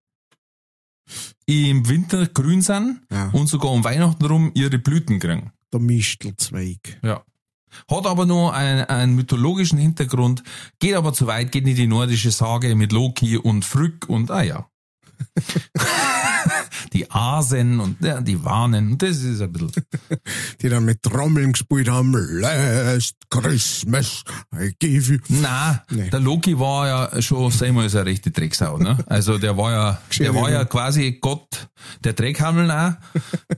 im 1.46 1.88
Winter 1.88 2.26
grün 2.26 2.62
sind 2.62 3.00
Ja. 3.10 3.30
und 3.30 3.48
sogar 3.48 3.70
um 3.72 3.82
Weihnachten 3.82 4.24
rum 4.26 4.52
ihre 4.54 4.78
Blüten 4.78 5.18
kriegen. 5.18 5.52
der 5.72 5.80
Mistelzweig. 5.80 6.98
Ja. 7.02 7.24
Hat 7.90 8.06
aber 8.06 8.24
noch 8.26 8.50
einen, 8.52 8.84
einen 8.84 9.14
mythologischen 9.16 9.78
Hintergrund, 9.78 10.42
geht 10.78 10.94
aber 10.94 11.12
zu 11.12 11.26
weit, 11.26 11.52
geht 11.52 11.66
in 11.66 11.76
die 11.76 11.86
nordische 11.86 12.30
Sage 12.30 12.74
mit 12.74 12.92
Loki 12.92 13.36
und 13.36 13.64
Frück 13.64 14.08
und 14.08 14.30
ah 14.30 14.42
ja. 14.42 14.70
die 16.92 17.10
Asen 17.10 17.80
und 17.80 18.00
ja, 18.02 18.20
die 18.20 18.42
Warnen, 18.44 18.98
das 18.98 19.18
ist 19.18 19.40
ein 19.40 19.52
bisschen. 19.52 19.72
Die 20.60 20.68
dann 20.68 20.84
mit 20.84 21.02
Trommeln 21.02 21.52
gespielt 21.52 21.88
haben. 21.88 22.12
Last 22.12 23.14
Christmas, 23.30 24.24
I 24.54 24.74
give 24.78 25.12
you. 25.14 25.18
Na, 25.28 25.82
Nee. 25.90 26.10
der 26.10 26.20
Loki 26.20 26.58
war 26.58 26.86
ja 26.86 27.22
schon 27.22 27.50
seinmal 27.50 27.88
so 27.88 27.98
eine 27.98 28.06
rechte 28.10 28.30
Drecksau, 28.30 28.78
ne? 28.78 28.98
Also 29.06 29.38
der 29.38 29.56
war 29.56 29.72
ja, 29.72 30.02
der 30.18 30.34
war 30.34 30.50
ja 30.50 30.64
quasi 30.64 31.18
Gott 31.20 31.68
der 32.04 32.12
Dreckhammel 32.14 32.70
auch 32.70 32.92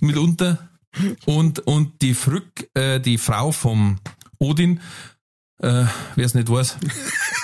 mitunter. 0.01 0.59
Und, 1.25 1.61
und 1.61 2.03
die 2.03 2.15
Frück, 2.15 2.69
äh, 2.75 2.99
die 3.01 3.17
Frau 3.17 3.53
vom 3.53 3.99
Odin, 4.39 4.81
äh, 5.63 5.85
wer 6.17 6.27
es 6.27 6.35
nicht 6.35 6.49
weiß, 6.51 6.77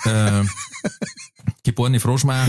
äh, 0.07 0.43
geborene 1.63 2.01
Froschmeier, 2.01 2.49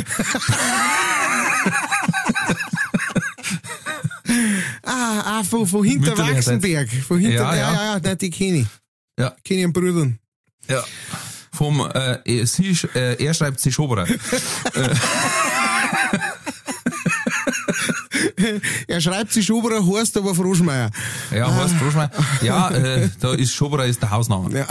Ah, 4.84 5.40
ah, 5.40 5.44
von, 5.44 5.66
von 5.68 5.84
hinter. 5.86 6.18
Wachsenberg. 6.18 6.90
Von 7.08 7.20
hinter, 7.20 7.36
Ja, 7.36 7.56
ja, 7.56 7.74
ja. 7.74 7.84
ja, 7.96 8.00
nein, 8.04 8.18
die 8.18 8.30
kenne 8.30 8.58
ich. 8.60 8.68
ja, 9.20 9.30
Kenne 9.44 9.60
ich 9.60 9.64
einen 9.66 9.74
Brüdern. 9.74 10.20
ja. 10.68 10.84
Vom, 11.54 11.80
äh, 11.92 12.46
sie, 12.46 12.72
sch- 12.76 12.94
äh, 12.96 13.16
er 13.24 13.34
schreibt 13.34 13.60
sich 13.60 13.74
Schoberer. 13.74 14.06
Er 18.88 19.02
schreibt 19.02 19.32
sich 19.32 19.46
Schoberer, 19.46 19.84
heißt 19.86 20.16
aber 20.18 20.34
Froschmeier. 20.36 20.90
Ja, 21.32 21.54
heißt 21.54 21.74
Froschmeier. 21.76 22.12
Ja, 22.42 22.70
äh, 22.72 23.10
da 23.20 23.34
ist 23.34 23.54
Schoberer 23.54 23.86
ist 23.86 24.02
der 24.02 24.12
Hausname. 24.12 24.58
Ja. 24.60 24.68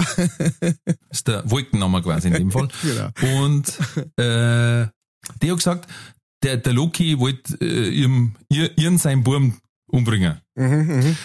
ist 1.11 1.27
der 1.29 1.49
Wolkenname 1.51 2.01
quasi 2.03 2.29
in 2.29 2.35
dem 2.35 2.51
Fall. 2.51 2.69
Genau. 2.83 3.43
Und 3.45 3.69
äh, 4.17 4.87
die 5.43 5.51
hat 5.51 5.57
gesagt, 5.59 5.89
der, 6.43 6.57
der 6.59 6.73
Loki 6.73 7.19
wollte 7.19 7.57
äh, 7.61 7.89
ihrem, 7.89 8.37
ihr, 8.49 8.77
ihren 8.79 8.99
seinen 8.99 9.23
Burm 9.23 9.59
umbringen. 9.87 10.41
Mhm, 10.55 10.87
mhm. 10.87 11.17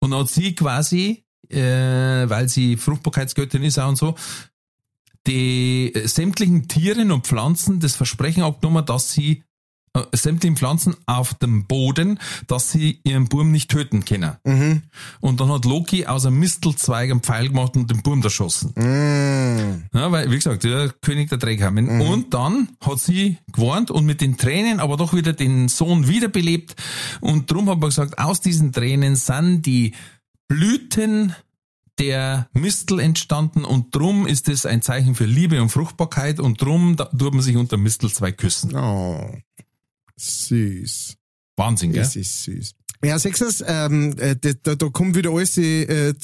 Und 0.00 0.10
dann 0.10 0.20
hat 0.20 0.30
sie 0.30 0.54
quasi, 0.54 1.24
äh, 1.48 1.58
weil 1.58 2.48
sie 2.48 2.76
Fruchtbarkeitsgöttin 2.76 3.62
ist 3.62 3.78
auch 3.78 3.88
und 3.88 3.96
so, 3.96 4.14
die 5.26 5.94
äh, 5.94 6.06
sämtlichen 6.06 6.68
Tieren 6.68 7.12
und 7.12 7.26
Pflanzen 7.26 7.80
das 7.80 7.96
Versprechen 7.96 8.42
abgenommen, 8.42 8.84
dass 8.84 9.12
sie 9.12 9.44
äh, 9.94 10.04
sämtlichen 10.12 10.56
Pflanzen 10.56 10.96
auf 11.06 11.34
dem 11.34 11.66
Boden, 11.66 12.18
dass 12.46 12.70
sie 12.70 13.00
ihren 13.04 13.28
Burm 13.28 13.50
nicht 13.50 13.70
töten 13.70 14.04
können. 14.04 14.36
Mhm. 14.44 14.82
Und 15.20 15.40
dann 15.40 15.50
hat 15.50 15.64
Loki 15.64 16.06
aus 16.06 16.24
einem 16.24 16.38
Mistelzweig 16.38 17.10
einen 17.10 17.20
Pfeil 17.20 17.48
gemacht 17.48 17.76
und 17.76 17.90
den 17.90 18.02
Burm 18.02 18.22
erschossen. 18.22 18.72
Mm. 18.74 19.84
Ja, 19.94 20.10
weil, 20.10 20.30
wie 20.30 20.36
gesagt, 20.36 20.64
der 20.64 20.90
König 21.02 21.28
der 21.28 21.38
Dreckhammer. 21.38 21.82
Und 21.82 22.32
dann 22.32 22.68
hat 22.80 23.00
sie 23.00 23.36
gewarnt 23.52 23.90
und 23.90 24.06
mit 24.06 24.20
den 24.20 24.38
Tränen 24.38 24.80
aber 24.80 24.96
doch 24.96 25.12
wieder 25.12 25.32
den 25.32 25.68
Sohn 25.68 26.08
wiederbelebt. 26.08 26.74
Und 27.20 27.50
drum 27.50 27.68
hat 27.68 27.78
man 27.78 27.90
gesagt, 27.90 28.18
aus 28.18 28.40
diesen 28.40 28.72
Tränen 28.72 29.16
sind 29.16 29.66
die 29.66 29.94
Blüten 30.48 31.34
der 31.98 32.48
Mistel 32.52 32.98
entstanden 32.98 33.64
und 33.64 33.94
drum 33.94 34.26
ist 34.26 34.48
es 34.48 34.64
ein 34.66 34.82
Zeichen 34.82 35.14
für 35.14 35.26
Liebe 35.26 35.60
und 35.60 35.68
Fruchtbarkeit 35.68 36.40
und 36.40 36.60
drum 36.60 36.96
da, 36.96 37.04
tut 37.04 37.34
man 37.34 37.42
sich 37.42 37.56
unter 37.56 37.76
Mistelzweig 37.76 38.38
küssen. 38.38 38.74
Oh. 38.74 39.30
Süß. 40.16 41.16
Wahnsinn, 41.56 41.92
gell? 41.92 42.02
Das 42.02 42.16
ist 42.16 42.44
süß. 42.44 42.74
Ja, 43.04 43.18
Sechsers, 43.18 43.64
ähm, 43.66 44.14
äh, 44.18 44.36
da, 44.40 44.50
da, 44.62 44.74
da 44.76 44.88
kommt 44.88 45.16
wieder 45.16 45.30
alles, 45.30 45.58
äh, 45.58 46.10
äh, 46.10 46.14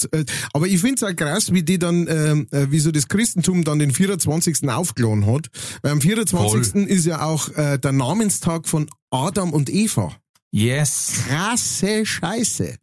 aber 0.53 0.68
ich 0.68 0.80
find's 0.80 1.03
auch 1.03 1.14
krass, 1.14 1.53
wie 1.53 1.64
die 1.64 1.78
dann, 1.78 2.07
ähm, 2.09 2.47
äh, 2.53 2.70
wie 2.70 2.78
so 2.78 2.93
das 2.93 3.09
Christentum 3.09 3.64
dann 3.64 3.80
den 3.80 3.91
24. 3.91 4.68
aufgeladen 4.68 5.26
hat. 5.26 5.49
Weil 5.82 5.93
am 5.93 6.01
24. 6.01 6.86
ist 6.86 7.05
ja 7.05 7.22
auch 7.22 7.49
äh, 7.57 7.78
der 7.78 7.91
Namenstag 7.91 8.68
von 8.68 8.89
Adam 9.11 9.53
und 9.53 9.70
Eva. 9.70 10.14
Yes. 10.53 11.14
Krasse 11.26 12.07
Scheiße. 12.07 12.76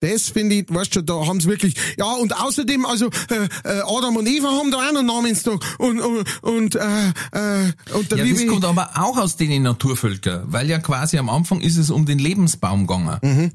Das 0.00 0.28
finde 0.28 0.56
ich, 0.56 0.66
weißt 0.68 0.96
du, 0.96 1.02
da 1.02 1.26
haben's 1.26 1.46
wirklich, 1.46 1.74
ja, 1.96 2.12
und 2.14 2.36
außerdem, 2.38 2.84
also, 2.84 3.06
äh, 3.30 3.48
äh, 3.64 3.82
Adam 3.86 4.16
und 4.16 4.26
Eva 4.26 4.48
haben 4.48 4.70
da 4.70 4.78
auch 4.78 4.92
noch 4.92 4.98
einen 4.98 5.06
Namenstag 5.06 5.58
und, 5.78 6.00
und, 6.00 6.42
und, 6.42 6.74
äh, 6.74 7.08
äh, 7.32 7.72
und 7.94 8.10
der 8.10 8.18
Ja, 8.18 8.32
das 8.32 8.46
kommt 8.46 8.64
aber 8.66 8.90
auch 8.94 9.16
aus 9.16 9.36
den 9.36 9.62
Naturvölkern, 9.62 10.44
weil 10.52 10.68
ja 10.68 10.78
quasi 10.78 11.16
am 11.16 11.30
Anfang 11.30 11.60
ist 11.60 11.78
es 11.78 11.90
um 11.90 12.04
den 12.04 12.18
Lebensbaum 12.18 12.86
gegangen. 12.86 13.18
Mhm. 13.22 13.52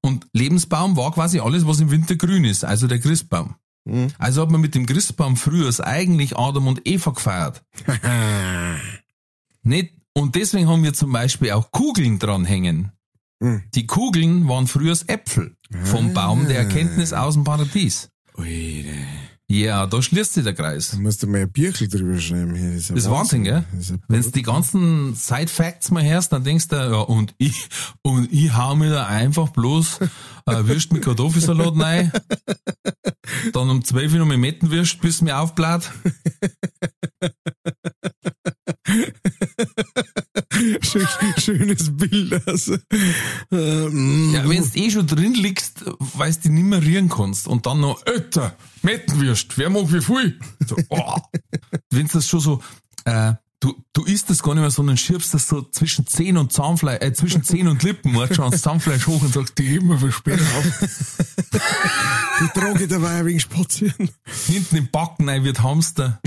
Und 0.00 0.26
Lebensbaum 0.32 0.96
war 0.96 1.12
quasi 1.12 1.40
alles, 1.40 1.66
was 1.66 1.80
im 1.80 1.90
Winter 1.90 2.16
grün 2.16 2.44
ist, 2.44 2.64
also 2.64 2.86
der 2.86 2.98
Christbaum. 2.98 3.56
Mhm. 3.84 4.08
Also 4.18 4.42
hat 4.42 4.50
man 4.50 4.60
mit 4.60 4.74
dem 4.74 4.86
Christbaum 4.86 5.36
früher 5.36 5.72
eigentlich 5.84 6.38
Adam 6.38 6.68
und 6.68 6.86
Eva 6.88 7.10
gefeiert. 7.10 7.64
Nicht? 9.62 9.94
Und 10.14 10.34
deswegen 10.34 10.68
haben 10.68 10.82
wir 10.84 10.94
zum 10.94 11.12
Beispiel 11.12 11.50
auch 11.50 11.70
Kugeln 11.70 12.18
dranhängen. 12.18 12.92
Mhm. 13.40 13.64
Die 13.74 13.86
Kugeln 13.86 14.48
waren 14.48 14.66
früher 14.66 14.96
Äpfel 15.08 15.55
vom 15.84 16.14
Baum 16.14 16.46
der 16.46 16.58
Erkenntnis 16.58 17.12
aus 17.12 17.34
dem 17.34 17.44
Paradies. 17.44 18.08
Alter. 18.34 18.48
Ja, 19.48 19.86
da 19.86 20.02
schließt 20.02 20.34
sich 20.34 20.42
der 20.42 20.54
Kreis. 20.54 20.90
Da 20.90 20.96
musst 20.96 21.22
du 21.22 21.28
mal 21.28 21.42
ein 21.42 21.52
Bierchen 21.52 21.88
drüber 21.88 22.18
schreiben. 22.18 22.56
Hier. 22.56 22.72
Das 22.72 22.80
ist, 22.80 22.90
Das 22.90 22.98
ist 22.98 23.10
Wahnsinn, 23.10 23.44
gell? 23.44 23.64
Wenn 24.08 24.22
du 24.22 24.30
die 24.30 24.42
ganzen 24.42 25.14
Side-Facts 25.14 25.92
mal 25.92 26.02
hörst, 26.02 26.32
dann 26.32 26.42
denkst 26.42 26.66
du, 26.66 26.74
ja, 26.74 26.98
und 26.98 27.32
ich, 27.38 27.68
und 28.02 28.32
ich 28.32 28.56
hau 28.56 28.74
mir 28.74 28.90
da 28.90 29.06
einfach 29.06 29.50
bloß 29.50 30.00
äh, 30.46 30.66
Würst 30.66 30.92
mit 30.92 31.04
Kartoffelsalat 31.04 31.78
rein, 31.78 32.10
dann 33.52 33.70
um 33.70 33.84
12 33.84 34.14
Uhr 34.14 34.18
noch 34.18 34.26
mit 34.26 34.38
Mettenwürst, 34.38 35.00
bis 35.00 35.22
mir 35.22 35.38
aufbläht. 35.38 35.92
Schön, 40.82 41.06
schönes 41.38 41.96
Bild. 41.96 42.46
Also. 42.46 42.76
Ähm, 43.52 44.32
Ja, 44.34 44.48
wenn 44.48 44.62
du 44.62 44.78
eh 44.78 44.90
schon 44.90 45.06
drin 45.06 45.34
liegst, 45.34 45.84
weil 45.98 46.34
du 46.34 46.50
nicht 46.50 46.64
mehr 46.64 46.82
rühren 46.82 47.08
kannst 47.08 47.46
und 47.48 47.66
dann 47.66 47.80
noch, 47.80 48.04
Alter, 48.06 48.56
Mettenwürst, 48.82 49.56
wer 49.58 49.70
mag 49.70 49.92
wie 49.92 50.00
viel? 50.00 50.38
So, 50.66 50.76
oh. 50.88 51.16
Wenn 51.90 52.08
das 52.08 52.28
schon 52.28 52.40
so, 52.40 52.62
äh, 53.04 53.34
du, 53.60 53.74
du 53.92 54.04
isst 54.04 54.30
das 54.30 54.42
gar 54.42 54.54
nicht 54.54 54.62
mehr, 54.62 54.70
sondern 54.70 54.96
schiebst 54.96 55.34
das 55.34 55.48
so 55.48 55.62
zwischen 55.62 56.06
Zehen 56.06 56.36
und 56.36 56.52
Zahnfleisch, 56.52 57.02
äh, 57.02 57.12
zwischen 57.12 57.42
Zehen 57.42 57.68
und 57.68 57.82
Lippen, 57.82 58.12
machst 58.12 58.36
schon 58.36 58.50
das 58.50 58.62
Zahnfleisch 58.62 59.06
hoch 59.06 59.22
und 59.22 59.32
sagst, 59.32 59.58
die 59.58 59.64
heben 59.64 59.88
wir 59.88 59.98
für 59.98 60.12
später 60.12 60.44
auf. 60.56 60.64
Die 62.38 62.48
trage 62.48 62.86
dabei 62.86 63.20
ein 63.20 63.26
wenig 63.26 63.42
spazieren. 63.42 64.10
Hinten 64.46 64.76
im 64.76 64.90
Backen 64.90 65.26
rein 65.26 65.42
wird 65.44 65.62
Hamster. 65.62 66.20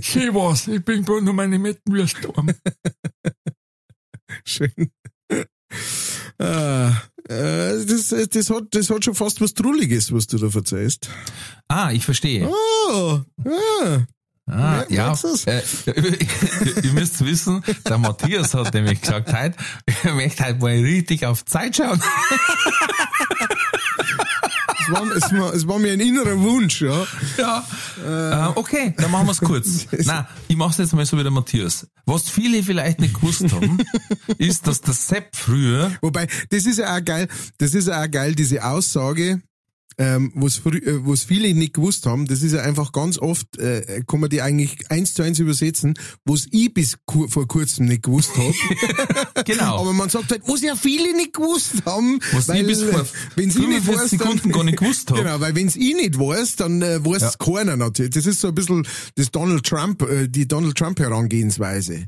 Schön 0.00 0.34
was, 0.34 0.68
ich 0.68 0.84
bin 0.84 1.04
gerade 1.04 1.24
noch 1.24 1.32
meine 1.32 1.58
Mettenwürste 1.58 2.28
arm. 2.36 2.50
Schön. 4.44 4.90
Ah, 6.38 6.90
äh, 7.28 7.84
das, 7.84 8.14
das, 8.30 8.50
hat, 8.50 8.64
das 8.70 8.90
hat 8.90 9.04
schon 9.04 9.14
fast 9.14 9.40
was 9.40 9.54
Trulliges, 9.54 10.12
was 10.12 10.26
du 10.26 10.38
da 10.38 10.50
verzeihst. 10.50 11.10
Ah, 11.68 11.92
ich 11.92 12.04
verstehe. 12.04 12.48
Oh, 12.48 13.20
ah. 13.44 14.06
Ah, 14.50 14.84
Ja, 14.88 15.14
äh, 15.46 15.62
ihr 16.82 16.92
müsst 16.92 17.24
wissen, 17.24 17.62
der 17.86 17.98
Matthias 17.98 18.54
hat 18.54 18.74
nämlich 18.74 19.00
gesagt, 19.00 19.32
heute, 19.32 19.56
ich 19.86 20.04
möchte 20.14 20.44
heute 20.44 20.58
mal 20.60 20.70
richtig 20.70 21.26
auf 21.26 21.44
Zeit 21.44 21.76
schauen. 21.76 22.00
Es, 24.82 24.90
war, 24.92 25.16
es, 25.16 25.32
war, 25.32 25.54
es 25.54 25.68
war 25.68 25.78
mir 25.78 25.92
ein 25.92 26.00
innerer 26.00 26.38
Wunsch, 26.40 26.80
ja. 26.82 27.06
Ja. 27.38 27.64
Äh, 28.04 28.52
okay, 28.58 28.94
dann 28.96 29.10
machen 29.10 29.26
wir 29.26 29.32
es 29.32 29.40
kurz. 29.40 29.86
Nein, 30.04 30.26
ich 30.48 30.56
mache 30.56 30.70
es 30.70 30.78
jetzt 30.78 30.94
mal 30.94 31.04
so 31.06 31.16
wie 31.18 31.22
der 31.22 31.30
Matthias. 31.30 31.86
Was 32.06 32.28
viele 32.28 32.62
vielleicht 32.62 32.98
nicht 33.00 33.14
gewusst 33.14 33.52
haben, 33.52 33.78
ist, 34.38 34.66
dass 34.66 34.80
der 34.80 34.94
Sepp 34.94 35.36
früher, 35.36 35.92
Wobei, 36.00 36.26
das 36.50 36.66
ist 36.66 36.78
ja 36.78 36.96
auch 36.96 37.04
geil, 37.04 37.28
das 37.58 37.74
ist 37.74 37.88
ja 37.88 38.02
auch 38.02 38.10
geil, 38.10 38.34
diese 38.34 38.64
Aussage, 38.64 39.40
ähm, 39.98 40.32
was, 40.34 40.58
äh, 40.66 41.04
was 41.04 41.24
viele 41.24 41.52
nicht 41.54 41.74
gewusst 41.74 42.06
haben, 42.06 42.26
das 42.26 42.42
ist 42.42 42.52
ja 42.52 42.62
einfach 42.62 42.92
ganz 42.92 43.18
oft, 43.18 43.58
äh, 43.58 44.02
kann 44.06 44.20
man 44.20 44.30
die 44.30 44.42
eigentlich 44.42 44.90
eins 44.90 45.14
zu 45.14 45.22
eins 45.22 45.38
übersetzen, 45.38 45.94
was 46.24 46.46
ich 46.50 46.72
bis 46.72 46.96
ku 47.06 47.28
vor 47.28 47.46
kurzem 47.46 47.86
nicht 47.86 48.02
gewusst 48.02 48.30
habe. 48.36 48.54
genau, 49.44 49.80
Aber 49.80 49.92
man 49.92 50.08
sagt 50.08 50.30
halt, 50.30 50.42
was 50.46 50.62
ja 50.62 50.76
viele 50.76 51.14
nicht 51.14 51.34
gewusst 51.34 51.84
haben. 51.84 52.20
Was 52.32 52.48
ich 52.48 52.66
bis 52.66 52.82
vor 52.82 53.06
wenn's 53.36 53.56
ich 53.56 53.66
nicht 53.66 53.84
45 53.84 53.88
weiß, 53.88 54.10
Sekunden 54.10 54.52
gar 54.52 54.64
nicht 54.64 54.78
gewusst 54.78 55.10
hab. 55.10 55.18
Genau, 55.18 55.40
weil 55.40 55.54
wenn's 55.54 55.76
ich 55.76 55.94
nicht 55.94 56.18
weiß, 56.18 56.56
dann 56.56 56.82
äh, 56.82 57.04
weiß 57.04 57.22
es 57.22 57.38
keiner 57.38 57.76
natürlich. 57.76 58.12
Das 58.12 58.26
ist 58.26 58.40
so 58.40 58.48
ein 58.48 58.54
bisschen 58.54 58.86
das 59.16 59.30
Donald 59.30 59.64
Trump, 59.64 60.02
äh, 60.02 60.28
die 60.28 60.46
Donald 60.46 60.76
Trump 60.76 60.98
Herangehensweise. 61.00 62.06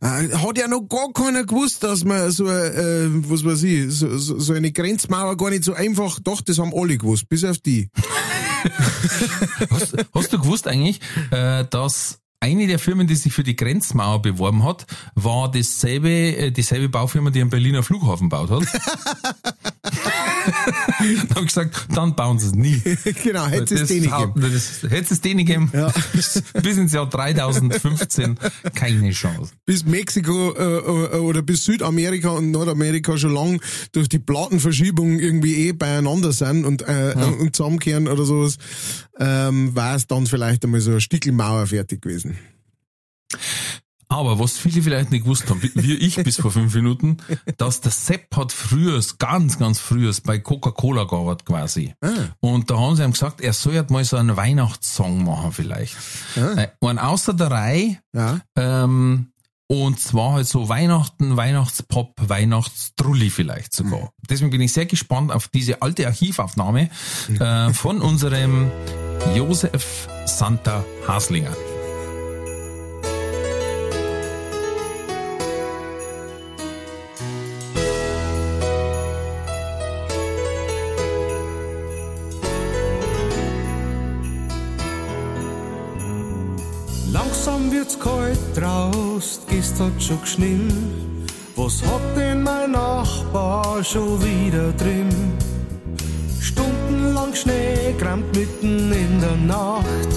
Äh, 0.00 0.06
hat 0.06 0.58
ja 0.58 0.68
noch 0.68 0.88
gar 0.88 1.12
keiner 1.12 1.44
gewusst, 1.44 1.82
dass 1.82 2.04
man 2.04 2.30
so, 2.30 2.46
äh, 2.48 3.08
was 3.28 3.44
weiß 3.44 3.62
ich, 3.62 3.92
so, 3.92 4.16
so, 4.18 4.38
so 4.38 4.52
eine 4.52 4.72
Grenzmauer 4.72 5.36
gar 5.36 5.50
nicht 5.50 5.64
so 5.64 5.72
einfach, 5.72 6.20
doch, 6.20 6.40
das 6.40 6.58
haben 6.58 6.72
alle 6.74 6.98
gewusst, 6.98 7.13
bis 7.22 7.44
auf 7.44 7.58
die. 7.58 7.90
hast, 9.70 9.94
hast 10.14 10.32
du 10.32 10.38
gewusst 10.38 10.66
eigentlich, 10.66 11.00
äh, 11.30 11.64
dass 11.68 12.23
eine 12.40 12.66
der 12.66 12.78
Firmen, 12.78 13.06
die 13.06 13.14
sich 13.14 13.32
für 13.32 13.42
die 13.42 13.56
Grenzmauer 13.56 14.22
beworben 14.22 14.64
hat, 14.64 14.86
war 15.14 15.50
dasselbe, 15.50 16.10
äh, 16.10 16.50
dieselbe 16.50 16.88
Baufirma, 16.88 17.30
die 17.30 17.40
einen 17.40 17.50
Berliner 17.50 17.82
Flughafen 17.82 18.28
baut 18.28 18.50
hat? 18.50 18.64
dann 20.44 21.30
habe 21.30 21.40
ich 21.40 21.46
gesagt, 21.46 21.86
dann 21.94 22.14
bauen 22.16 22.38
sie 22.38 22.46
es 22.48 22.54
nie. 22.54 22.82
genau, 23.22 23.46
hätte 23.46 23.74
es 23.74 23.88
den 23.88 24.02
nicht 24.02 24.12
gegeben. 24.12 24.90
hätte 24.90 25.14
es 25.14 25.20
den 25.20 25.36
nicht 25.36 25.46
gegeben, 25.46 25.70
bis, 26.12 26.42
bis 26.62 26.76
ins 26.76 26.92
Jahr 26.92 27.08
3015 27.08 28.38
keine 28.74 29.10
Chance. 29.12 29.52
bis 29.64 29.84
Mexiko 29.84 30.52
äh, 30.52 30.62
äh, 30.62 31.18
oder 31.18 31.42
bis 31.42 31.64
Südamerika 31.64 32.30
und 32.30 32.50
Nordamerika 32.50 33.16
schon 33.16 33.34
lang 33.34 33.60
durch 33.92 34.08
die 34.08 34.18
Plattenverschiebung 34.18 35.18
irgendwie 35.18 35.68
eh 35.68 35.72
beieinander 35.72 36.32
sind 36.32 36.64
und, 36.64 36.82
äh, 36.82 37.14
und 37.40 37.54
zusammenkehren 37.54 38.08
oder 38.08 38.24
sowas, 38.24 38.56
ähm, 39.18 39.74
war 39.74 39.94
es 39.96 40.06
dann 40.06 40.26
vielleicht 40.26 40.64
einmal 40.64 40.80
so 40.80 40.92
eine 40.92 41.00
Stickelmauer 41.00 41.66
fertig 41.66 42.02
gewesen. 42.02 42.33
Aber 44.08 44.38
was 44.38 44.58
viele 44.58 44.82
vielleicht 44.82 45.10
nicht 45.10 45.24
gewusst 45.24 45.48
haben, 45.50 45.60
wie- 45.62 45.94
ich 45.94 46.16
bis 46.16 46.36
vor 46.36 46.50
fünf 46.52 46.74
Minuten, 46.74 47.16
dass 47.56 47.80
der 47.80 47.90
Sepp 47.90 48.36
hat 48.36 48.52
früher, 48.52 49.00
ganz, 49.18 49.58
ganz 49.58 49.80
früher 49.80 50.12
bei 50.24 50.38
Coca-Cola 50.38 51.04
gearbeitet 51.04 51.46
quasi. 51.46 51.94
Und 52.40 52.70
da 52.70 52.78
haben 52.78 52.94
sie 52.96 53.02
ihm 53.02 53.12
gesagt, 53.12 53.40
er 53.40 53.54
soll 53.54 53.74
halt 53.76 53.90
mal 53.90 54.04
so 54.04 54.16
einen 54.18 54.36
Weihnachtssong 54.36 55.24
machen 55.24 55.52
vielleicht. 55.52 55.96
Äh, 56.36 56.68
Und 56.80 56.98
außer 56.98 57.32
der 57.32 57.50
Reihe, 57.50 57.98
Ja. 58.14 58.40
ähm, 58.56 59.32
und 59.68 59.98
zwar 59.98 60.34
halt 60.34 60.46
so 60.46 60.68
Weihnachten, 60.68 61.36
Weihnachtspop, 61.38 62.12
Weihnachtstrulli 62.20 63.30
vielleicht 63.30 63.72
sogar. 63.74 64.10
Deswegen 64.28 64.50
bin 64.50 64.60
ich 64.60 64.72
sehr 64.74 64.86
gespannt 64.86 65.32
auf 65.32 65.48
diese 65.48 65.80
alte 65.82 66.06
Archivaufnahme 66.06 66.90
äh, 67.40 67.72
von 67.72 68.02
unserem 68.02 68.70
Josef 69.34 70.06
Santa 70.26 70.84
Haslinger. 71.08 71.56
Draus, 88.54 89.40
gehst 89.48 89.78
hat 89.80 90.02
schon 90.02 90.20
geschnien. 90.20 91.26
Was 91.56 91.82
hat 91.82 92.16
denn 92.16 92.42
mein 92.42 92.72
Nachbar 92.72 93.82
schon 93.84 94.22
wieder 94.22 94.72
drin? 94.72 95.08
Stundenlang 96.40 97.34
Schnee 97.34 97.94
krammt 97.98 98.34
mitten 98.36 98.92
in 98.92 99.20
der 99.20 99.36
Nacht. 99.36 100.12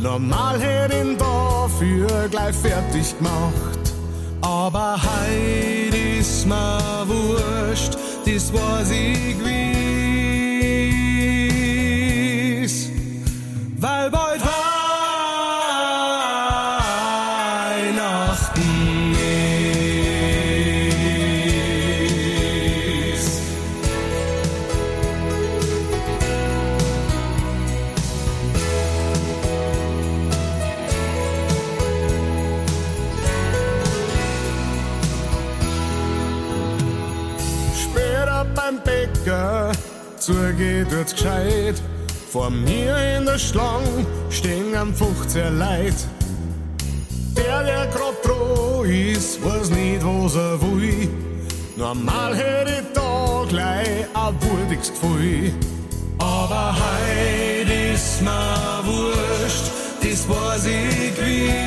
Normal 0.00 0.60
hätt 0.60 0.92
ihn 0.94 1.16
dafür 1.18 2.28
gleich 2.30 2.54
fertig 2.56 3.16
gemacht. 3.18 3.94
Aber 4.40 4.96
heut 4.96 5.94
ist 6.18 6.46
mir 6.46 7.04
wurscht, 7.06 7.96
das 8.24 8.52
weiß 8.52 8.90
ich 8.90 9.38
gewiss. 9.38 9.67
Vor 42.38 42.50
mir 42.50 42.96
in 43.16 43.24
der 43.24 43.36
Schlange 43.36 44.06
stehen 44.30 44.72
am 44.76 44.94
15 44.94 45.58
Leid. 45.58 45.96
Der, 47.36 47.64
der 47.64 47.86
grad 47.88 48.14
droh 48.24 48.84
ist, 48.84 49.44
weiß 49.44 49.70
nicht, 49.70 50.04
was 50.04 50.36
er 50.36 50.62
will. 50.62 51.10
Normal 51.76 52.36
hätte 52.36 52.70
ich 52.70 52.92
da 52.94 53.44
gleich 53.48 54.06
ein 54.14 54.34
wurdiges 54.40 54.92
Gefühl. 54.92 55.52
Aber 56.18 56.76
heut 56.76 57.68
ist 57.92 58.22
mir 58.22 58.84
wurscht, 58.84 59.72
das 60.00 60.28
weiß 60.28 60.66
ich 60.66 61.16
gewiss. 61.16 61.57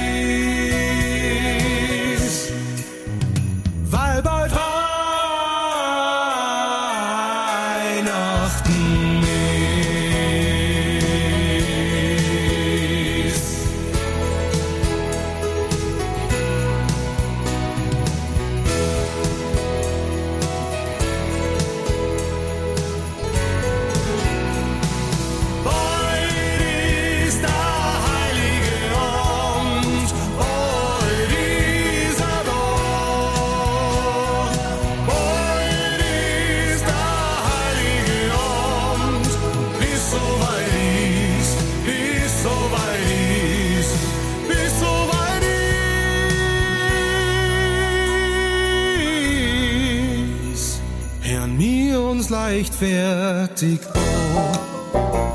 An. 52.84 53.50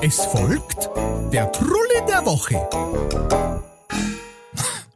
Es 0.02 0.16
folgt 0.26 0.90
der 1.32 1.50
Trulli 1.52 2.00
der 2.08 2.26
Woche. 2.26 2.68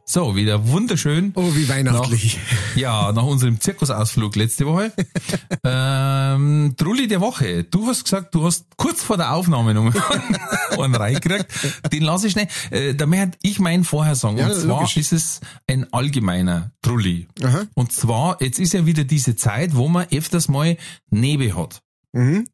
So, 0.03 0.35
wieder 0.35 0.67
wunderschön. 0.67 1.31
Oh, 1.35 1.55
wie 1.55 1.69
weihnachtlich. 1.69 2.37
Nach, 2.37 2.75
ja, 2.75 3.11
nach 3.13 3.23
unserem 3.23 3.61
Zirkusausflug 3.61 4.35
letzte 4.35 4.65
Woche. 4.65 4.91
ähm, 5.63 6.73
Trulli 6.75 7.07
der 7.07 7.21
Woche. 7.21 7.63
Du 7.63 7.87
hast 7.87 8.03
gesagt, 8.03 8.35
du 8.35 8.43
hast 8.43 8.65
kurz 8.75 9.01
vor 9.01 9.15
der 9.15 9.33
Aufnahme 9.33 9.73
noch 9.73 9.93
einen 10.77 10.95
reingekriegt. 10.95 11.47
Den 11.93 12.03
lasse 12.03 12.27
ich 12.27 12.35
nicht. 12.35 12.49
Äh, 12.71 12.93
da 12.95 13.05
möchte 13.05 13.37
ich 13.43 13.59
meinen 13.59 13.85
vorher 13.85 14.15
sagen. 14.15 14.37
Ja, 14.37 14.47
Und 14.47 14.55
zwar 14.55 14.79
logisch. 14.81 14.97
ist 14.97 15.13
es 15.13 15.39
ein 15.67 15.87
allgemeiner 15.93 16.71
Trulli. 16.81 17.29
Aha. 17.41 17.63
Und 17.75 17.93
zwar, 17.93 18.41
jetzt 18.41 18.59
ist 18.59 18.73
ja 18.73 18.85
wieder 18.85 19.05
diese 19.05 19.37
Zeit, 19.37 19.77
wo 19.77 19.87
man 19.87 20.07
öfters 20.11 20.49
mal 20.49 20.75
Nebel 21.09 21.55
hat. 21.55 21.81
Mhm. 22.13 22.47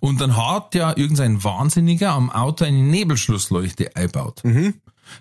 Und 0.00 0.20
dann 0.20 0.36
hat 0.36 0.74
ja 0.74 0.96
irgendein 0.96 1.42
Wahnsinniger 1.44 2.12
am 2.12 2.30
Auto 2.30 2.64
eine 2.64 2.82
Nebelschlussleuchte 2.82 3.94
eingebaut. 3.94 4.42
Mhm. 4.44 4.74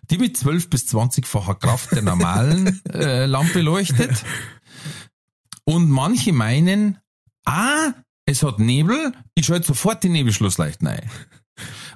Die 0.10 0.18
mit 0.18 0.38
12 0.38 0.70
bis 0.70 0.86
20-facher 0.94 1.56
Kraft 1.56 1.92
der 1.92 2.02
normalen 2.02 2.82
äh, 2.94 3.26
Lampe 3.26 3.62
leuchtet. 3.62 4.24
Und 5.66 5.90
manche 5.90 6.34
meinen, 6.34 6.98
ah, 7.46 7.94
es 8.26 8.44
hat 8.44 8.60
Nebel, 8.60 9.14
ich 9.36 9.46
schalte 9.46 9.68
sofort 9.68 10.04
die 10.04 10.10
Nebelschlussleuchten 10.10 10.88
ein. 10.88 11.10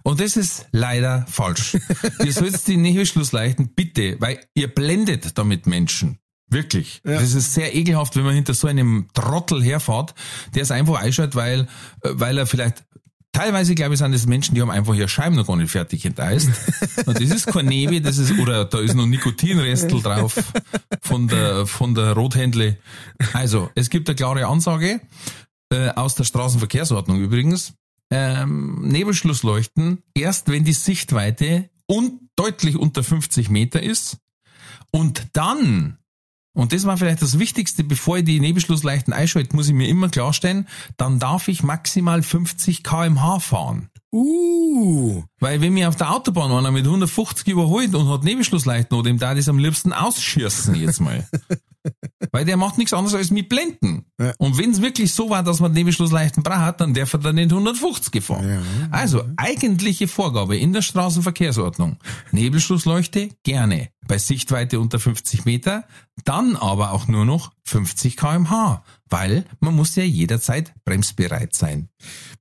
Und 0.04 0.20
das 0.20 0.36
ist 0.36 0.68
leider 0.72 1.26
falsch. 1.28 1.78
ihr 2.24 2.34
sollt 2.34 2.68
die 2.68 2.78
Nebelschlussleuchten 2.78 3.74
bitte, 3.74 4.18
weil 4.20 4.40
ihr 4.54 4.74
blendet 4.74 5.38
damit 5.38 5.66
Menschen. 5.66 6.20
Wirklich. 6.54 7.02
Ja. 7.06 7.20
Das 7.20 7.34
ist 7.34 7.54
sehr 7.54 7.76
ekelhaft, 7.76 8.16
wenn 8.16 8.24
man 8.24 8.36
hinter 8.36 8.54
so 8.54 8.68
einem 8.68 9.08
Trottel 9.14 9.64
herfährt, 9.64 10.14
der 10.56 10.64
es 10.64 10.72
einfach 10.72 11.02
einschaltet, 11.02 11.36
weil, 11.36 11.68
weil 12.02 12.38
er 12.38 12.46
vielleicht 12.46 12.86
Teilweise, 13.34 13.74
glaube 13.74 13.96
ich, 13.96 14.00
sind 14.00 14.12
das 14.12 14.28
Menschen, 14.28 14.54
die 14.54 14.62
haben 14.62 14.70
einfach 14.70 14.94
ihre 14.94 15.10
Scheiben 15.10 15.36
noch 15.36 15.48
gar 15.48 15.56
nicht 15.56 15.72
fertig 15.72 16.06
enteist. 16.06 16.50
Und 17.08 17.20
das 17.20 17.32
ist 17.32 17.48
kein 17.48 17.66
Nebel, 17.66 18.00
das 18.00 18.20
ist, 18.20 18.38
oder 18.38 18.64
da 18.64 18.80
ist 18.80 18.94
noch 18.94 19.08
Nikotinrestel 19.08 20.04
drauf 20.04 20.40
von 21.02 21.28
der, 21.28 21.66
von 21.66 21.96
der 21.96 22.14
Rothändle. 22.14 22.78
Also, 23.34 23.72
es 23.74 23.90
gibt 23.90 24.08
eine 24.08 24.16
klare 24.16 24.46
Ansage, 24.46 25.02
äh, 25.72 25.90
aus 25.90 26.14
der 26.14 26.26
Straßenverkehrsordnung 26.26 27.22
übrigens. 27.22 27.74
Ähm, 28.12 28.88
Nebelschlussleuchten, 28.88 30.04
erst 30.14 30.52
wenn 30.52 30.64
die 30.64 30.74
Sichtweite 30.74 31.72
un 31.90 32.30
deutlich 32.36 32.78
unter 32.78 33.04
50 33.04 33.50
Meter 33.50 33.82
ist 33.82 34.18
und 34.92 35.30
dann 35.34 35.98
und 36.54 36.72
das 36.72 36.86
war 36.86 36.98
vielleicht 36.98 37.22
das 37.22 37.40
Wichtigste, 37.40 37.84
bevor 37.84 38.18
ich 38.18 38.26
die 38.26 38.40
Nebelschlussleuchten 38.40 39.12
einschalte, 39.12 39.56
muss 39.56 39.68
ich 39.68 39.74
mir 39.74 39.88
immer 39.88 40.10
klarstellen, 40.10 40.68
dann 40.98 41.18
darf 41.18 41.48
ich 41.48 41.64
maximal 41.64 42.22
50 42.22 42.84
kmh 42.84 43.40
fahren. 43.40 43.90
Uh. 44.12 45.24
Weil 45.40 45.62
wenn 45.62 45.74
mir 45.74 45.90
auf 45.90 45.96
der 45.96 46.12
Autobahn 46.12 46.52
einer 46.52 46.70
mit 46.70 46.86
150 46.86 47.48
überholt 47.48 47.96
und 47.96 48.08
hat 48.08 48.24
Nebelschlussleuchten 48.24 48.96
oder 48.96 49.10
dem 49.10 49.18
da 49.18 49.34
das 49.34 49.50
am 49.50 49.58
liebsten 49.58 49.92
ausschießen 49.92 50.76
jetzt 50.76 51.02
mal. 51.02 51.28
Weil 52.32 52.46
der 52.46 52.56
macht 52.56 52.78
nichts 52.78 52.94
anderes 52.94 53.16
als 53.16 53.32
mit 53.32 53.50
blenden. 53.50 54.06
Ja. 54.20 54.34
Und 54.38 54.58
wenn 54.58 54.72
es 54.72 54.82
wirklich 54.82 55.14
so 55.14 55.30
war, 55.30 55.44
dass 55.44 55.60
man 55.60 55.74
Nebelschlussleuchten 55.74 56.44
braucht, 56.44 56.80
dann 56.80 56.94
darf 56.94 57.14
er 57.14 57.20
dann 57.20 57.36
nicht 57.36 57.52
150 57.52 58.24
fahren. 58.24 58.48
Ja. 58.48 58.62
Also 58.92 59.24
eigentliche 59.36 60.08
Vorgabe 60.08 60.58
in 60.58 60.72
der 60.74 60.84
Straßenverkehrsordnung. 60.84 61.98
Nebelschlussleuchte 62.32 63.30
gerne 63.44 63.90
bei 64.08 64.18
Sichtweite 64.18 64.80
unter 64.80 65.00
50 65.00 65.46
Meter, 65.46 65.86
dann 66.26 66.56
aber 66.56 66.92
auch 66.92 67.08
nur 67.08 67.26
noch 67.26 67.52
50 67.66 68.18
kmh, 68.18 68.84
weil 69.10 69.46
man 69.60 69.76
muss 69.76 69.96
ja 69.96 70.04
jederzeit 70.04 70.74
bremsbereit 70.86 71.56
sein. 71.56 71.90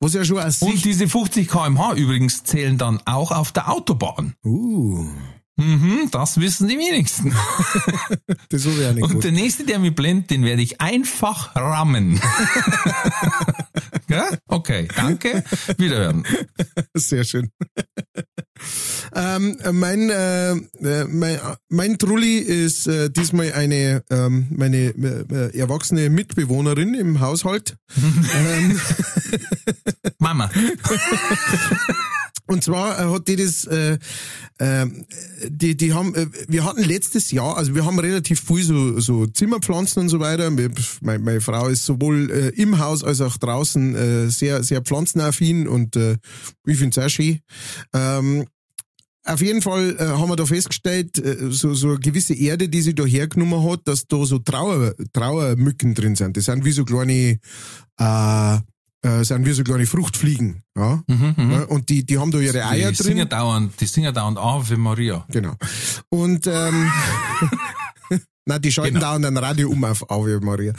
Was 0.00 0.14
ja 0.14 0.24
schon 0.24 0.38
Und 0.38 0.50
Sicht. 0.52 0.84
diese 0.84 1.08
50 1.08 1.48
kmh 1.48 1.94
übrigens 1.94 2.44
zählen 2.44 2.78
dann 2.78 3.00
auch 3.06 3.30
auf 3.30 3.52
der 3.52 3.70
Autobahn. 3.70 4.34
Uh. 4.44 5.08
Mhm, 5.56 6.08
das 6.10 6.40
wissen 6.40 6.66
die 6.68 6.78
wenigsten. 6.78 7.34
Das 8.48 8.64
ich 8.64 8.86
auch 8.86 8.92
nicht 8.92 9.02
Und 9.02 9.10
gewusst. 9.10 9.24
der 9.24 9.32
nächste, 9.32 9.64
der 9.64 9.78
mich 9.78 9.94
blendet, 9.94 10.30
den 10.30 10.44
werde 10.44 10.62
ich 10.62 10.80
einfach 10.80 11.54
rammen. 11.54 12.20
ja? 14.08 14.28
Okay, 14.46 14.88
danke. 14.94 15.44
Wiederhören. 15.78 16.24
Sehr 16.94 17.24
schön. 17.24 17.50
Ähm, 19.14 19.56
mein, 19.72 20.10
äh, 20.10 20.52
äh, 20.52 21.04
mein, 21.08 21.38
mein 21.68 21.98
Trulli 21.98 22.38
ist 22.38 22.86
äh, 22.86 23.10
diesmal 23.10 23.52
eine 23.52 24.02
ähm, 24.10 24.46
meine 24.50 24.76
äh, 24.76 25.24
äh, 25.30 25.58
erwachsene 25.58 26.10
Mitbewohnerin 26.10 26.94
im 26.94 27.20
Haushalt. 27.20 27.76
ähm, 27.96 28.80
Mama. 30.18 30.50
und 32.46 32.62
zwar 32.64 32.98
äh, 32.98 33.12
hat 33.14 33.28
die 33.28 33.36
das, 33.36 33.64
äh, 33.64 33.98
äh, 34.58 34.86
die, 35.48 35.76
die 35.76 35.92
haben, 35.92 36.14
äh, 36.14 36.26
wir 36.48 36.64
hatten 36.64 36.82
letztes 36.82 37.30
Jahr, 37.30 37.56
also 37.56 37.74
wir 37.74 37.84
haben 37.84 37.98
relativ 37.98 38.40
viel 38.40 38.62
so, 38.64 38.98
so 39.00 39.26
Zimmerpflanzen 39.26 40.02
und 40.02 40.08
so 40.08 40.20
weiter. 40.20 40.56
Wir- 40.56 40.70
Meine, 41.00 41.18
meine 41.20 41.40
Frau 41.40 41.68
ist 41.68 41.84
sowohl 41.84 42.30
äh, 42.30 42.48
im 42.60 42.78
Haus 42.78 43.04
als 43.04 43.20
auch 43.20 43.36
draußen 43.36 43.94
äh, 43.94 44.28
sehr, 44.30 44.62
sehr 44.64 44.82
pflanzenaffin 44.82 45.66
und 45.68 45.96
äh, 45.96 46.16
ich 46.66 46.78
finde 46.78 46.98
es 47.00 47.04
auch 47.06 47.08
schön. 47.08 47.40
Ähm, 47.94 48.44
auf 49.24 49.40
jeden 49.40 49.62
Fall 49.62 49.94
äh, 50.00 50.04
haben 50.04 50.28
wir 50.30 50.36
da 50.36 50.44
festgestellt, 50.46 51.16
äh, 51.24 51.36
so, 51.50 51.74
so 51.74 51.90
eine 51.90 51.98
gewisse 52.00 52.34
Erde, 52.34 52.68
die 52.68 52.82
sie 52.82 52.94
da 52.94 53.04
hergenommen 53.04 53.62
hat, 53.70 53.82
dass 53.84 54.06
da 54.08 54.24
so 54.24 54.40
Trauer, 54.40 54.94
Trauermücken 55.12 55.94
drin 55.94 56.16
sind. 56.16 56.36
Das 56.36 56.46
sind 56.46 56.64
wie 56.64 56.72
so 56.72 56.84
kleine, 56.84 57.38
äh, 57.98 58.58
äh, 59.02 59.24
sind 59.24 59.44
wie 59.46 59.52
so 59.52 59.62
kleine 59.64 59.86
Fruchtfliegen. 59.86 60.62
Ja? 60.76 61.02
Ja, 61.08 61.62
Und 61.64 61.88
die, 61.88 62.04
die 62.06 62.18
haben 62.18 62.30
da 62.30 62.38
ihre 62.38 62.64
Eier 62.64 62.90
Mhm, 62.90 62.94
die 62.94 63.02
drin. 63.02 63.06
singen 63.16 63.28
dauernd, 63.28 63.80
die 63.80 63.86
singen 63.86 64.14
dauernd 64.14 64.38
Ave 64.38 64.76
Maria. 64.76 65.24
Genau. 65.30 65.54
Und 66.08 66.46
ähm, 66.46 66.90
Nein, 68.44 68.60
die 68.60 68.72
schalten 68.72 68.94
Genau. 68.94 69.06
dauernd 69.06 69.24
ein 69.24 69.36
Radio 69.36 69.70
um 69.70 69.84
auf 69.84 70.10
Ave 70.10 70.40
Maria. 70.40 70.72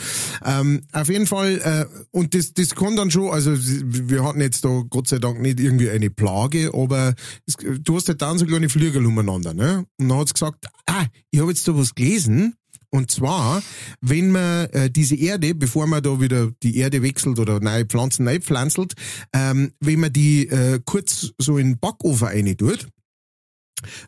Ähm, 0.44 0.82
auf 0.92 1.08
jeden 1.08 1.26
Fall, 1.28 1.62
äh, 1.64 1.86
und 2.12 2.36
das, 2.36 2.54
das 2.54 2.76
kann 2.76 2.98
dann 2.98 3.10
schon, 3.10 3.32
also 3.32 3.52
wir 3.56 4.22
hatten 4.26 4.42
jetzt 4.42 4.66
da 4.66 4.82
Gott 4.90 5.08
sei 5.08 5.20
Dank 5.20 5.40
nicht 5.40 5.62
irgendwie 5.62 5.90
eine 5.90 6.10
Plage, 6.10 6.72
aber 6.74 7.14
es, 7.46 7.56
du 7.80 7.96
hast 7.96 8.10
halt 8.10 8.22
dann 8.22 8.38
so 8.38 8.46
kleine 8.46 8.68
Flügel 8.68 9.06
umeinander, 9.06 9.54
ne? 9.54 9.86
Und 9.98 10.10
dann 10.10 10.18
hat's 10.18 10.34
gesagt, 10.34 10.66
ah, 10.88 11.06
ich 11.32 11.40
habe 11.40 11.52
jetzt 11.52 11.66
da 11.66 11.78
was 11.78 11.96
gelesen, 11.96 12.56
und 12.94 13.10
zwar, 13.10 13.64
wenn 14.02 14.30
man 14.30 14.68
äh, 14.68 14.92
diese 14.92 15.16
Erde, 15.16 15.56
bevor 15.56 15.88
man 15.88 16.04
da 16.04 16.22
wieder 16.22 16.52
die 16.62 16.78
Erde 16.78 17.02
wechselt 17.02 17.40
oder 17.40 17.60
neue 17.60 17.86
Pflanzen 17.86 18.24
neu 18.24 18.40
pflanzelt, 18.40 18.94
ähm, 19.34 19.72
wenn 19.80 20.00
man 20.00 20.14
die 20.14 20.48
äh, 20.48 20.80
kurz 20.86 21.32
so 21.40 21.58
in 21.58 21.72
den 21.72 21.80
Backofen 21.80 22.28
rein 22.28 22.56
tut, 22.56 22.88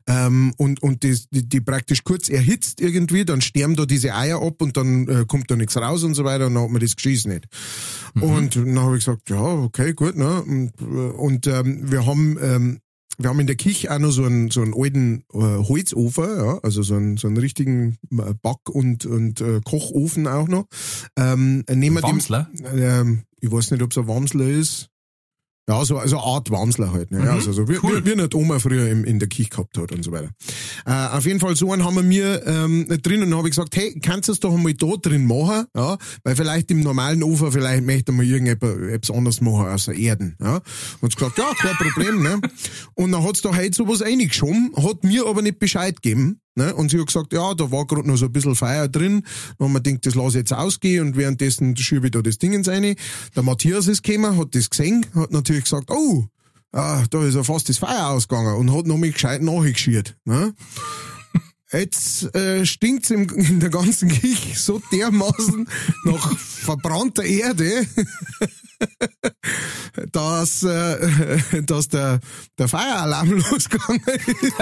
ähm, 0.07 0.53
und, 0.57 0.83
und 0.83 1.01
die, 1.01 1.19
die, 1.31 1.49
die 1.49 1.61
praktisch 1.61 2.03
kurz 2.03 2.29
erhitzt 2.29 2.79
irgendwie, 2.79 3.25
dann 3.25 3.41
sterben 3.41 3.75
da 3.75 3.85
diese 3.85 4.13
Eier 4.13 4.41
ab 4.41 4.61
und 4.61 4.77
dann 4.77 5.07
äh, 5.07 5.25
kommt 5.27 5.49
da 5.49 5.55
nichts 5.55 5.75
raus 5.75 6.03
und 6.03 6.13
so 6.13 6.23
weiter 6.23 6.45
und 6.45 6.53
dann 6.53 6.63
hat 6.63 6.69
man 6.69 6.81
das 6.81 6.95
Geschieß 6.95 7.25
nicht. 7.25 7.47
Und 8.21 8.55
dann 8.55 8.79
habe 8.79 8.97
ich 8.97 9.03
gesagt, 9.05 9.29
ja, 9.29 9.41
okay, 9.41 9.93
gut, 9.93 10.15
ne? 10.15 10.43
Und, 10.43 10.71
äh, 10.79 10.83
und 10.83 11.47
ähm, 11.47 11.91
wir 11.91 12.05
haben 12.05 12.37
ähm, 12.39 12.79
wir 13.17 13.29
haben 13.29 13.39
in 13.39 13.47
der 13.47 13.55
Küche 13.55 13.93
auch 13.93 13.99
noch 13.99 14.11
so 14.11 14.23
einen, 14.25 14.51
so 14.51 14.61
einen 14.61 14.73
alten 14.75 15.23
äh, 15.33 15.37
Holzofen, 15.39 16.23
ja, 16.25 16.59
also 16.63 16.83
so 16.83 16.95
einen, 16.95 17.17
so 17.17 17.27
einen 17.27 17.37
richtigen 17.37 17.97
äh, 18.11 18.33
Back- 18.41 18.69
und, 18.69 19.05
und 19.05 19.41
äh, 19.41 19.61
Kochofen 19.63 20.27
auch 20.27 20.47
noch. 20.47 20.65
Ähm, 21.17 21.63
nehmen 21.69 21.95
wir 21.97 22.01
die- 22.01 22.07
Wamsler? 22.07 22.49
ähm, 22.73 23.23
ich 23.39 23.51
weiß 23.51 23.71
nicht, 23.71 23.83
ob 23.83 23.91
es 23.91 23.97
ein 23.97 24.07
Wamsler 24.07 24.47
ist. 24.47 24.89
Ja, 25.67 25.83
so 25.83 25.97
also 25.97 26.17
eine 26.17 26.25
Art 26.25 26.51
Wamsler 26.51 26.93
halt. 26.93 27.09
Ne? 27.09 27.19
Mhm, 27.21 27.27
Also 27.27 27.51
so 27.51 27.67
wie, 27.67 27.77
cool. 27.81 28.05
wie, 28.05 28.09
wie 28.09 28.11
eine 28.13 28.29
Oma 28.33 28.59
früher 28.59 28.87
im, 28.87 29.03
in 29.03 29.17
der 29.17 29.27
Küche 29.27 29.49
gehabt 29.49 29.75
hat 29.77 29.91
und 29.91 30.03
so 30.03 30.11
weiter. 30.11 30.29
Äh, 30.85 30.91
auf 31.17 31.25
jeden 31.25 31.39
Fall 31.39 31.55
so 31.55 31.71
einen 31.71 31.83
haben 31.83 31.95
wir 31.95 32.03
mir 32.03 32.45
ähm, 32.45 32.87
drin 33.01 33.23
und 33.23 33.31
dann 33.31 33.37
habe 33.39 33.47
ich 33.49 33.55
gesagt, 33.55 33.75
hey, 33.75 33.99
kannst 33.99 34.29
du 34.29 34.33
es 34.33 34.39
doch 34.39 34.53
einmal 34.53 34.75
da 34.75 34.87
drin 35.01 35.25
machen? 35.25 35.65
Ja, 35.75 35.97
weil 36.23 36.35
vielleicht 36.35 36.69
im 36.69 36.81
normalen 36.81 37.23
Ofen 37.23 37.51
vielleicht 37.51 37.83
möchte 37.83 38.11
man 38.11 38.27
irgendetwas 38.27 39.09
anderes 39.09 39.41
machen 39.41 39.67
außer 39.67 39.93
Erden. 39.95 40.35
Ja? 40.39 40.61
Und 41.01 41.11
sie 41.11 41.17
gesagt, 41.17 41.39
ja, 41.39 41.51
kein 41.57 41.75
Problem. 41.75 42.21
ne? 42.21 42.39
Und 42.93 43.11
dann 43.11 43.23
hat's 43.23 43.41
da 43.41 43.55
heute 43.55 43.73
sowas 43.75 44.01
reingeschoben, 44.01 44.71
hat 44.77 45.03
mir 45.03 45.25
aber 45.25 45.41
nicht 45.41 45.57
Bescheid 45.57 45.99
gegeben. 46.01 46.41
Ne? 46.55 46.73
Und 46.73 46.89
sie 46.89 46.99
hat 46.99 47.07
gesagt, 47.07 47.33
ja, 47.33 47.53
da 47.53 47.69
war 47.69 47.85
gerade 47.85 48.07
noch 48.07 48.15
so 48.15 48.25
ein 48.25 48.31
bisschen 48.31 48.55
Feuer 48.55 48.87
drin. 48.87 49.23
Haben 49.59 49.73
wir 49.73 49.81
gedacht, 49.81 50.05
das 50.05 50.15
lasse 50.15 50.29
ich 50.29 50.35
jetzt 50.35 50.53
ausgehen 50.53 51.07
und 51.07 51.17
währenddessen 51.17 51.75
schiebe 51.75 52.07
ich 52.07 52.11
da 52.11 52.21
das 52.21 52.37
Ding 52.37 52.53
ins 52.53 52.69
rein. 52.69 52.95
Der 53.35 53.43
Matthias 53.43 53.87
ist 53.87 54.03
gekommen, 54.03 54.37
hat 54.37 54.55
das 54.55 54.69
gesehen, 54.69 55.05
hat 55.13 55.31
natürlich 55.31 55.65
gesagt, 55.65 55.91
oh, 55.91 56.25
ah, 56.71 57.03
da 57.09 57.25
ist 57.25 57.35
ja 57.35 57.43
fast 57.43 57.67
das 57.67 57.77
Feuer 57.77 58.07
ausgegangen 58.07 58.55
und 58.55 58.73
hat 58.73 58.87
noch 58.87 58.97
mal 58.97 59.11
gescheit 59.11 59.41
nachgeschiert. 59.41 60.15
Ne? 60.23 60.53
Jetzt 61.71 62.33
äh, 62.35 62.65
stinkt's 62.65 63.09
im, 63.09 63.27
in 63.35 63.59
der 63.59 63.69
ganzen 63.69 64.09
Küche 64.09 64.57
so 64.57 64.81
dermaßen 64.91 65.67
nach 66.05 66.37
verbrannter 66.37 67.23
Erde, 67.23 67.85
dass, 70.11 70.63
äh, 70.63 71.63
dass 71.63 71.89
der, 71.89 72.19
der 72.57 72.67
Feueralarm 72.67 73.31
losgegangen 73.31 74.01
ist. 74.05 74.53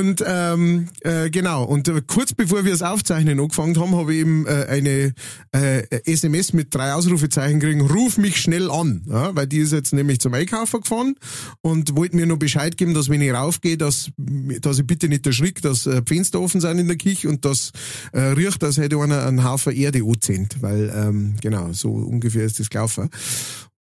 Und 0.00 0.24
ähm, 0.26 0.88
äh, 1.02 1.28
genau, 1.28 1.64
und 1.64 1.86
äh, 1.86 2.00
kurz 2.06 2.32
bevor 2.32 2.64
wir 2.64 2.72
das 2.72 2.80
Aufzeichnen 2.80 3.38
angefangen 3.38 3.78
haben, 3.78 3.94
habe 3.94 4.14
ich 4.14 4.20
eben 4.20 4.46
äh, 4.46 4.64
eine 4.66 5.12
äh, 5.52 5.82
SMS 6.10 6.54
mit 6.54 6.74
drei 6.74 6.94
Ausrufezeichen 6.94 7.60
gekriegt, 7.60 7.82
ruf 7.92 8.16
mich 8.16 8.38
schnell 8.38 8.70
an, 8.70 9.02
ja, 9.06 9.36
weil 9.36 9.46
die 9.46 9.58
ist 9.58 9.72
jetzt 9.72 9.92
nämlich 9.92 10.18
zum 10.18 10.32
Einkaufen 10.32 10.80
gefahren 10.80 11.16
und 11.60 11.94
wollte 11.96 12.16
mir 12.16 12.24
noch 12.24 12.38
Bescheid 12.38 12.78
geben, 12.78 12.94
dass 12.94 13.10
wenn 13.10 13.20
ich 13.20 13.30
raufgehe, 13.30 13.76
dass, 13.76 14.10
dass 14.16 14.78
ich 14.78 14.86
bitte 14.86 15.06
nicht 15.06 15.26
erschrick, 15.26 15.60
dass 15.60 15.86
äh, 15.86 16.00
Fenster 16.06 16.40
offen 16.40 16.62
sind 16.62 16.78
in 16.78 16.88
der 16.88 16.96
Küche 16.96 17.28
und 17.28 17.44
dass 17.44 17.72
äh, 18.12 18.20
riecht, 18.20 18.64
als 18.64 18.78
hätte 18.78 18.96
einer 18.96 19.26
einen 19.26 19.44
Haufen 19.44 19.74
Erde 19.74 19.98
angezündet, 19.98 20.56
weil 20.62 20.90
ähm, 20.96 21.34
genau, 21.42 21.74
so 21.74 21.90
ungefähr 21.90 22.46
ist 22.46 22.58
das 22.58 22.70
gelaufen. 22.70 23.10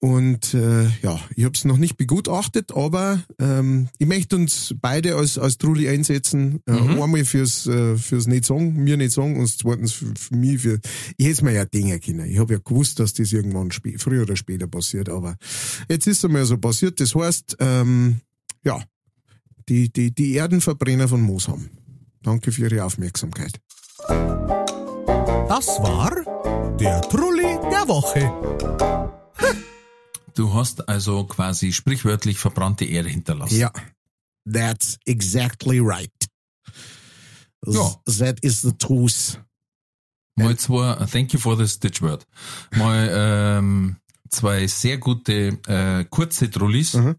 Und 0.01 0.53
äh, 0.53 0.85
ja, 1.01 1.19
ich 1.35 1.43
habe 1.43 1.55
es 1.55 1.65
noch 1.65 1.75
nicht 1.77 1.97
begutachtet, 1.97 2.71
aber 2.71 3.21
ähm, 3.37 3.89
ich 3.97 4.07
möchte 4.07 4.37
uns 4.37 4.73
beide 4.79 5.15
als, 5.15 5.37
als 5.37 5.57
Trulli 5.57 5.89
einsetzen. 5.89 6.61
Äh, 6.65 6.71
Mhm. 6.79 7.01
Einmal 7.01 7.25
fürs, 7.25 7.67
äh, 7.67 7.97
fürs 7.97 8.25
nicht 8.27 8.45
sagen, 8.45 8.73
mir 8.75 8.95
nicht 8.95 9.11
sagen 9.11 9.37
und 9.37 9.47
zweitens 9.47 9.91
für, 9.91 10.13
für 10.17 10.35
mich. 10.35 10.61
Für, 10.61 10.79
ich 11.17 11.27
hätte 11.27 11.43
mir 11.43 11.51
ja 11.53 11.65
Dinge 11.65 11.99
können. 11.99 12.29
Ich 12.29 12.39
habe 12.39 12.53
ja 12.53 12.59
gewusst, 12.63 12.99
dass 12.99 13.13
das 13.13 13.33
irgendwann 13.33 13.71
spä 13.71 13.97
früher 13.97 14.21
oder 14.23 14.37
später 14.37 14.67
passiert, 14.67 15.09
aber 15.09 15.35
jetzt 15.89 16.07
ist 16.07 16.19
es 16.19 16.25
einmal 16.25 16.45
so 16.45 16.57
passiert. 16.57 16.99
Das 17.01 17.13
heißt, 17.13 17.57
ähm, 17.59 18.21
ja, 18.63 18.81
die, 19.67 19.91
die, 19.91 20.13
die 20.15 20.33
Erdenverbrenner 20.35 21.07
von 21.09 21.21
Moosham. 21.21 21.69
Danke 22.23 22.51
für 22.51 22.63
Ihre 22.63 22.85
Aufmerksamkeit. 22.85 23.59
Das 24.07 25.67
war 25.79 26.11
der 26.79 27.01
Trulli 27.01 27.57
der 27.69 27.87
Woche. 27.87 28.31
Du 30.35 30.53
hast 30.53 30.87
also 30.89 31.23
quasi 31.25 31.71
sprichwörtlich 31.73 32.37
verbrannte 32.39 32.85
Erde 32.85 33.09
hinterlassen. 33.09 33.57
Ja, 33.59 33.71
that's 34.51 34.97
exactly 35.05 35.79
right. 35.79 36.11
Ja. 37.65 37.95
That 38.17 38.39
is 38.41 38.61
the 38.61 38.71
truth. 38.73 39.39
Mal 40.35 40.55
zwei, 40.57 40.95
thank 41.07 41.33
you 41.33 41.39
for 41.39 41.57
the 41.57 41.67
stitch 41.67 42.01
word. 42.01 42.25
Mal 42.75 43.09
ähm, 43.11 43.97
zwei 44.29 44.67
sehr 44.67 44.97
gute 44.97 45.59
äh, 45.67 46.05
kurze 46.09 46.49
Trullis, 46.49 46.93
Mhm. 46.93 47.15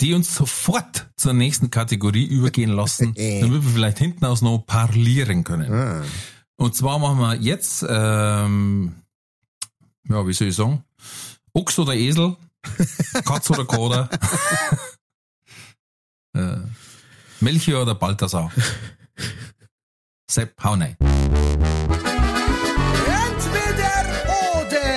die 0.00 0.14
uns 0.14 0.34
sofort 0.34 1.10
zur 1.16 1.32
nächsten 1.32 1.70
Kategorie 1.70 2.26
übergehen 2.26 2.70
lassen, 2.70 3.14
damit 3.40 3.64
wir 3.64 3.70
vielleicht 3.70 3.98
hinten 3.98 4.24
aus 4.26 4.42
noch 4.42 4.58
parlieren 4.66 5.44
können. 5.44 5.72
Ah. 5.72 6.04
Und 6.56 6.76
zwar 6.76 6.98
machen 6.98 7.18
wir 7.18 7.34
jetzt, 7.36 7.84
ähm, 7.88 8.96
ja, 10.08 10.26
wie 10.26 10.32
soll 10.34 10.48
ich 10.48 10.56
sagen, 10.56 10.84
Ochs 11.52 11.78
oder 11.78 11.94
Esel, 11.94 12.36
Katz 13.24 13.50
oder 13.50 13.64
Koder, 13.64 14.08
äh, 16.34 16.56
Melchior 17.40 17.82
oder 17.82 17.94
Balthasar. 17.94 18.52
Sepp, 20.30 20.52
hau 20.62 20.74
rein. 20.74 20.96
Entweder 23.40 23.94
oder. 24.54 24.90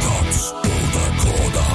Katz 0.00 0.52
oder 0.52 1.06
Koda. 1.22 1.66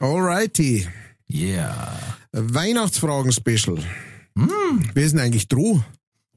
Alrighty. 0.00 0.86
Yeah. 1.30 1.96
Weihnachtsfragen-Special. 2.32 3.78
Wer 4.92 5.04
ist 5.04 5.12
denn 5.12 5.20
eigentlich 5.20 5.48
droh? 5.48 5.82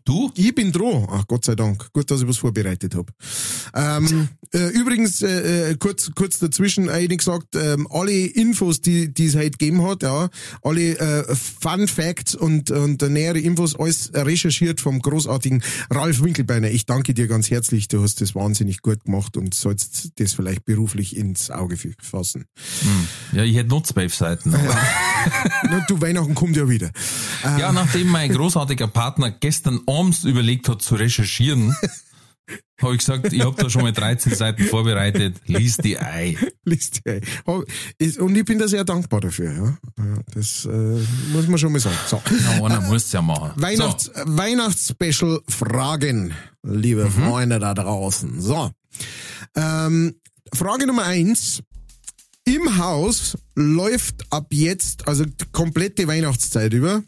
Du? 0.10 0.32
Ich 0.34 0.56
bin 0.56 0.72
droh. 0.72 1.08
Ach, 1.12 1.28
Gott 1.28 1.46
sei 1.46 1.54
Dank. 1.54 1.94
Gut, 1.94 2.10
dass 2.10 2.22
ich 2.22 2.28
was 2.28 2.40
vorbereitet 2.40 2.96
habe. 2.96 3.14
Ähm, 3.76 4.28
äh, 4.56 4.70
übrigens, 4.70 5.22
äh, 5.22 5.70
äh, 5.70 5.76
kurz, 5.76 6.10
kurz 6.16 6.40
dazwischen, 6.40 6.90
äh, 6.90 7.02
ich 7.02 7.16
gesagt, 7.16 7.56
ähm, 7.56 7.88
alle 7.92 8.26
Infos, 8.26 8.82
die, 8.82 9.14
die 9.14 9.28
es 9.28 9.36
heute 9.36 9.52
gegeben 9.52 9.84
hat, 9.84 10.02
ja, 10.02 10.30
alle 10.64 10.98
äh, 10.98 11.36
Fun 11.36 11.88
Facts 11.88 12.34
und, 12.34 12.72
und 12.72 13.04
nähere 13.04 13.38
Infos, 13.38 13.76
alles 13.76 14.10
recherchiert 14.16 14.82
vom 14.82 15.00
großartigen 15.00 15.62
Ralf 15.92 16.24
Winkelbeiner. 16.24 16.72
Ich 16.72 16.88
danke 16.88 17.14
dir 17.14 17.28
ganz 17.28 17.52
herzlich. 17.52 17.88
Du 17.88 18.02
hast 18.02 18.20
das 18.20 18.34
wahnsinnig 18.34 18.82
gut 18.82 19.06
gemacht 19.06 19.38
und 19.38 19.54
sollst 19.54 20.20
das 20.20 20.34
vielleicht 20.34 20.66
beruflich 20.66 21.16
ins 21.16 21.52
Auge 21.52 21.78
fassen. 22.02 22.46
Ja, 23.32 23.44
ich 23.44 23.56
hätte 23.56 23.70
noch 23.70 23.84
zwölf 23.84 24.16
Seiten. 24.16 24.56
du, 25.88 26.02
Weihnachten 26.02 26.34
kommt 26.34 26.58
ja 26.58 26.68
wieder. 26.68 26.90
Ja, 27.44 27.72
nachdem 27.72 28.08
mein 28.08 28.34
großartiger 28.34 28.88
Partner 28.88 29.30
gestern 29.30 29.82
abends 30.00 30.24
überlegt 30.24 30.70
hat 30.70 30.82
zu 30.82 30.96
recherchieren, 30.96 31.76
habe 32.82 32.94
ich 32.94 33.00
gesagt, 33.00 33.32
ich 33.34 33.42
habe 33.44 33.62
da 33.62 33.70
schon 33.70 33.82
mal 33.84 33.92
13 33.92 34.34
Seiten 34.34 34.64
vorbereitet, 34.66 35.36
lies 35.46 35.78
die 35.78 36.00
Ei. 36.00 36.38
Ey. 37.04 37.22
Hab- 37.46 37.64
ist- 37.98 38.20
Und 38.20 38.36
ich 38.36 38.46
bin 38.46 38.58
da 38.60 38.68
sehr 38.68 38.84
dankbar 38.86 39.22
dafür. 39.22 39.52
Ja. 39.54 39.78
Das 40.34 40.66
äh, 40.66 40.70
muss 41.34 41.48
man 41.48 41.58
schon 41.58 41.72
mal 41.72 41.80
sagen. 41.80 41.96
So. 42.08 42.22
Ja, 42.46 42.64
einer 42.66 42.82
muss 42.82 43.06
es 43.06 43.12
ja 43.12 43.22
machen. 43.22 43.52
Weihnachts 43.56 44.06
So, 44.06 44.12
Weihnachtsspecial 44.26 45.42
Fragen, 45.48 46.34
liebe 46.64 47.06
Mhm. 47.06 47.12
Freunde 47.12 47.60
da 47.60 47.74
draußen. 47.74 48.40
So. 48.42 48.72
Ähm, 49.56 50.16
Frage 50.54 50.88
Nummer 50.88 51.04
eins. 51.06 51.62
Im 52.46 52.78
Haus 52.80 53.38
läuft 53.56 54.26
ab 54.32 54.48
jetzt, 54.52 55.08
also 55.08 55.24
die 55.26 55.46
komplette 55.52 56.08
Weihnachtszeit 56.08 56.74
über, 56.74 57.04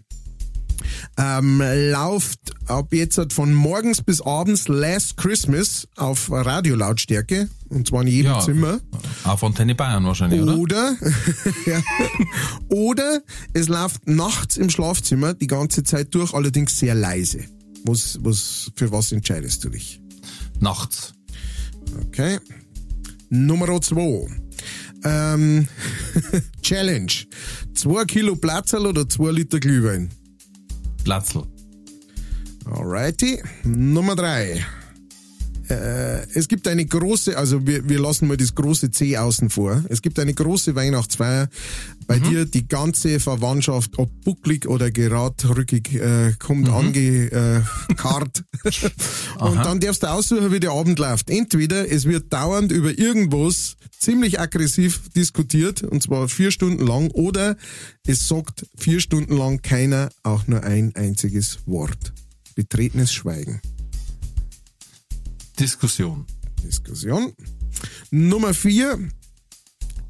ähm, 1.18 1.62
läuft 1.92 2.40
ab 2.68 2.94
jetzt 2.94 3.18
halt 3.18 3.34
von 3.34 3.54
morgens 3.54 4.02
bis 4.02 4.22
abends 4.22 4.68
Last 4.68 5.18
Christmas 5.18 5.88
auf 5.96 6.30
Radiolautstärke, 6.32 7.50
und 7.70 7.88
zwar 7.88 8.02
in 8.02 8.08
jedem 8.08 8.32
Ja. 8.32 8.40
Zimmer. 8.40 8.80
auf 9.24 9.44
Antenne 9.44 9.76
Bayern 9.76 10.06
wahrscheinlich, 10.06 10.42
oder? 10.42 10.58
Oder, 10.58 10.96
ja, 11.66 11.82
oder 12.70 13.22
es 13.54 13.68
läuft 13.68 14.08
nachts 14.08 14.58
im 14.58 14.70
Schlafzimmer 14.70 15.34
die 15.34 15.48
ganze 15.48 15.84
Zeit 15.84 16.14
durch, 16.16 16.34
allerdings 16.34 16.78
sehr 16.80 16.96
leise. 16.96 17.40
Was, 17.84 18.20
was, 18.22 18.72
für 18.76 18.92
was 18.92 19.12
entscheidest 19.12 19.64
du 19.64 19.70
dich? 19.70 20.02
Nachts. 20.60 21.14
Okay. 22.08 22.40
Nummer 23.30 23.82
zwei. 23.82 24.28
Ähm, 25.04 25.68
Challenge. 26.62 27.12
Zwei 27.74 28.06
Kilo 28.06 28.36
Platzerl 28.36 28.86
oder 28.86 29.10
zwei 29.10 29.32
Liter 29.32 29.60
Glühwein? 29.60 30.12
Platzl. 31.04 31.48
Alrighty. 32.66 33.42
Nummer 33.64 34.16
drei. 34.16 34.64
Äh, 35.72 36.28
es 36.34 36.48
gibt 36.48 36.68
eine 36.68 36.86
große, 36.86 37.38
also 37.38 37.66
wir, 37.66 37.88
wir 37.88 38.00
lassen 38.00 38.28
mal 38.28 38.38
das 38.38 38.54
große 38.54 38.92
C 38.92 39.18
außen 39.18 39.50
vor. 39.50 39.84
Es 39.90 40.02
gibt 40.02 40.20
eine 40.20 40.34
große 40.34 40.76
Weihnachtsfeier. 40.76 41.48
Bei 42.08 42.20
dir 42.20 42.46
die 42.46 42.68
ganze 42.68 43.20
Verwandtschaft, 43.20 43.98
ob 43.98 44.10
bucklig 44.26 44.68
oder 44.68 44.92
geradrückig, 44.92 45.94
äh, 45.96 46.34
kommt 46.40 46.68
angekarrt. 46.68 48.44
Und 49.40 49.56
dann 49.58 49.80
darfst 49.80 50.04
du 50.04 50.08
aussuchen, 50.08 50.52
wie 50.52 50.60
der 50.60 50.72
Abend 50.72 51.00
läuft. 51.00 51.30
Entweder 51.30 51.90
es 51.90 52.06
wird 52.06 52.34
dauernd 52.34 52.72
über 52.72 52.98
irgendwas 52.98 53.78
ziemlich 53.98 54.40
aggressiv 54.40 55.10
diskutiert, 55.16 55.84
und 55.84 56.04
zwar 56.04 56.28
vier 56.28 56.52
Stunden 56.52 56.86
lang, 56.86 57.12
oder 57.12 57.56
es 58.06 58.28
sagt 58.28 58.66
vier 58.78 59.00
Stunden 59.00 59.38
lang 59.38 59.62
keiner 59.62 60.10
auch 60.24 60.48
nur 60.48 60.64
ein 60.64 60.94
einziges 60.96 61.60
Wort. 61.66 62.14
Betretenes 62.56 63.14
Schweigen. 63.14 63.62
Diskussion. 65.60 66.26
Diskussion. 66.64 67.34
Nummer 68.10 68.54
vier. 68.54 69.00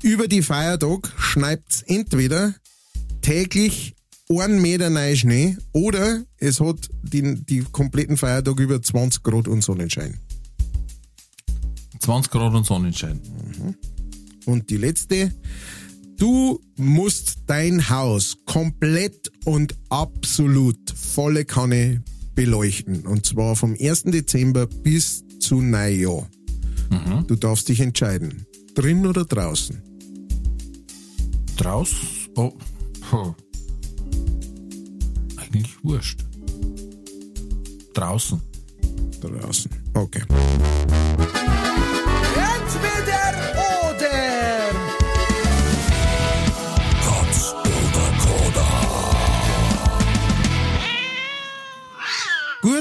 Über 0.04 0.28
die 0.28 0.42
Feiertag 0.42 1.14
schneit's 1.18 1.84
entweder 1.84 2.56
täglich 3.22 3.96
einen 4.30 4.62
Meter 4.62 4.90
neu 4.90 5.16
Schnee 5.16 5.58
oder 5.74 6.24
es 6.38 6.60
hat 6.60 6.90
die, 7.04 7.36
die 7.46 7.64
kompletten 7.72 8.18
Feiertag 8.18 8.60
über 8.60 8.82
20 8.82 9.24
Grad 9.24 9.48
und 9.48 9.64
Sonnenschein. 9.64 10.18
20 12.00 12.32
Grad 12.32 12.54
und 12.54 12.66
Sonnenschein. 12.66 13.20
Und 14.46 14.70
die 14.70 14.78
letzte. 14.78 15.34
Du 16.18 16.62
musst 16.76 17.40
dein 17.48 17.90
Haus 17.90 18.38
komplett 18.46 19.32
und 19.44 19.76
absolut 19.90 20.92
volle 20.92 21.46
Kanne 21.46 22.04
beleuchten. 22.36 23.08
Und 23.08 23.26
zwar 23.26 23.56
vom 23.56 23.76
1. 23.80 24.04
Dezember 24.04 24.68
bis 24.68 25.24
zu 25.42 25.62
Neujahr. 25.62 26.30
Du 27.28 27.36
darfst 27.36 27.70
dich 27.70 27.80
entscheiden. 27.80 28.46
Drin 28.76 29.06
oder 29.06 29.26
draußen? 29.26 29.82
Draus? 31.58 31.92
Oh. 32.36 32.52
Puh. 33.10 33.34
Eigentlich 35.38 35.84
wurscht. 35.84 36.26
Draußen. 37.94 38.42
Draußen. 39.22 39.72
Okay. 39.94 40.24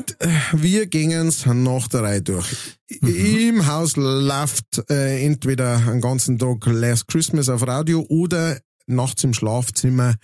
Gut, 0.00 0.16
wir 0.52 0.86
gingen's 0.86 1.44
nach 1.44 1.86
der 1.88 2.02
Reihe 2.02 2.22
durch. 2.22 2.78
Im 2.88 3.66
Haus 3.66 3.96
läuft 3.96 4.82
äh, 4.88 5.22
entweder 5.26 5.76
einen 5.76 6.00
ganzen 6.00 6.38
Tag 6.38 6.64
Last 6.64 7.06
Christmas 7.06 7.50
auf 7.50 7.66
Radio 7.66 8.06
oder 8.08 8.58
nachts 8.86 9.24
im 9.24 9.34
Schlafzimmer 9.34 10.14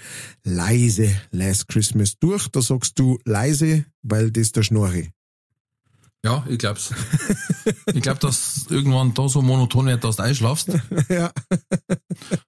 leise 0.44 1.10
Last 1.30 1.68
Christmas 1.68 2.18
durch. 2.18 2.48
Da 2.48 2.62
sagst 2.62 2.98
du 2.98 3.18
leise, 3.26 3.84
weil 4.02 4.30
das 4.30 4.52
der 4.52 4.62
Schnorri. 4.62 5.10
Ja, 6.26 6.44
ich 6.48 6.58
glaub's. 6.58 6.92
ich 7.94 8.02
glaub, 8.02 8.18
dass 8.18 8.66
irgendwann 8.68 9.14
da 9.14 9.28
so 9.28 9.42
monoton 9.42 9.86
wird, 9.86 10.02
dass 10.02 10.16
du 10.16 10.24
einschlafst. 10.24 10.72
ja. 11.08 11.30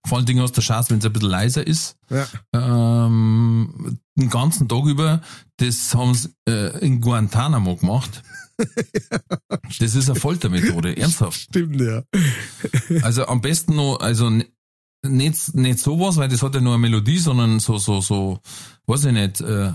Vor 0.05 0.19
allen 0.19 0.27
Dingen 0.27 0.43
hast 0.43 0.57
du 0.57 0.61
Chance, 0.61 0.91
wenn 0.91 0.99
es 0.99 1.05
ein 1.05 1.13
bisschen 1.13 1.31
leiser 1.31 1.65
ist. 1.65 1.95
Ja. 2.11 2.27
Ähm, 2.53 4.01
den 4.17 4.31
ganzen 4.31 4.69
Tag 4.69 4.85
über, 4.85 5.21
das 5.59 5.95
haben 5.95 6.13
sie 6.13 6.31
äh, 6.49 6.77
in 6.85 7.01
Guantanamo 7.01 7.77
gemacht. 7.77 8.25
Das 9.79 9.95
ist 9.95 10.11
eine 10.11 10.19
Foltermethode, 10.19 10.97
ernsthaft. 10.97 11.39
Stimmt, 11.39 11.81
ja. 11.81 12.03
Also 13.03 13.27
am 13.27 13.41
besten 13.41 13.77
noch, 13.77 14.01
also 14.01 14.29
nicht, 15.07 15.55
nicht 15.55 15.79
sowas, 15.79 16.17
weil 16.17 16.29
das 16.29 16.43
hat 16.43 16.57
ja 16.57 16.61
nur 16.61 16.75
eine 16.75 16.81
Melodie, 16.81 17.19
sondern 17.19 17.61
so, 17.61 17.79
so, 17.79 18.01
so, 18.01 18.41
weiß 18.87 19.05
ich 19.05 19.13
nicht, 19.13 19.41
äh, 19.43 19.73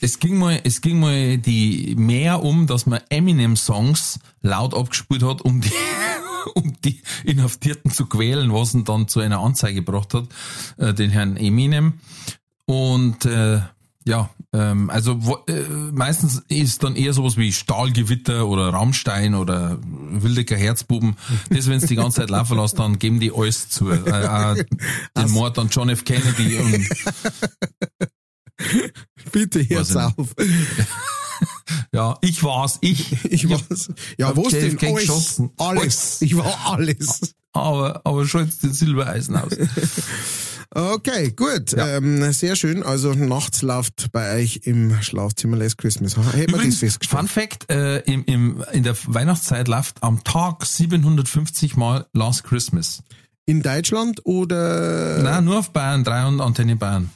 es 0.00 0.18
ging 0.18 0.38
mal, 0.38 0.60
es 0.64 0.80
ging 0.80 1.00
mal 1.00 1.38
die 1.38 1.94
mehr 1.96 2.42
um, 2.42 2.66
dass 2.66 2.86
man 2.86 3.00
Eminem-Songs 3.08 4.20
laut 4.42 4.74
abgespielt 4.74 5.22
hat, 5.22 5.42
um 5.42 5.60
die, 5.60 5.72
um 6.54 6.74
die 6.84 7.02
Inhaftierten 7.24 7.90
zu 7.90 8.06
quälen, 8.06 8.52
was 8.52 8.74
ihn 8.74 8.84
dann 8.84 9.08
zu 9.08 9.20
einer 9.20 9.40
Anzeige 9.40 9.82
gebracht 9.82 10.14
hat, 10.14 10.28
äh, 10.76 10.94
den 10.94 11.10
Herrn 11.10 11.36
Eminem. 11.36 11.94
Und 12.66 13.24
äh, 13.24 13.60
ja, 14.04 14.30
ähm, 14.54 14.88
also 14.88 15.24
wo, 15.24 15.36
äh, 15.48 15.64
meistens 15.92 16.42
ist 16.48 16.82
dann 16.82 16.96
eher 16.96 17.12
sowas 17.12 17.36
wie 17.36 17.52
Stahlgewitter 17.52 18.46
oder 18.46 18.72
Rammstein 18.72 19.34
oder 19.34 19.78
Wildecker 19.82 20.56
Herzbuben. 20.56 21.16
Das, 21.50 21.66
wenn 21.66 21.76
es 21.76 21.86
die 21.86 21.96
ganze 21.96 22.20
Zeit 22.20 22.30
laufen 22.30 22.56
lässt, 22.56 22.78
dann 22.78 22.98
geben 22.98 23.20
die 23.20 23.32
alles 23.32 23.68
zu. 23.68 23.90
Äh, 23.90 23.98
äh, 23.98 24.64
den 25.16 25.30
Mord 25.30 25.58
an 25.58 25.68
John 25.70 25.90
F. 25.90 26.04
Kennedy 26.04 26.56
und 26.58 26.88
Bitte 29.32 29.68
hör's 29.68 29.94
auf. 29.96 30.34
ja, 31.92 32.18
ich 32.20 32.42
war's, 32.42 32.78
ich. 32.80 33.24
Ich 33.24 33.48
war's. 33.48 33.90
Ja, 34.18 34.28
hab 34.28 34.36
was 34.36 34.50
denn? 34.50 34.78
Alles. 34.78 35.00
geschossen. 35.00 35.50
Alles. 35.56 35.80
Alles. 35.82 36.22
Ich 36.22 36.36
war 36.36 36.72
alles. 36.72 37.34
Aber, 37.52 38.00
aber 38.04 38.26
schalt's 38.26 38.58
den 38.58 38.72
Silbereisen 38.72 39.36
aus. 39.36 39.52
Okay, 40.70 41.30
gut. 41.30 41.72
Ja. 41.72 41.96
Ähm, 41.96 42.30
sehr 42.32 42.54
schön. 42.54 42.82
Also 42.82 43.14
nachts 43.14 43.62
läuft 43.62 44.12
bei 44.12 44.36
euch 44.36 44.60
im 44.64 45.00
Schlafzimmer 45.00 45.56
Last 45.56 45.78
Christmas. 45.78 46.14
Hätten 46.16 46.52
wir 46.52 46.62
das 46.62 46.76
festgestellt. 46.76 47.20
Fun 47.20 47.26
Fact, 47.26 47.70
äh, 47.70 48.00
im, 48.00 48.24
im, 48.26 48.64
in 48.72 48.82
der 48.82 48.94
Weihnachtszeit 49.06 49.66
läuft 49.66 50.02
am 50.02 50.22
Tag 50.24 50.66
750 50.66 51.76
Mal 51.76 52.06
Last 52.12 52.44
Christmas. 52.44 53.02
In 53.46 53.62
Deutschland 53.62 54.26
oder? 54.26 55.22
Nein, 55.22 55.46
nur 55.46 55.60
auf 55.60 55.70
Bayern 55.70 56.04
3 56.04 56.26
und 56.26 56.40
Antenne 56.42 56.76
Bayern. 56.76 57.10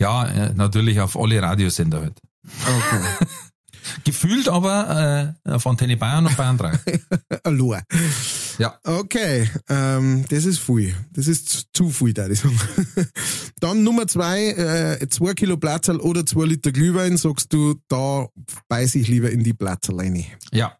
Ja, 0.00 0.26
äh, 0.26 0.52
natürlich 0.54 1.00
auf 1.00 1.18
alle 1.18 1.40
Radiosender 1.40 2.00
halt. 2.00 2.18
Okay. 2.44 3.26
Gefühlt 4.04 4.48
aber 4.48 5.34
äh, 5.44 5.50
auf 5.50 5.66
Antenne 5.66 5.96
Bayern 5.96 6.26
und 6.26 6.36
Bayern 6.36 6.56
3. 6.58 6.78
Hallo. 7.44 7.76
Ja. 8.58 8.78
Okay, 8.84 9.48
ähm, 9.70 10.26
das 10.28 10.44
ist 10.44 10.58
viel. 10.58 10.94
Das 11.12 11.26
ist 11.26 11.68
zu- 11.72 11.88
viel, 11.88 12.12
da 12.12 12.28
ich 12.28 12.40
sagen. 12.40 12.60
Dann 13.60 13.82
Nummer 13.82 14.06
zwei, 14.06 14.48
äh, 14.50 15.08
zwei 15.08 15.32
Kilo 15.32 15.56
Platzerl 15.56 15.98
oder 16.00 16.26
zwei 16.26 16.44
Liter 16.44 16.70
Glühwein, 16.70 17.16
sagst 17.16 17.50
du, 17.54 17.76
da 17.88 18.28
beiß 18.68 18.94
ich 18.96 19.08
lieber 19.08 19.30
in 19.30 19.42
die 19.42 19.54
Platzerl 19.54 19.98
rein. 20.00 20.26
Ja. 20.52 20.76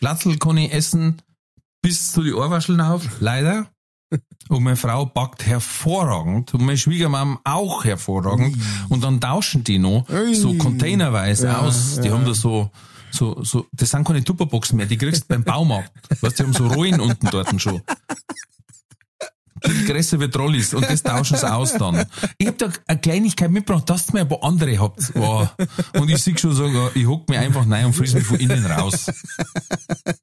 Platzl 0.00 0.38
kann 0.38 0.56
ich 0.56 0.72
essen 0.72 1.20
bis 1.82 2.12
zu 2.12 2.22
die 2.22 2.32
Ohrwascheln 2.32 2.80
auf, 2.80 3.02
leider. 3.20 3.70
Und 4.48 4.62
meine 4.64 4.76
Frau 4.76 5.06
backt 5.06 5.46
hervorragend 5.46 6.52
und 6.54 6.62
meine 6.62 6.76
Schwiegermam 6.76 7.38
auch 7.44 7.84
hervorragend. 7.84 8.56
Und 8.88 9.02
dann 9.02 9.20
tauschen 9.20 9.64
die 9.64 9.78
noch 9.78 10.06
so 10.32 10.54
containerweise 10.54 11.46
Ja, 11.46 11.60
aus. 11.60 12.00
Die 12.00 12.08
ja. 12.08 12.14
haben 12.14 12.24
da 12.26 12.34
so, 12.34 12.70
so, 13.10 13.42
so, 13.42 13.66
das 13.72 13.90
sind 13.90 14.06
keine 14.06 14.22
Tupperboxen 14.24 14.76
mehr, 14.76 14.86
die 14.86 14.98
kriegst 14.98 15.24
du 15.24 15.28
beim 15.28 15.44
Baumarkt. 15.44 15.92
Weißt 16.20 16.38
du, 16.38 16.44
die 16.44 16.48
haben 16.48 16.52
so 16.52 16.66
Rollen 16.66 17.00
unten 17.00 17.28
dort 17.30 17.60
schon. 17.60 17.80
Die 19.64 19.84
größer 19.84 20.18
wie 20.18 20.28
Trolleys 20.28 20.74
und 20.74 20.88
das 20.88 21.02
tauschen 21.02 21.36
sie 21.36 21.50
aus 21.50 21.74
dann. 21.74 22.04
Ich 22.36 22.48
hab 22.48 22.58
da 22.58 22.68
eine 22.86 23.00
Kleinigkeit 23.00 23.50
mitgebracht, 23.50 23.88
dass 23.88 24.08
ihr 24.08 24.14
mir 24.14 24.20
ein 24.22 24.28
paar 24.28 24.42
andere 24.42 24.78
habt. 24.78 25.14
Wow. 25.14 25.50
Und 25.94 26.10
ich 26.10 26.18
sehe 26.18 26.36
schon 26.36 26.52
so, 26.52 26.90
ich 26.94 27.06
hock 27.06 27.28
mir 27.28 27.38
einfach 27.38 27.68
rein 27.70 27.86
und 27.86 27.92
friss 27.92 28.12
mich 28.14 28.24
von 28.24 28.40
innen 28.40 28.66
raus. 28.66 29.06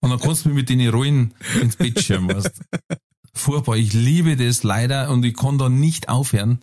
Und 0.01 0.09
dann 0.09 0.19
kannst 0.19 0.43
du 0.43 0.49
mich 0.49 0.57
mit 0.57 0.69
den 0.69 0.89
Rollen 0.89 1.33
ins 1.61 1.77
Bett 1.77 2.01
schirmen, 2.01 2.35
weißt. 2.35 2.51
Furchtbar, 3.39 3.77
ich 3.77 3.93
liebe 3.93 4.35
das 4.35 4.63
leider 4.63 5.09
und 5.09 5.23
ich 5.23 5.33
kann 5.33 5.57
da 5.57 5.69
nicht 5.69 6.09
aufhören. 6.09 6.59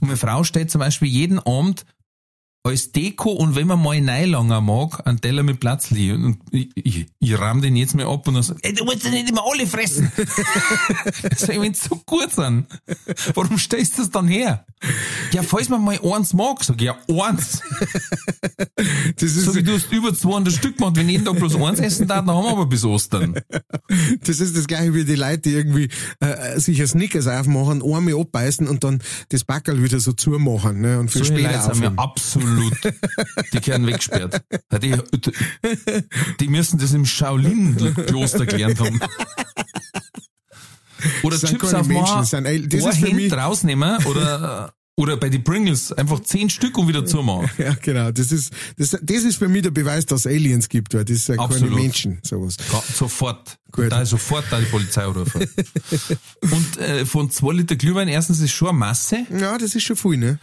Und 0.00 0.08
meine 0.08 0.16
Frau 0.18 0.44
steht 0.44 0.70
zum 0.70 0.78
Beispiel 0.78 1.08
jeden 1.08 1.38
Abend 1.38 1.86
als 2.62 2.92
Deko 2.92 3.30
und 3.30 3.54
wenn 3.54 3.66
man 3.66 3.82
mal 3.82 3.98
Neilanger 3.98 4.60
mag, 4.60 5.06
einen 5.06 5.22
Teller 5.22 5.42
mit 5.42 5.58
Platzli 5.58 6.12
und 6.12 6.38
ich, 6.50 6.70
ich, 6.74 7.06
ich 7.18 7.38
ramm 7.38 7.62
den 7.62 7.76
jetzt 7.76 7.94
mal 7.94 8.04
ab 8.04 8.28
und 8.28 8.34
dann 8.34 8.42
sag, 8.42 8.58
ey, 8.60 8.74
du 8.74 8.84
musst 8.84 9.04
ja 9.04 9.10
nicht 9.10 9.30
immer 9.30 9.42
alle 9.50 9.66
fressen. 9.66 10.12
Ich, 11.32 11.48
wenn's 11.48 11.84
so 11.84 11.96
gut 12.04 12.30
sind, 12.30 12.66
warum 13.34 13.58
stellst 13.58 13.96
du 13.96 14.02
das 14.02 14.10
dann 14.10 14.28
her? 14.28 14.66
Ja, 15.32 15.42
falls 15.42 15.68
man 15.68 15.84
mal 15.84 15.98
eins 16.02 16.32
mag, 16.32 16.64
sag 16.64 16.76
ich, 16.80 16.86
ja, 16.86 16.96
eins. 17.08 17.60
Das 19.16 19.36
ist, 19.36 19.44
Sag 19.44 19.56
ich, 19.56 19.64
du 19.64 19.74
hast 19.74 19.92
über 19.92 20.14
200 20.14 20.52
Stück 20.52 20.78
gemacht, 20.78 20.96
wenn 20.96 21.08
jeden 21.08 21.24
Tag 21.24 21.36
bloß 21.36 21.56
eins 21.56 21.80
essen 21.80 22.08
darf, 22.08 22.24
dann 22.24 22.34
haben 22.34 22.44
wir 22.44 22.50
aber 22.52 22.66
bis 22.66 22.84
Ostern. 22.84 23.34
das 24.24 24.40
ist 24.40 24.56
das 24.56 24.66
gleiche 24.66 24.94
wie 24.94 25.04
die 25.04 25.14
Leute, 25.16 25.40
die 25.40 25.52
irgendwie 25.52 25.88
äh, 26.20 26.58
sich 26.58 26.80
ein 26.80 26.86
Snickers 26.88 27.26
aufmachen, 27.26 27.82
einmal 27.82 28.18
abbeißen 28.18 28.66
und 28.66 28.82
dann 28.82 29.02
das 29.28 29.44
Backerl 29.44 29.82
wieder 29.82 30.00
so 30.00 30.12
zumachen 30.12 30.80
ne, 30.80 30.98
und 30.98 31.10
für 31.10 31.18
Solche 31.18 31.34
später 31.34 31.52
Leute 31.52 31.62
sind 31.74 31.80
mir 31.80 31.86
aufheben. 31.86 31.98
absolut, 31.98 32.72
die 33.52 33.66
werden 33.66 33.86
weggesperrt. 33.86 34.42
Die, 34.82 34.94
die 36.40 36.48
müssen 36.48 36.78
das 36.78 36.92
im 36.92 37.04
Shaolin-Kloster 37.04 38.46
gelernt 38.46 38.80
haben. 38.80 39.00
Oder 41.22 41.38
Chips 41.38 41.70
keine 41.70 41.80
auf 41.80 41.86
Menschen, 41.86 42.24
sind 42.24 42.72
das 42.72 42.84
ist 42.96 42.98
für 42.98 43.14
mich- 43.14 43.32
rausnehmen 43.32 44.04
oder, 44.06 44.72
oder 44.96 45.16
bei 45.16 45.28
den 45.28 45.42
Pringles 45.44 45.92
einfach 45.92 46.20
zehn 46.20 46.50
Stück 46.50 46.76
und 46.78 46.88
wieder 46.88 47.04
zumachen. 47.06 47.50
Ja, 47.58 47.74
genau. 47.74 48.10
Das 48.10 48.32
ist, 48.32 48.52
das, 48.76 48.90
das 49.02 49.22
ist 49.24 49.36
für 49.36 49.48
mich 49.48 49.62
der 49.62 49.70
Beweis, 49.70 50.06
dass 50.06 50.20
es 50.20 50.26
Aliens 50.26 50.68
gibt, 50.68 50.94
weil 50.94 51.04
das 51.04 51.26
sind 51.26 51.36
keine 51.36 51.48
Absolut. 51.48 51.74
Menschen, 51.74 52.18
sowas. 52.22 52.56
Ja, 52.72 52.82
sofort. 52.94 53.58
Gut. 53.72 53.90
Da 53.90 54.02
ist 54.02 54.10
sofort 54.10 54.44
da 54.50 54.58
die 54.58 54.66
Polizei 54.66 55.04
rufen. 55.04 55.46
und 56.42 56.76
äh, 56.78 57.06
von 57.06 57.30
zwei 57.30 57.52
Liter 57.54 57.76
Glühwein, 57.76 58.08
erstens 58.08 58.40
ist 58.40 58.52
schon 58.52 58.68
eine 58.68 58.78
Masse. 58.78 59.26
Ja, 59.38 59.56
das 59.58 59.74
ist 59.74 59.84
schon 59.84 59.96
viel, 59.96 60.16
ne? 60.16 60.38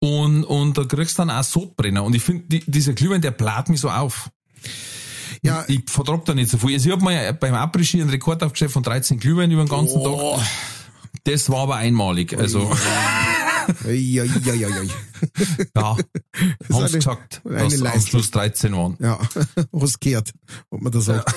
Und, 0.00 0.44
und 0.44 0.76
da 0.76 0.84
kriegst 0.84 1.18
du 1.18 1.22
dann 1.22 1.30
auch 1.30 1.44
Sodbrenner. 1.44 2.04
Und 2.04 2.14
ich 2.14 2.22
finde, 2.22 2.44
die, 2.48 2.62
dieser 2.66 2.92
Glühwein, 2.92 3.22
der 3.22 3.30
bläht 3.30 3.68
mich 3.70 3.80
so 3.80 3.88
auf. 3.88 4.28
Ja, 5.44 5.64
Ich 5.68 5.82
vertrag 5.88 6.24
da 6.24 6.34
nicht 6.34 6.50
so 6.50 6.58
viel. 6.58 6.74
Also 6.74 6.86
ich 6.88 6.92
habe 6.92 7.04
mal 7.04 7.32
beim 7.34 7.54
Après-Ski 7.54 8.00
einen 8.00 8.10
Rekord 8.10 8.42
aufgestellt 8.42 8.70
von 8.72 8.82
13 8.82 9.18
Glühwein 9.18 9.50
über 9.50 9.62
den 9.64 9.68
ganzen 9.68 9.98
Oh. 9.98 10.36
Tag. 10.36 10.46
Das 11.24 11.48
war 11.48 11.60
aber 11.60 11.76
einmalig. 11.76 12.36
Also, 12.36 12.60
ja, 13.86 14.24
ja, 14.24 14.24
ja, 14.24 14.54
ja. 14.54 14.82
ja, 15.74 15.96
haben 16.72 16.88
sie 16.88 16.96
gesagt, 16.96 17.40
eine 17.44 17.68
dass 17.68 17.80
am. 17.80 18.00
Schluss 18.00 18.30
13 18.30 18.74
waren. 18.74 18.96
Ja, 19.00 19.18
hast 19.72 20.00
gehört, 20.00 20.32
ob 20.70 20.82
man 20.82 20.92
das 20.92 21.06
sagt. 21.06 21.34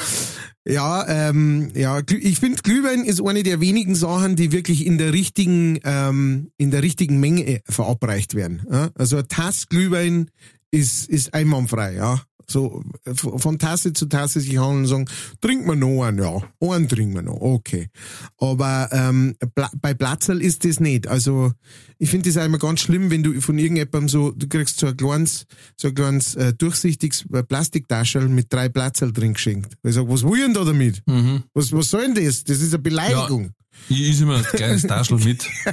Ja, 0.68 1.08
ähm, 1.08 1.72
ja, 1.74 2.02
ich 2.10 2.40
finde 2.40 2.62
Glühwein 2.62 3.06
ist 3.06 3.22
eine 3.26 3.44
der 3.44 3.62
wenigen 3.62 3.96
Sachen, 3.96 4.36
die 4.36 4.52
wirklich 4.52 4.86
in 4.86 4.98
der 4.98 5.14
richtigen, 5.14 5.80
ähm, 5.86 6.52
in 6.58 6.72
der 6.72 6.84
richtigen 6.84 7.20
Menge 7.22 7.62
verabreicht 7.70 8.36
werden. 8.36 8.66
Ja? 8.70 8.90
Also 8.96 9.18
ein 9.18 9.28
Tass 9.30 9.70
Glühwein 9.70 10.30
ist, 10.72 11.08
ist 11.08 11.34
einwandfrei, 11.34 11.94
ja. 11.96 12.22
So 12.50 12.82
von 13.14 13.60
Tasse 13.60 13.94
zu 13.94 14.06
Tasse 14.06 14.40
sich 14.40 14.58
handeln 14.58 14.84
und 14.84 14.88
sagen, 14.88 15.10
trink 15.42 15.66
mal 15.66 15.76
noch 15.76 16.04
einen, 16.04 16.20
ja, 16.20 16.42
einen 16.62 16.88
trinken 16.88 17.16
wir 17.16 17.22
noch, 17.22 17.42
okay. 17.42 17.90
Aber 18.38 18.90
ähm, 18.92 19.36
bei 19.82 19.94
Platzerl 19.94 20.42
ist 20.42 20.64
das 20.64 20.80
nicht. 20.80 21.08
Also 21.08 21.52
ich 21.98 22.10
finde 22.10 22.30
das 22.30 22.38
einmal 22.38 22.60
ganz 22.60 22.80
schlimm, 22.82 23.10
wenn 23.10 23.24
du 23.24 23.40
von 23.42 23.58
irgendjemandem 23.58 24.08
so, 24.08 24.32
du 24.32 24.48
kriegst 24.48 24.80
so 24.80 24.88
ein 24.88 24.96
kleines, 24.96 25.46
so 25.76 25.90
ein 25.90 25.96
kleines 25.96 26.36
äh, 26.36 26.54
durchsichtiges 26.54 27.26
äh, 27.34 27.44
Plastiktaschel 27.44 28.30
mit 28.30 28.52
drei 28.54 28.70
Platzerl 28.70 29.12
drin 29.12 29.34
geschenkt. 29.34 29.74
Ich 29.84 29.96
sag, 29.96 30.08
was 30.08 30.24
will 30.24 30.38
ich 30.38 30.46
denn 30.46 30.54
da 30.54 30.64
damit? 30.64 31.02
Mhm. 31.06 31.44
Was, 31.54 31.74
was 31.74 31.90
soll 31.90 32.14
denn 32.14 32.26
das? 32.26 32.44
Das 32.44 32.62
ist 32.62 32.74
eine 32.74 32.84
Beleidigung. 32.84 33.52
Ich 33.90 34.10
is 34.10 34.22
immer 34.22 34.38
ein 34.38 34.44
kleines 34.44 34.82
Taschel 34.84 35.18
mit. 35.20 35.46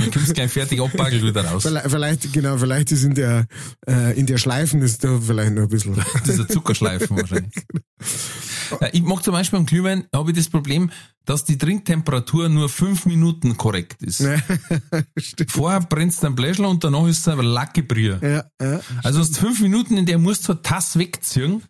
Dann 0.00 0.10
kommst 0.10 0.34
gleich 0.34 0.50
fertig 0.50 0.80
abbaggelt 0.80 1.22
wieder 1.22 1.44
raus. 1.44 1.62
Vielleicht, 1.62 2.32
genau, 2.32 2.56
vielleicht 2.56 2.92
ist 2.92 3.04
in 3.04 3.14
der, 3.14 3.46
äh, 3.86 4.18
in 4.18 4.26
der 4.26 4.38
Schleifen 4.38 4.80
ist 4.82 5.04
da 5.04 5.20
vielleicht 5.20 5.52
noch 5.52 5.62
ein 5.62 5.68
bisschen. 5.68 6.02
Dieser 6.26 6.48
Zuckerschleifen 6.48 7.16
wahrscheinlich. 7.16 7.54
Äh, 8.80 8.88
Ich 8.94 9.02
mag 9.02 9.22
zum 9.22 9.34
Beispiel 9.34 9.58
am 9.58 9.66
Glühwein, 9.66 10.06
habe 10.14 10.30
ich 10.30 10.36
das 10.36 10.48
Problem, 10.48 10.90
dass 11.26 11.44
die 11.44 11.58
Trinktemperatur 11.58 12.48
nur 12.48 12.70
fünf 12.70 13.04
Minuten 13.04 13.58
korrekt 13.58 14.02
ist. 14.02 14.26
Vorher 15.48 15.80
brennst 15.80 16.22
du 16.22 16.28
ein 16.28 16.34
Bläschel 16.34 16.64
und 16.64 16.82
danach 16.82 17.06
ist 17.06 17.18
es 17.18 17.28
aber 17.28 17.42
Lackebrier. 17.42 18.18
Ja, 18.22 18.66
ja. 18.66 18.80
Also 19.02 19.20
hast 19.20 19.36
fünf 19.38 19.60
Minuten, 19.60 19.98
in 19.98 20.06
der 20.06 20.16
musst 20.16 20.48
du 20.48 20.52
eine 20.52 20.62
Tasse 20.62 20.98
wegziehen. 21.00 21.62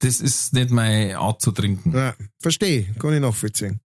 Das 0.00 0.20
ist 0.20 0.52
nicht 0.52 0.70
meine 0.70 1.18
Art 1.18 1.40
zu 1.40 1.52
trinken. 1.52 1.94
Ja, 1.94 2.14
verstehe, 2.38 2.86
kann 2.98 3.14
ich 3.14 3.20
nachvollziehen. 3.20 3.80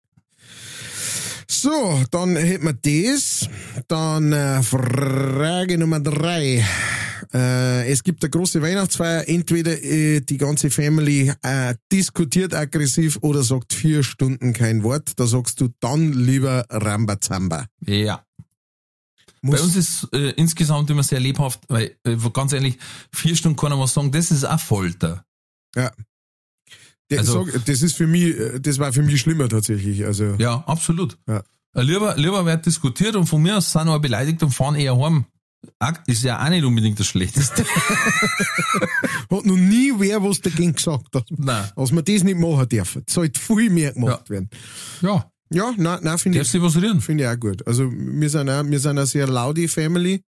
So, 1.48 2.04
dann 2.12 2.36
hätten 2.36 2.66
wir 2.66 2.74
das. 3.14 3.48
Dann 3.88 4.32
äh, 4.34 4.64
Frage 4.64 5.78
Nummer 5.78 6.00
drei. 6.00 6.66
Äh, 7.34 7.92
es 7.92 8.04
gibt 8.04 8.24
eine 8.24 8.30
große 8.30 8.62
Weihnachtsfeier. 8.62 9.28
Entweder 9.28 9.82
äh, 9.82 10.22
die 10.22 10.38
ganze 10.38 10.70
Family 10.70 11.32
äh, 11.42 11.76
diskutiert 11.92 12.54
aggressiv 12.54 13.18
oder 13.22 13.44
sagt 13.44 13.74
vier 13.74 14.04
Stunden 14.04 14.54
kein 14.54 14.84
Wort. 14.84 15.12
Da 15.18 15.28
sagst 15.28 15.62
du 15.62 15.70
dann 15.80 16.14
lieber 16.14 16.66
Rambazamba. 16.70 17.66
Ja. 17.86 18.26
Muss, 19.42 19.60
Bei 19.60 19.64
uns 19.66 19.76
ist 19.76 20.08
äh, 20.14 20.32
insgesamt 20.32 20.90
immer 20.90 21.04
sehr 21.04 21.20
lebhaft, 21.20 21.60
weil, 21.68 21.98
äh, 22.06 22.16
ganz 22.32 22.54
ehrlich, 22.54 22.78
vier 23.12 23.36
Stunden 23.36 23.58
kann 23.58 23.72
man 23.72 23.80
was 23.80 23.94
sagen, 23.94 24.12
das 24.12 24.32
ist 24.32 24.46
auch 24.46 24.60
Folter. 24.60 25.26
Ja. 25.76 25.92
Der, 27.12 27.20
also- 27.20 27.46
sag, 27.46 27.66
das 27.66 27.82
ist 27.82 27.96
für 27.96 28.08
mich, 28.08 28.38
äh, 28.40 28.60
das 28.60 28.80
war 28.80 28.92
für 28.94 29.04
mich 29.04 29.20
schlimmer 29.20 29.48
tatsächlich. 29.50 30.06
Also 30.06 30.36
Ja, 30.38 30.64
absolut. 30.68 31.18
Ja. 31.28 31.44
Äh, 31.76 31.82
Lieber, 31.84 32.16
lieber 32.18 32.46
wird 32.46 32.66
diskutiert 32.66 33.16
und 33.16 33.26
von 33.26 33.42
mir 33.42 33.58
aus 33.58 33.72
sind 33.72 33.86
wir 33.88 34.00
beleidigt 34.00 34.42
und 34.44 34.52
fahren 34.52 34.76
eher 34.76 34.98
heim. 34.98 35.26
Ist 36.08 36.24
ja 36.24 36.44
auch 36.44 36.50
nicht 36.50 36.64
unbedingt 36.66 37.00
das 37.00 37.08
Schlechteste. 37.08 37.64
hat 39.30 39.46
noch 39.46 39.56
nie 39.58 39.94
wer 39.98 40.22
was 40.24 40.42
dagegen 40.42 40.74
gesagt, 40.74 41.08
dass, 41.12 41.24
Nein. 41.30 41.70
dass 41.76 41.92
man 41.92 42.04
das 42.04 42.24
nicht 42.24 42.38
machen 42.38 42.68
dürfen. 42.70 43.04
Es 43.08 43.14
sollte 43.14 43.40
viel 43.40 43.70
mehr 43.70 43.94
gemacht 43.94 44.30
werden. 44.30 44.50
Ja, 45.02 45.30
Ja, 45.52 45.74
nein, 45.78 46.00
nein, 46.04 46.18
finde 46.18 46.42
ich. 46.42 46.62
was 46.62 46.76
rühren? 46.76 47.02
Finde 47.02 47.24
ich 47.24 47.30
auch 47.30 47.40
gut. 47.40 47.66
Also 47.68 47.90
wir 47.92 48.30
sind 48.30 48.50
auch, 48.50 48.66
wir 48.66 48.80
sind 48.80 48.98
eine 48.98 49.06
sehr 49.06 49.28
laute 49.28 49.68
Family. 49.68 50.22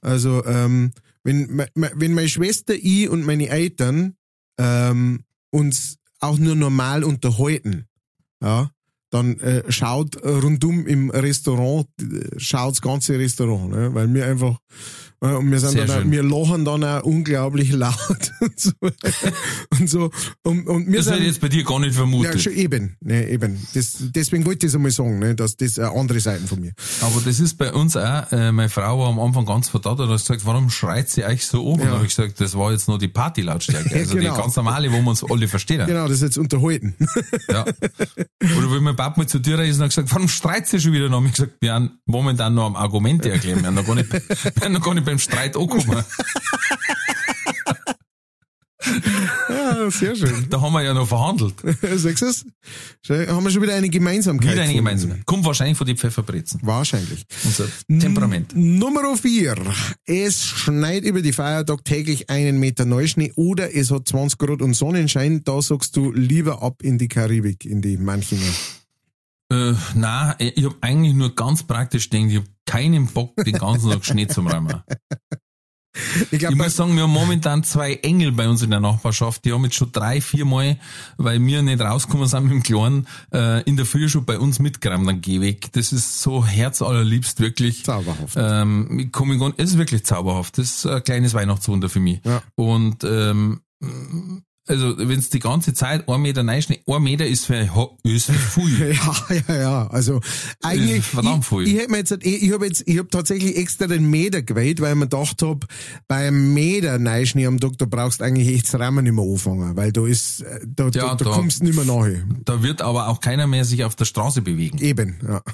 Also 0.00 0.44
ähm, 0.44 0.92
wenn, 1.24 1.66
wenn 1.74 2.14
meine 2.14 2.28
Schwester, 2.28 2.74
ich 2.74 3.08
und 3.08 3.24
meine 3.26 3.48
Eltern 3.48 4.14
ähm, 4.58 5.24
uns 5.50 5.98
auch 6.20 6.38
nur 6.38 6.54
normal 6.54 7.04
unterhalten, 7.04 7.86
ja, 8.42 8.70
dann 9.10 9.38
äh, 9.38 9.70
schaut 9.70 10.22
rundum 10.24 10.86
im 10.86 11.10
Restaurant, 11.10 11.86
äh, 12.00 12.38
schaut 12.38 12.72
das 12.72 12.82
ganze 12.82 13.18
Restaurant, 13.18 13.70
ne? 13.70 13.94
weil 13.94 14.12
wir 14.12 14.26
einfach, 14.26 14.58
und 15.20 15.50
wir 15.50 15.58
sind 15.60 15.70
Sehr 15.72 15.86
dann 15.86 16.06
auch, 16.06 16.10
wir 16.10 16.22
lachen 16.22 16.64
dann 16.64 16.84
auch 16.84 17.02
unglaublich 17.04 17.72
laut 17.72 18.32
und 18.40 18.60
so. 18.60 18.70
und 19.78 19.88
so. 19.90 20.10
Und, 20.42 20.66
und 20.66 20.86
wir 20.86 20.98
Das 20.98 21.06
hätte 21.06 21.16
sind, 21.16 21.22
ich 21.22 21.28
jetzt 21.32 21.40
bei 21.40 21.48
dir 21.48 21.64
gar 21.64 21.78
nicht 21.80 21.92
ja, 21.92 21.98
vermutet. 21.98 22.40
schon 22.42 22.52
eben, 22.52 22.96
ne, 23.00 23.28
eben. 23.28 23.58
Das, 23.74 23.96
deswegen 24.00 24.44
wollte 24.44 24.66
ich 24.66 24.72
das 24.72 24.76
einmal 24.76 24.90
sagen, 24.90 25.18
ne, 25.18 25.34
dass 25.34 25.56
das 25.56 25.78
äh, 25.78 25.82
andere 25.82 26.20
Seiten 26.20 26.46
von 26.46 26.60
mir. 26.60 26.72
Aber 27.00 27.20
das 27.24 27.40
ist 27.40 27.54
bei 27.54 27.72
uns 27.72 27.96
auch, 27.96 28.30
äh, 28.32 28.52
meine 28.52 28.68
Frau 28.68 28.98
war 28.98 29.08
am 29.08 29.18
Anfang 29.18 29.46
ganz 29.46 29.68
verdammt 29.68 30.00
und 30.00 30.08
hat 30.10 30.18
gesagt, 30.18 30.44
warum 30.44 30.70
schreit 30.70 31.08
sie 31.08 31.24
euch 31.24 31.46
so 31.46 31.64
um? 31.64 31.74
Und 31.74 31.78
Ja. 31.80 31.84
dann 31.86 31.94
habe 31.96 32.06
ich 32.06 32.14
gesagt, 32.14 32.40
das 32.40 32.54
war 32.56 32.72
jetzt 32.72 32.88
nur 32.88 32.98
die 32.98 33.08
Partylautstärke. 33.08 33.94
Also 33.96 34.16
Genau. 34.16 34.34
die 34.34 34.40
ganz 34.42 34.56
normale, 34.56 34.92
wo 34.92 35.00
wir 35.00 35.06
uns 35.08 35.24
alle 35.24 35.48
verstehen. 35.48 35.86
Genau, 35.86 36.04
das 36.04 36.16
ist 36.18 36.22
jetzt 36.22 36.38
unterhalten. 36.38 36.94
Ja. 37.48 37.64
Oder 37.64 38.70
wenn 38.72 38.82
mein 38.82 38.96
Papa 38.96 39.20
mal 39.20 39.26
zu 39.26 39.38
dir 39.38 39.58
ist 39.60 39.76
und 39.76 39.82
hat 39.84 39.90
gesagt, 39.90 40.12
warum 40.12 40.28
streit 40.28 40.66
sie 40.68 40.80
schon 40.80 40.92
wieder 40.92 41.08
noch? 41.08 41.18
Und 41.18 41.26
ich 41.26 41.32
gesagt, 41.32 41.54
wir 41.60 41.72
haben 41.74 41.98
momentan 42.06 42.54
noch 42.54 42.66
am 42.66 42.76
Argumente 42.76 43.30
erklären. 43.30 43.60
Wir 43.60 43.68
haben 43.68 43.74
noch 43.74 43.86
gar 43.86 43.94
nicht, 43.94 44.12
wir 44.12 44.20
haben 44.64 44.72
noch 44.72 44.82
gar 44.82 44.94
nicht 44.94 45.06
beim 45.06 45.15
Streit 45.18 45.56
angekommen. 45.56 46.04
ja, 49.48 49.90
sehr 49.90 50.14
schön. 50.16 50.46
Da 50.50 50.60
haben 50.60 50.72
wir 50.72 50.82
ja 50.82 50.94
noch 50.94 51.08
verhandelt. 51.08 51.54
Sagst 51.96 52.22
du 52.22 52.26
es? 52.26 52.44
Haben 53.28 53.44
wir 53.44 53.50
schon 53.50 53.62
wieder 53.62 53.74
eine 53.74 53.88
Gemeinsamkeit. 53.88 54.52
Wieder 54.52 54.62
eine 54.62 54.74
gemeinsame. 54.74 55.20
Kommt 55.24 55.44
wahrscheinlich 55.44 55.76
von 55.76 55.86
den 55.86 55.96
Pfefferbrezen. 55.96 56.60
Wahrscheinlich. 56.62 57.24
Unser 57.44 57.66
Temperament. 57.88 58.52
Nummer 58.54 59.16
vier. 59.16 59.56
Es 60.04 60.44
schneit 60.44 61.04
über 61.04 61.22
die 61.22 61.32
Feiertag 61.32 61.84
täglich 61.84 62.30
einen 62.30 62.58
Meter 62.58 62.84
Neuschnee 62.84 63.32
oder 63.36 63.74
es 63.74 63.90
hat 63.90 64.08
20 64.08 64.38
Grad 64.38 64.62
und 64.62 64.74
Sonnenschein. 64.74 65.42
Da 65.44 65.60
sagst 65.62 65.96
du 65.96 66.12
lieber 66.12 66.62
ab 66.62 66.82
in 66.82 66.98
die 66.98 67.08
Karibik, 67.08 67.64
in 67.64 67.82
die 67.82 67.96
Manchinger. 67.96 68.42
Äh, 69.52 69.74
nein, 69.94 70.34
ich 70.38 70.64
habe 70.64 70.76
eigentlich 70.80 71.14
nur 71.14 71.34
ganz 71.34 71.62
praktisch 71.62 72.10
gedacht, 72.10 72.30
ich 72.30 72.36
habe 72.36 72.46
keinen 72.66 73.06
Bock, 73.06 73.36
den 73.36 73.54
ganzen 73.54 73.90
Tag 73.90 74.04
Schnee 74.04 74.26
zu 74.26 74.40
räumen. 74.40 74.82
Ich 75.96 76.32
Ich 76.32 76.38
glaube, 76.40 76.56
muss 76.56 76.76
sagen, 76.76 76.94
wir 76.94 77.04
haben 77.04 77.12
momentan 77.12 77.64
zwei 77.64 77.94
Engel 77.94 78.32
bei 78.32 78.48
uns 78.48 78.62
in 78.62 78.70
der 78.70 78.80
Nachbarschaft. 78.80 79.44
Die 79.44 79.52
haben 79.52 79.64
jetzt 79.64 79.76
schon 79.76 79.92
drei, 79.92 80.20
vier 80.20 80.44
Mal, 80.44 80.78
weil 81.16 81.44
wir 81.44 81.62
nicht 81.62 81.80
rausgekommen 81.80 82.26
sind 82.28 82.44
mit 82.44 82.52
dem 82.52 82.62
Kleinen, 82.62 83.06
äh, 83.32 83.62
in 83.62 83.76
der 83.76 83.86
Früh 83.86 84.08
schon 84.08 84.24
bei 84.24 84.38
uns 84.38 84.58
mitgerammt, 84.58 85.08
dann 85.08 85.20
geh 85.20 85.40
weg. 85.40 85.72
Das 85.72 85.92
ist 85.92 86.20
so 86.20 86.44
herzallerliebst, 86.44 87.40
wirklich. 87.40 87.84
zauberhaft. 87.84 88.36
Ähm, 88.36 88.98
ich 88.98 89.12
komme 89.12 89.54
es 89.56 89.70
ist 89.70 89.78
wirklich 89.78 90.04
zauberhaft. 90.04 90.58
Das 90.58 90.66
ist 90.66 90.86
ein 90.86 91.02
kleines 91.02 91.34
Weihnachtswunder 91.34 91.88
für 91.88 92.00
mich. 92.00 92.20
Ja. 92.24 92.42
Und 92.56 93.02
ähm, 93.04 93.62
also 94.68 94.96
wenn 94.98 95.18
es 95.18 95.30
die 95.30 95.38
ganze 95.38 95.74
Zeit 95.74 96.08
ein 96.08 96.20
Meter 96.22 96.46
reinschneit, 96.46 96.82
ein 96.86 97.02
Meter 97.02 97.26
ist 97.26 97.46
für, 97.46 97.68
ist 98.02 98.30
viel. 98.30 98.96
Ja, 98.96 99.36
ja, 99.48 99.60
ja. 99.60 99.86
Also 99.88 100.20
eigentlich, 100.62 101.04
verdammt 101.04 101.44
ich, 101.44 101.48
viel. 101.48 101.68
ich, 101.68 101.74
hätte 101.74 101.90
mir 101.90 101.98
jetzt, 101.98 102.12
ich, 102.12 102.42
ich 102.42 102.52
habe 102.52 102.66
jetzt, 102.66 102.82
ich 102.86 102.98
habe 102.98 103.08
tatsächlich 103.08 103.56
extra 103.56 103.86
den 103.86 104.08
Meter 104.10 104.42
gewählt, 104.42 104.80
weil 104.80 104.92
ich 104.92 104.98
mir 104.98 105.08
gedacht 105.08 105.42
hab, 105.42 105.66
beim 106.08 106.54
Meter 106.54 106.98
Neuschnee 106.98 107.46
am 107.46 107.60
Tag, 107.60 107.78
da 107.78 107.86
brauchst 107.86 108.20
du 108.20 108.24
eigentlich 108.24 108.48
echt 108.48 108.72
das 108.72 108.80
Rahmen 108.80 109.04
nicht 109.04 109.12
mehr 109.14 109.24
anfangen, 109.24 109.76
weil 109.76 109.92
da 109.92 110.06
ist, 110.06 110.40
äh, 110.42 110.60
da, 110.66 110.90
da, 110.90 110.98
Ja, 110.98 111.14
da, 111.14 111.24
da- 111.24 111.30
kommst 111.30 111.60
du 111.60 111.64
nicht 111.64 111.76
mehr 111.76 111.84
nachher. 111.84 112.22
Da 112.44 112.62
wird 112.62 112.82
aber 112.82 113.08
auch 113.08 113.20
keiner 113.20 113.46
mehr 113.46 113.64
sich 113.64 113.84
auf 113.84 113.94
der 113.96 114.04
Straße 114.04 114.42
bewegen. 114.42 114.78
Eben, 114.78 115.16
ja. 115.26 115.42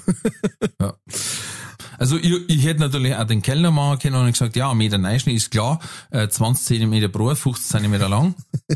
Ja. 0.79 0.93
Also 1.97 2.17
ich, 2.17 2.31
ich 2.47 2.65
hätte 2.65 2.79
natürlich 2.79 3.15
auch 3.15 3.25
den 3.25 3.41
Kellner 3.41 3.71
machen 3.71 3.99
können 3.99 4.15
und 4.15 4.31
gesagt, 4.31 4.55
ja, 4.55 4.71
ein 4.71 4.77
Meter 4.77 4.97
Neuschnee 4.97 5.33
ist 5.35 5.51
klar, 5.51 5.79
äh, 6.11 6.27
20 6.27 6.65
Zentimeter 6.65 7.07
breit, 7.07 7.37
15 7.37 7.69
Zentimeter 7.69 8.09
lang. 8.09 8.33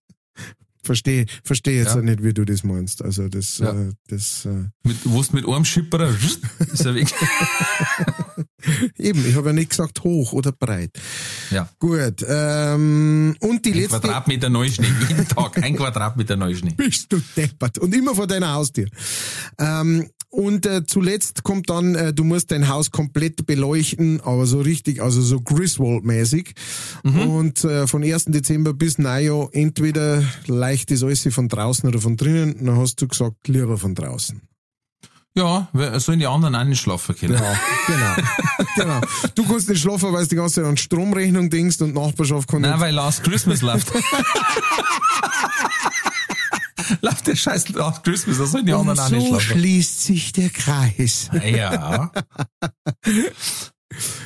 Verstehe, 0.83 1.25
verstehe 1.43 1.77
jetzt 1.77 1.93
Ja. 1.93 1.99
auch 1.99 2.03
nicht, 2.03 2.23
wie 2.23 2.33
du 2.33 2.43
das 2.43 2.63
meinst. 2.63 3.03
Also 3.03 3.27
das, 3.27 3.59
Ja. 3.59 3.71
äh, 3.71 3.91
das, 4.07 4.45
äh, 4.45 4.69
Mit, 4.83 4.97
wo 5.03 5.23
mit 5.31 5.47
einem 5.47 5.65
Schipperer 5.65 6.09
ist 6.73 6.85
er 6.85 6.95
weg. 6.95 7.07
eben, 8.97 9.25
ich 9.27 9.35
habe 9.35 9.47
ja 9.49 9.53
nicht 9.53 9.69
gesagt 9.69 10.03
hoch 10.03 10.33
oder 10.33 10.51
breit. 10.51 10.91
Ja. 11.51 11.69
Gut, 11.79 12.25
ähm, 12.27 13.35
und 13.39 13.65
die 13.65 13.71
Ein 13.73 13.77
letzte, 13.79 13.99
Quadratmeter 13.99 14.49
Neuschnee, 14.49 14.87
jeden 15.09 15.27
Tag 15.27 15.61
ein 15.63 15.75
Quadratmeter 15.75 16.35
Neuschnee. 16.35 16.73
bist 16.77 17.11
du 17.11 17.21
deppert. 17.35 17.77
Und 17.79 17.93
immer 17.95 18.15
vor 18.15 18.27
deiner 18.27 18.53
Haustür. 18.53 18.87
Ähm, 19.59 20.09
und 20.29 20.65
äh, 20.65 20.85
zuletzt 20.85 21.43
kommt 21.43 21.69
dann, 21.69 21.93
äh, 21.93 22.13
du 22.13 22.23
musst 22.23 22.51
dein 22.51 22.69
Haus 22.69 22.89
komplett 22.91 23.45
beleuchten, 23.45 24.21
aber 24.21 24.45
so 24.45 24.61
richtig, 24.61 25.01
also 25.01 25.21
so 25.21 25.41
Griswold-mäßig. 25.41 26.53
Und 27.03 27.65
äh, 27.65 27.85
von 27.85 28.01
1. 28.01 28.25
Dezember 28.27 28.73
bis 28.73 28.97
Neujahr 28.97 29.49
entweder 29.51 30.23
leicht 30.71 30.89
ist 30.91 31.03
alles 31.03 31.27
von 31.33 31.47
draußen 31.49 31.87
oder 31.89 31.99
von 31.99 32.15
drinnen. 32.17 32.65
Dann 32.65 32.77
hast 32.77 33.01
du 33.01 33.07
gesagt, 33.07 33.47
lieber 33.47 33.77
von 33.77 33.93
draußen. 33.95 34.41
Ja, 35.33 35.69
sollen 35.97 36.19
die 36.19 36.27
anderen 36.27 36.55
auch 36.55 36.63
nicht 36.65 36.81
schlafen 36.81 37.15
können. 37.15 37.33
Ja, 37.35 37.57
genau. 37.87 38.15
genau. 38.75 39.01
Du 39.35 39.45
kannst 39.47 39.69
nicht 39.69 39.81
schlafen, 39.81 40.11
weil 40.11 40.23
du 40.23 40.29
die 40.29 40.35
ganze 40.35 40.55
Zeit 40.55 40.65
an 40.65 40.75
Stromrechnung 40.77 41.49
denkst 41.49 41.79
und 41.81 41.93
Nachbarschaft 41.93 42.49
kann 42.49 42.61
Nein, 42.61 42.79
weil 42.81 42.93
Last 42.93 43.23
Christmas 43.23 43.61
läuft. 43.61 43.91
läuft 47.01 47.27
der 47.27 47.35
scheiß 47.35 47.69
Last 47.69 48.03
Christmas, 48.03 48.37
da 48.39 48.45
sollen 48.45 48.65
die 48.65 48.73
Und 48.73 48.89
anderen 48.89 48.99
auch 48.99 49.09
nicht 49.09 49.21
so 49.29 49.39
schlafen. 49.39 49.59
schließt 49.59 50.01
sich 50.03 50.33
der 50.33 50.49
Kreis. 50.49 51.29
Ja. 51.45 52.11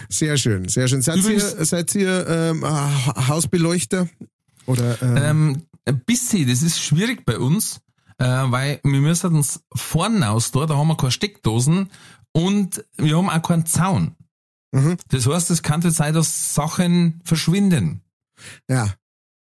Sehr 0.09 0.37
schön, 0.37 0.69
sehr 0.69 0.87
schön. 0.87 1.01
Seid 1.01 1.17
Übrigens- 1.17 1.55
ihr, 1.57 1.65
seid 1.65 1.95
ihr 1.95 2.27
ähm, 2.29 2.63
Ha- 2.63 3.27
Hausbeleuchter? 3.29 4.07
Oder 4.67 5.01
ähm, 5.01 5.17
Ähm, 5.17 5.61
ein 5.85 5.99
bisschen, 6.05 6.47
das 6.47 6.61
ist 6.61 6.79
schwierig 6.79 7.25
bei 7.25 7.37
uns, 7.37 7.81
äh, 8.17 8.25
weil 8.25 8.79
wir 8.83 9.01
müssen 9.01 9.35
uns 9.35 9.63
vorne 9.73 10.29
aus 10.29 10.51
da, 10.51 10.65
da 10.65 10.77
haben 10.77 10.87
wir 10.87 10.97
keine 10.97 11.11
Steckdosen 11.11 11.91
und 12.31 12.83
wir 12.97 13.17
haben 13.17 13.29
auch 13.29 13.41
keinen 13.41 13.65
Zaun. 13.65 14.15
Mhm. 14.71 14.97
Das 15.09 15.27
heißt, 15.27 15.51
es 15.51 15.63
kann 15.63 15.81
jetzt 15.81 15.97
sein, 15.97 16.13
dass 16.13 16.53
Sachen 16.53 17.21
verschwinden. 17.23 18.01
ja, 18.69 18.93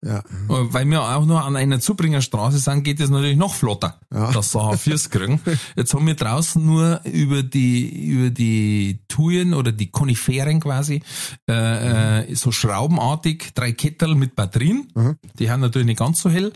ja, 0.04 0.18
Äh, 0.18 0.22
Weil 0.48 0.84
wir 0.86 1.02
auch 1.02 1.24
nur 1.26 1.42
an 1.44 1.56
einer 1.56 1.80
Zubringerstraße 1.80 2.58
sind, 2.58 2.84
geht 2.84 3.00
es 3.00 3.10
natürlich 3.10 3.36
noch 3.36 3.54
flotter, 3.54 3.98
Ja. 4.12 4.30
dass 4.32 4.52
Sachen 4.52 4.78
Fürs 4.78 5.10
kriegen. 5.10 5.40
Jetzt 5.76 5.94
haben 5.94 6.06
wir 6.06 6.14
draußen 6.14 6.64
nur 6.64 7.00
über 7.04 7.42
die, 7.42 7.88
über 8.08 8.30
die 8.30 9.00
Tuyen 9.08 9.54
oder 9.54 9.72
die 9.72 9.90
Koniferen 9.90 10.60
quasi, 10.60 11.02
äh, 11.48 12.20
äh, 12.30 12.34
so 12.34 12.52
schraubenartig, 12.52 13.52
drei 13.54 13.72
Kettel 13.72 14.14
mit 14.14 14.36
Batterien. 14.36 14.88
Mhm. 14.94 15.16
Die 15.38 15.50
haben 15.50 15.60
natürlich 15.60 15.86
nicht 15.86 15.98
ganz 15.98 16.20
so 16.20 16.30
hell. 16.30 16.52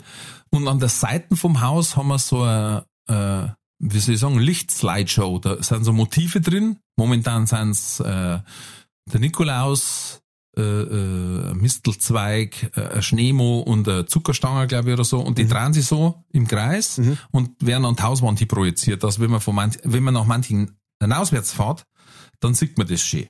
Und 0.50 0.68
an 0.68 0.78
der 0.80 0.88
Seite 0.88 1.36
vom 1.36 1.60
Haus 1.60 1.96
haben 1.96 2.08
wir 2.08 2.18
so 2.18 2.42
eine, 2.42 2.84
äh, 3.08 3.48
wie 3.78 3.98
soll 3.98 4.14
ich 4.14 4.20
sagen, 4.20 4.38
Lichtslideshow. 4.38 5.38
Da 5.38 5.62
sind 5.62 5.84
so 5.84 5.92
Motive 5.92 6.40
drin. 6.40 6.76
Momentan 6.96 7.46
sind 7.46 7.70
es 7.70 8.00
äh, 8.00 8.38
der 9.12 9.20
Nikolaus, 9.20 10.20
äh, 10.56 10.62
äh, 10.62 11.54
Mistelzweig, 11.54 12.72
äh, 12.76 12.96
ein 12.96 13.02
Schneemo 13.02 13.60
und 13.60 13.88
eine 13.88 14.06
Zuckerstange, 14.06 14.66
glaube 14.66 14.88
ich, 14.88 14.94
oder 14.94 15.04
so. 15.04 15.20
Und 15.20 15.38
die 15.38 15.46
drehen 15.46 15.72
sich 15.72 15.86
so 15.86 16.24
im 16.32 16.48
Kreis 16.48 17.00
und 17.30 17.50
werden 17.64 17.84
an 17.84 17.94
die 17.96 18.02
Hauswand 18.02 18.38
hin 18.40 18.48
projiziert. 18.48 19.04
Also 19.04 19.20
wenn 19.20 19.30
man, 19.30 19.40
von 19.40 19.54
manch, 19.54 19.78
wenn 19.84 20.02
man 20.02 20.14
nach 20.14 20.24
manchen 20.24 20.76
auswärts 21.00 21.52
fährt, 21.52 21.86
dann 22.40 22.54
sieht 22.54 22.78
man 22.78 22.88
das 22.88 23.00
schön. 23.00 23.28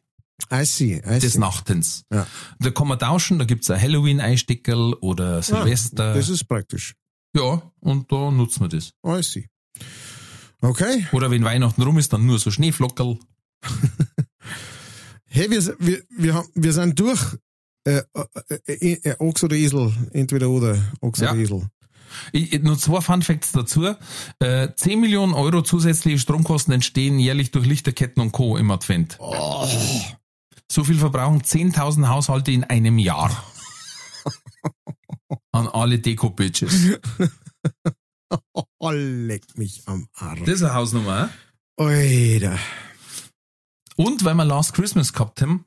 I 0.50 0.64
see, 0.64 1.02
I 1.06 1.18
Des 1.18 1.34
see. 1.34 1.38
Nachtens. 1.38 2.04
Ja. 2.10 2.26
Da 2.58 2.70
kann 2.70 2.88
man 2.88 2.98
tauschen, 2.98 3.38
da 3.38 3.44
gibt's 3.44 3.70
ein 3.70 3.80
Halloween-Eistickel 3.80 4.94
oder 4.94 5.42
Silvester. 5.42 6.14
Das 6.14 6.28
ist 6.30 6.44
praktisch. 6.44 6.94
ja, 7.36 7.62
und 7.80 8.10
da 8.10 8.30
nutzen 8.30 8.62
wir 8.62 8.68
das. 8.68 8.92
I 9.06 9.22
see. 9.22 9.46
Okay. 10.62 11.06
Oder 11.12 11.30
wenn 11.30 11.44
Weihnachten 11.44 11.82
rum 11.82 11.98
ist, 11.98 12.12
dann 12.12 12.26
nur 12.26 12.38
so 12.38 12.50
Schneeflockerl. 12.50 13.18
Hey, 15.32 15.48
wir, 15.50 15.76
wir, 15.78 16.02
wir, 16.10 16.34
haben, 16.34 16.48
wir 16.54 16.72
sind 16.72 16.98
durch. 16.98 17.20
Äh, 17.84 18.02
äh, 18.48 18.54
äh, 18.66 18.92
äh, 19.04 19.16
Ochs 19.20 19.42
oder 19.44 19.56
Esel, 19.56 19.92
entweder 20.12 20.50
oder, 20.50 20.76
Ochs 21.00 21.20
Ja. 21.20 21.30
oder 21.32 21.40
Esel. 21.40 21.62
Ich, 22.32 22.60
nur 22.62 22.76
zwei 22.76 23.00
Fun 23.00 23.22
Facts 23.22 23.52
dazu. 23.52 23.94
Äh, 24.40 24.68
10 24.74 25.00
Millionen 25.00 25.32
Euro 25.32 25.62
zusätzliche 25.62 26.18
Stromkosten 26.18 26.74
entstehen 26.74 27.18
jährlich 27.20 27.52
durch 27.52 27.66
Lichterketten 27.66 28.20
und 28.20 28.32
Co. 28.32 28.56
im 28.56 28.70
Advent. 28.72 29.16
So 30.70 30.84
viel 30.84 30.98
verbrauchen 30.98 31.42
10.000 31.42 32.08
Haushalte 32.08 32.50
in 32.50 32.64
einem 32.64 32.98
Jahr. 32.98 33.44
An 35.52 35.68
alle 35.68 35.98
Deko-Bitches. 35.98 36.98
Oh, 38.78 38.90
leck 38.92 39.42
mich 39.58 39.82
am 39.86 40.06
Arsch. 40.14 40.40
Das 40.44 40.54
ist 40.56 40.62
eine 40.62 40.74
Hausnummer. 40.74 41.30
Alter. 41.76 42.58
Und 43.96 44.24
weil 44.24 44.34
wir 44.34 44.44
Last 44.44 44.74
Christmas 44.74 45.12
gehabt 45.12 45.42
haben, 45.42 45.64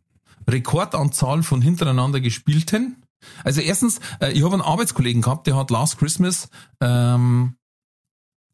Rekordanzahl 0.49 1.43
von 1.43 1.61
hintereinander 1.61 2.19
gespielten. 2.19 3.03
Also 3.43 3.61
erstens, 3.61 3.99
äh, 4.19 4.31
ich 4.31 4.43
habe 4.43 4.53
einen 4.53 4.61
Arbeitskollegen 4.61 5.21
gehabt, 5.21 5.47
der 5.47 5.55
hat 5.55 5.71
Last 5.71 5.97
Christmas 5.97 6.49
ähm, 6.81 7.55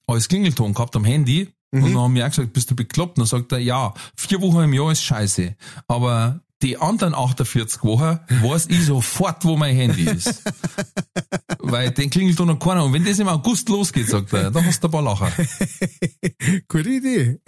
als 0.08 0.28
Klingelton 0.28 0.74
gehabt 0.74 0.96
am 0.96 1.06
Handy. 1.06 1.54
Und 1.72 1.84
dann 1.84 1.98
haben 1.98 2.16
wir 2.16 2.26
auch 2.26 2.30
gesagt, 2.30 2.54
bist 2.54 2.72
du 2.72 2.76
bekloppt? 2.76 3.18
Und 3.18 3.20
dann 3.20 3.40
sagt 3.40 3.52
er, 3.52 3.60
ja, 3.60 3.94
vier 4.16 4.42
Wochen 4.42 4.64
im 4.64 4.74
Jahr 4.74 4.92
ist 4.92 5.04
scheiße. 5.04 5.56
Aber 5.88 6.42
die 6.62 6.78
anderen 6.78 7.14
48 7.14 7.84
Wochen 7.84 8.20
weiß 8.42 8.68
ich 8.68 8.86
sofort, 8.86 9.46
wo 9.46 9.56
mein 9.56 9.76
Handy 9.76 10.04
ist. 10.04 10.44
Weil 11.60 11.92
den 11.92 12.10
Klingelton 12.10 12.48
noch 12.48 12.60
keiner. 12.60 12.84
Und 12.84 12.94
wenn 12.94 13.06
das 13.06 13.20
im 13.20 13.28
August 13.28 13.70
losgeht, 13.70 14.10
sagt 14.10 14.34
er, 14.34 14.50
dann 14.50 14.66
hast 14.66 14.84
du 14.84 14.88
ein 14.88 14.92
paar 14.92 15.04
Lacher. 15.04 15.32
Gute 16.68 16.90
Idee. 16.90 17.40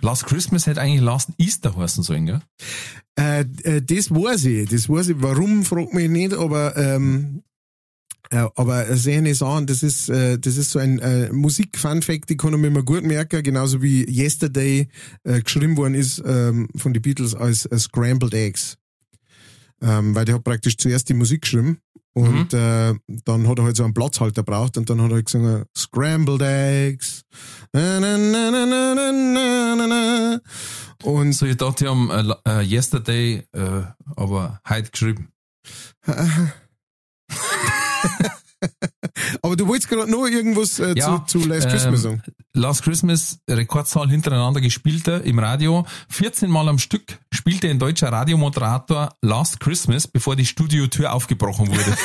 Last 0.00 0.26
Christmas 0.26 0.66
hätte 0.66 0.80
eigentlich 0.80 1.02
Last 1.02 1.30
Easter 1.38 1.76
heißen 1.76 2.02
sollen, 2.02 2.26
gell? 2.26 2.40
Äh, 3.18 3.40
äh, 3.62 3.82
das 3.82 4.10
weiß 4.10 4.44
ich, 4.46 4.68
das 4.68 4.88
weiß 4.88 5.08
ich. 5.08 5.16
Warum, 5.18 5.64
fragt 5.64 5.94
mich 5.94 6.08
nicht, 6.08 6.34
aber, 6.34 6.76
ähm, 6.76 7.42
äh, 8.30 8.46
aber 8.56 8.96
sehe 8.96 9.16
ich 9.16 9.22
nicht 9.22 9.42
an, 9.42 9.66
das 9.66 9.82
ist, 9.82 10.08
äh, 10.08 10.38
das 10.38 10.56
ist 10.56 10.70
so 10.70 10.78
ein 10.78 10.98
äh, 10.98 11.32
Musik-Fun-Fact, 11.32 12.30
die 12.30 12.36
kann 12.36 12.58
mir 12.60 12.68
immer 12.68 12.82
gut 12.82 13.04
merken, 13.04 13.42
genauso 13.42 13.82
wie 13.82 14.04
Yesterday 14.04 14.88
äh, 15.24 15.42
geschrieben 15.42 15.76
worden 15.76 15.94
ist 15.94 16.22
ähm, 16.26 16.68
von 16.76 16.92
den 16.92 17.02
Beatles 17.02 17.34
als 17.34 17.66
äh, 17.66 17.78
Scrambled 17.78 18.34
Eggs. 18.34 18.76
Ähm, 19.82 20.14
weil 20.14 20.24
der 20.24 20.36
hat 20.36 20.44
praktisch 20.44 20.76
zuerst 20.76 21.08
die 21.08 21.14
Musik 21.14 21.42
geschrieben 21.42 21.78
und 22.14 22.54
äh, 22.54 22.94
dann 23.24 23.48
hat 23.48 23.58
er 23.58 23.64
halt 23.64 23.76
so 23.76 23.84
einen 23.84 23.92
Platzhalter 23.92 24.42
braucht 24.44 24.78
und 24.78 24.88
dann 24.88 25.02
hat 25.02 25.10
er 25.10 25.16
halt 25.16 25.26
gesungen 25.26 25.64
Scrambled 25.76 26.42
Eggs. 26.42 27.24
Na, 27.72 27.98
na, 27.98 28.16
na, 28.16 28.50
na, 28.50 28.94
na, 28.94 29.74
na, 29.74 29.86
na. 29.86 30.40
Und 31.02 31.32
So, 31.32 31.46
ich 31.46 31.56
dachte, 31.56 31.84
die 31.84 31.90
haben 31.90 32.10
äh, 32.10 32.34
äh, 32.48 32.62
Yesterday, 32.62 33.46
äh, 33.52 33.82
aber 34.16 34.60
heute 34.68 34.90
geschrieben. 34.90 35.28
Aber 39.42 39.56
du 39.56 39.66
wolltest 39.66 39.88
gerade 39.88 40.10
noch 40.10 40.26
irgendwas 40.26 40.78
äh, 40.78 40.94
Ja, 40.96 41.24
zu, 41.26 41.40
zu 41.40 41.48
Last 41.48 41.66
ähm, 41.66 41.72
Christmas 41.72 42.02
sagen. 42.02 42.22
Last 42.54 42.82
Christmas, 42.82 43.38
Rekordzahl 43.48 44.08
hintereinander 44.08 44.60
gespielter 44.60 45.22
im 45.24 45.38
Radio. 45.38 45.86
14 46.08 46.50
Mal 46.50 46.68
am 46.68 46.78
Stück 46.78 47.18
spielte 47.32 47.68
ein 47.68 47.78
deutscher 47.78 48.12
Radiomoderator 48.12 49.14
Last 49.22 49.60
Christmas, 49.60 50.06
bevor 50.06 50.36
die 50.36 50.46
Studiotür 50.46 51.12
aufgebrochen 51.12 51.68
wurde. 51.68 51.96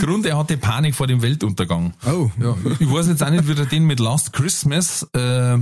Grund, 0.00 0.26
er 0.26 0.36
hatte 0.36 0.56
Panik 0.56 0.94
vor 0.94 1.06
dem 1.06 1.22
Weltuntergang. 1.22 1.94
Oh, 2.06 2.30
Ja, 2.40 2.56
ich 2.78 2.90
weiß 2.90 3.08
jetzt 3.08 3.22
auch 3.22 3.30
nicht, 3.30 3.46
wie 3.46 3.58
er 3.58 3.66
den 3.66 3.84
mit 3.84 4.00
Last 4.00 4.32
Christmas 4.32 5.02
äh, 5.14 5.58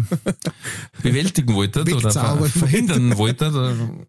bewältigen 1.02 1.54
wollte 1.54 1.82
oder 1.82 2.10
ver 2.10 2.44
verhindern 2.46 3.16
wollte. 3.16 4.06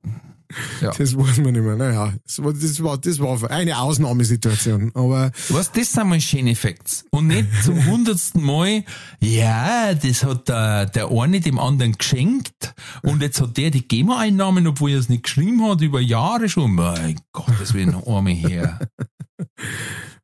Da- 0.82 0.92
das 0.98 1.18
weiß 1.18 1.38
man 1.40 1.54
nicht 1.54 1.64
mehr. 1.64 1.76
Naja, 1.76 2.14
das 2.26 2.42
war, 2.44 2.54
das 2.54 2.82
war, 2.84 2.98
das 2.98 3.20
war 3.20 3.52
eine 3.52 3.78
Ausnahmesituation. 3.80 4.92
Aber 4.94 5.32
Was, 5.50 5.72
das 5.72 5.92
sind 5.92 6.08
mal 6.08 6.22
schöne 6.22 6.56
Facts. 6.56 7.04
Und 7.12 7.28
nicht 7.28 7.48
zum 7.64 7.86
hundertsten 7.86 8.42
Mal, 8.44 8.84
ja, 9.20 9.94
das 9.94 10.24
hat 10.24 10.48
der, 10.48 10.86
der 10.86 11.12
eine 11.12 11.42
dem 11.42 11.60
anderen 11.60 11.98
geschenkt 11.98 12.74
und 13.04 13.22
jetzt 13.22 13.42
hat 13.42 13.58
der 13.58 13.72
die 13.72 13.88
GEMA-Einnahmen, 13.88 14.68
obwohl 14.68 14.92
er 14.92 15.00
es 15.00 15.10
nicht 15.10 15.24
geschrieben 15.24 15.64
hat, 15.68 15.82
über 15.82 16.00
Jahre 16.00 16.48
schon. 16.48 16.76
Mein 16.76 17.20
Gott, 17.34 17.52
das 17.60 17.74
will 17.74 17.86
noch 17.88 18.08
einmal 18.08 18.34
her. 18.34 18.80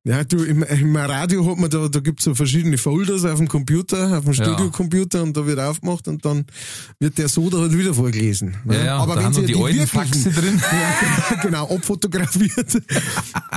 ja, 0.06 0.24
du, 0.26 0.44
im, 0.44 0.64
im 0.64 0.96
Radio 0.96 1.50
hat 1.50 1.58
man 1.58 1.70
da, 1.70 1.88
da 1.88 2.00
gibt's 2.00 2.26
so 2.26 2.36
verschiedene 2.36 2.78
Folders 2.78 3.24
auf 3.24 3.38
dem 3.38 3.48
Computer, 3.48 4.18
auf 4.18 4.26
dem 4.26 4.34
Ja. 4.34 4.44
Studiocomputer 4.44 5.24
und 5.24 5.38
da 5.38 5.46
wird 5.46 5.60
aufgemacht 5.60 6.08
und 6.10 6.26
dann 6.26 6.46
wird 7.00 7.18
der 7.18 7.30
so 7.30 7.50
da 7.50 7.60
halt 7.60 7.78
wieder 7.78 7.94
vorgelesen. 7.94 8.58
ne? 8.66 8.76
Ja, 8.76 8.86
ja, 8.86 8.98
Aber 8.98 9.16
da 9.16 9.24
wenn 9.24 9.34
sie 9.34 9.46
die, 9.46 9.54
die 9.54 9.64
alten 9.64 9.88
Faxe 9.88 10.30
drin. 10.32 10.62
Ja, 10.74 11.42
genau, 11.42 11.70
abfotografiert. 11.74 12.82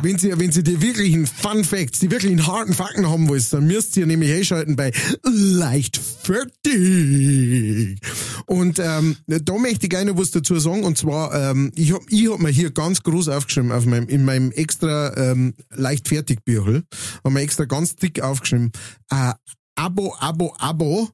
wenn 0.03 0.19
Sie, 0.19 0.33
wenn 0.39 0.53
Sie 0.53 0.63
die 0.63 0.81
wirklichen 0.81 1.27
Fun 1.27 1.65
Facts, 1.65 1.99
die 1.99 2.11
wirklichen 2.11 2.47
harten 2.47 2.73
Fakten 2.75 3.09
haben 3.09 3.29
wollt, 3.29 3.53
dann 3.53 3.67
müsst 3.67 3.97
ihr 3.97 4.07
nämlich 4.07 4.33
einschalten 4.33 4.77
bei 4.77 4.93
leicht 5.25 6.01
fertig. 6.23 7.99
Und 8.47 8.79
ähm, 8.79 9.17
da 9.27 9.59
möchte 9.59 9.87
ich 9.87 9.91
gerne 9.91 10.17
was 10.17 10.31
dazu 10.31 10.59
sagen. 10.59 10.85
Und 10.85 10.97
zwar, 10.99 11.35
ähm, 11.51 11.73
ich 11.75 11.93
hab, 11.93 12.03
ich 12.09 12.31
hab 12.31 12.39
mir 12.41 12.51
hier 12.51 12.71
ganz 12.71 13.03
groß 13.03 13.29
aufgeschrieben 13.29 13.73
auf 13.73 13.87
meinem, 13.87 14.09
in 14.09 14.25
meinem 14.25 14.53
extra 14.53 15.17
ähm, 15.17 15.55
leicht 15.75 16.09
fertig 16.09 16.36
Büchel, 16.45 16.85
haben 17.25 17.35
wir 17.35 17.43
extra 17.43 17.65
ganz 17.65 17.97
dick 17.97 18.21
aufgeschrieben. 18.21 18.73
Äh, 19.11 19.33
Abo, 19.77 20.15
Abo, 20.19 20.55
Abo. 20.59 21.11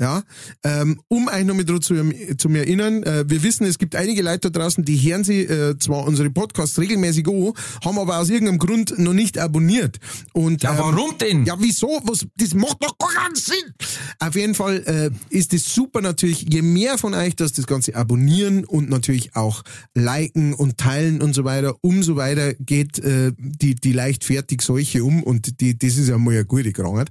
Ja, 0.00 0.24
ähm, 0.64 1.00
um 1.06 1.28
euch 1.28 1.44
noch 1.44 1.54
mal 1.54 1.64
daran 1.64 1.80
zu, 1.80 1.94
zu 2.36 2.48
mir 2.48 2.60
erinnern, 2.60 3.04
äh, 3.04 3.24
wir 3.28 3.44
wissen, 3.44 3.64
es 3.64 3.78
gibt 3.78 3.94
einige 3.94 4.22
Leute 4.22 4.50
da 4.50 4.58
draußen, 4.58 4.84
die 4.84 4.96
hören 4.98 5.22
sie 5.22 5.42
äh, 5.42 5.78
zwar 5.78 6.04
unsere 6.04 6.30
Podcasts 6.30 6.80
regelmäßig 6.80 7.28
an, 7.28 7.52
haben 7.84 7.98
aber 8.00 8.18
aus 8.18 8.28
irgendeinem 8.28 8.58
Grund 8.58 8.98
noch 8.98 9.12
nicht 9.12 9.38
abonniert. 9.38 10.00
Und, 10.32 10.64
Ja, 10.64 10.72
ähm, 10.72 10.78
warum 10.78 11.16
denn? 11.18 11.44
ja, 11.44 11.54
wieso? 11.60 12.00
Was, 12.02 12.26
das 12.36 12.54
macht 12.54 12.78
doch 12.82 12.98
gar 12.98 13.12
keinen 13.14 13.36
Sinn. 13.36 13.72
Auf 14.18 14.34
jeden 14.34 14.56
Fall 14.56 14.82
äh, 14.86 15.10
ist 15.30 15.54
es 15.54 15.72
super 15.72 16.00
natürlich, 16.00 16.44
je 16.52 16.62
mehr 16.62 16.98
von 16.98 17.14
euch 17.14 17.36
das 17.36 17.52
das 17.52 17.68
Ganze 17.68 17.94
abonnieren 17.94 18.64
und 18.64 18.90
natürlich 18.90 19.36
auch 19.36 19.62
liken 19.94 20.54
und 20.54 20.76
teilen 20.76 21.22
und 21.22 21.34
so 21.34 21.44
weiter, 21.44 21.76
umso 21.82 22.16
weiter 22.16 22.54
geht 22.54 22.98
äh, 22.98 23.30
die, 23.38 23.76
die 23.76 23.92
leichtfertig 23.92 24.60
solche 24.60 25.04
um 25.04 25.22
und 25.22 25.60
die, 25.60 25.78
das 25.78 25.96
ist 25.96 26.08
ja 26.08 26.18
mal 26.18 26.32
eine 26.32 26.44
gute 26.44 26.72
Krankheit. 26.72 27.10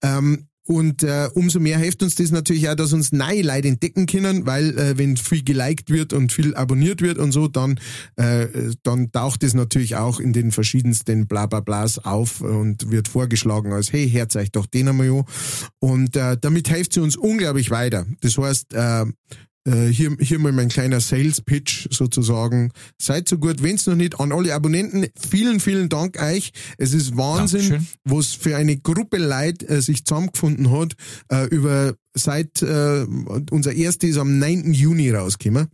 Ähm, 0.00 0.46
und 0.64 1.02
äh, 1.02 1.28
umso 1.34 1.58
mehr 1.58 1.78
hilft 1.78 2.02
uns 2.02 2.14
das 2.14 2.30
natürlich 2.30 2.68
auch, 2.68 2.76
dass 2.76 2.92
uns 2.92 3.10
neue 3.10 3.42
Leute 3.42 3.68
entdecken 3.68 4.06
können, 4.06 4.46
weil 4.46 4.78
äh, 4.78 4.96
wenn 4.96 5.16
viel 5.16 5.42
geliked 5.42 5.90
wird 5.90 6.12
und 6.12 6.32
viel 6.32 6.54
abonniert 6.54 7.02
wird 7.02 7.18
und 7.18 7.32
so, 7.32 7.48
dann, 7.48 7.80
äh, 8.16 8.46
dann 8.82 9.10
taucht 9.10 9.42
es 9.42 9.54
natürlich 9.54 9.96
auch 9.96 10.20
in 10.20 10.32
den 10.32 10.52
verschiedensten 10.52 11.26
Blablablas 11.26 11.98
auf 11.98 12.40
und 12.40 12.90
wird 12.90 13.08
vorgeschlagen 13.08 13.72
als, 13.72 13.92
hey, 13.92 14.08
hört 14.08 14.36
euch 14.36 14.52
doch 14.52 14.66
den 14.66 14.88
einmal 14.88 15.10
an. 15.10 15.24
Und 15.80 16.16
äh, 16.16 16.36
damit 16.40 16.68
hilft 16.68 16.92
sie 16.92 17.00
uns 17.00 17.16
unglaublich 17.16 17.70
weiter. 17.70 18.06
Das 18.20 18.38
heißt, 18.38 18.74
äh, 18.74 19.06
äh, 19.64 19.86
hier, 19.86 20.16
hier 20.20 20.38
mal 20.38 20.52
mein 20.52 20.68
kleiner 20.68 21.00
Sales-Pitch 21.00 21.88
sozusagen. 21.90 22.72
Seid 23.00 23.28
so 23.28 23.38
gut, 23.38 23.62
wenn's 23.62 23.86
noch 23.86 23.94
nicht, 23.94 24.18
an 24.18 24.32
alle 24.32 24.54
Abonnenten, 24.54 25.06
vielen, 25.18 25.60
vielen 25.60 25.88
Dank 25.88 26.20
euch. 26.20 26.52
Es 26.78 26.92
ist 26.92 27.16
Wahnsinn, 27.16 27.86
was 28.04 28.34
für 28.34 28.56
eine 28.56 28.76
Gruppe 28.76 29.18
Leute 29.18 29.68
äh, 29.68 29.80
sich 29.80 30.04
zusammengefunden 30.04 30.70
hat, 30.70 30.94
äh, 31.30 31.46
über 31.46 31.94
seit 32.14 32.62
äh, 32.62 33.06
unser 33.50 33.72
erste 33.72 34.06
ist 34.06 34.18
am 34.18 34.38
9. 34.38 34.72
Juni 34.74 35.10
rausgekommen. 35.10 35.68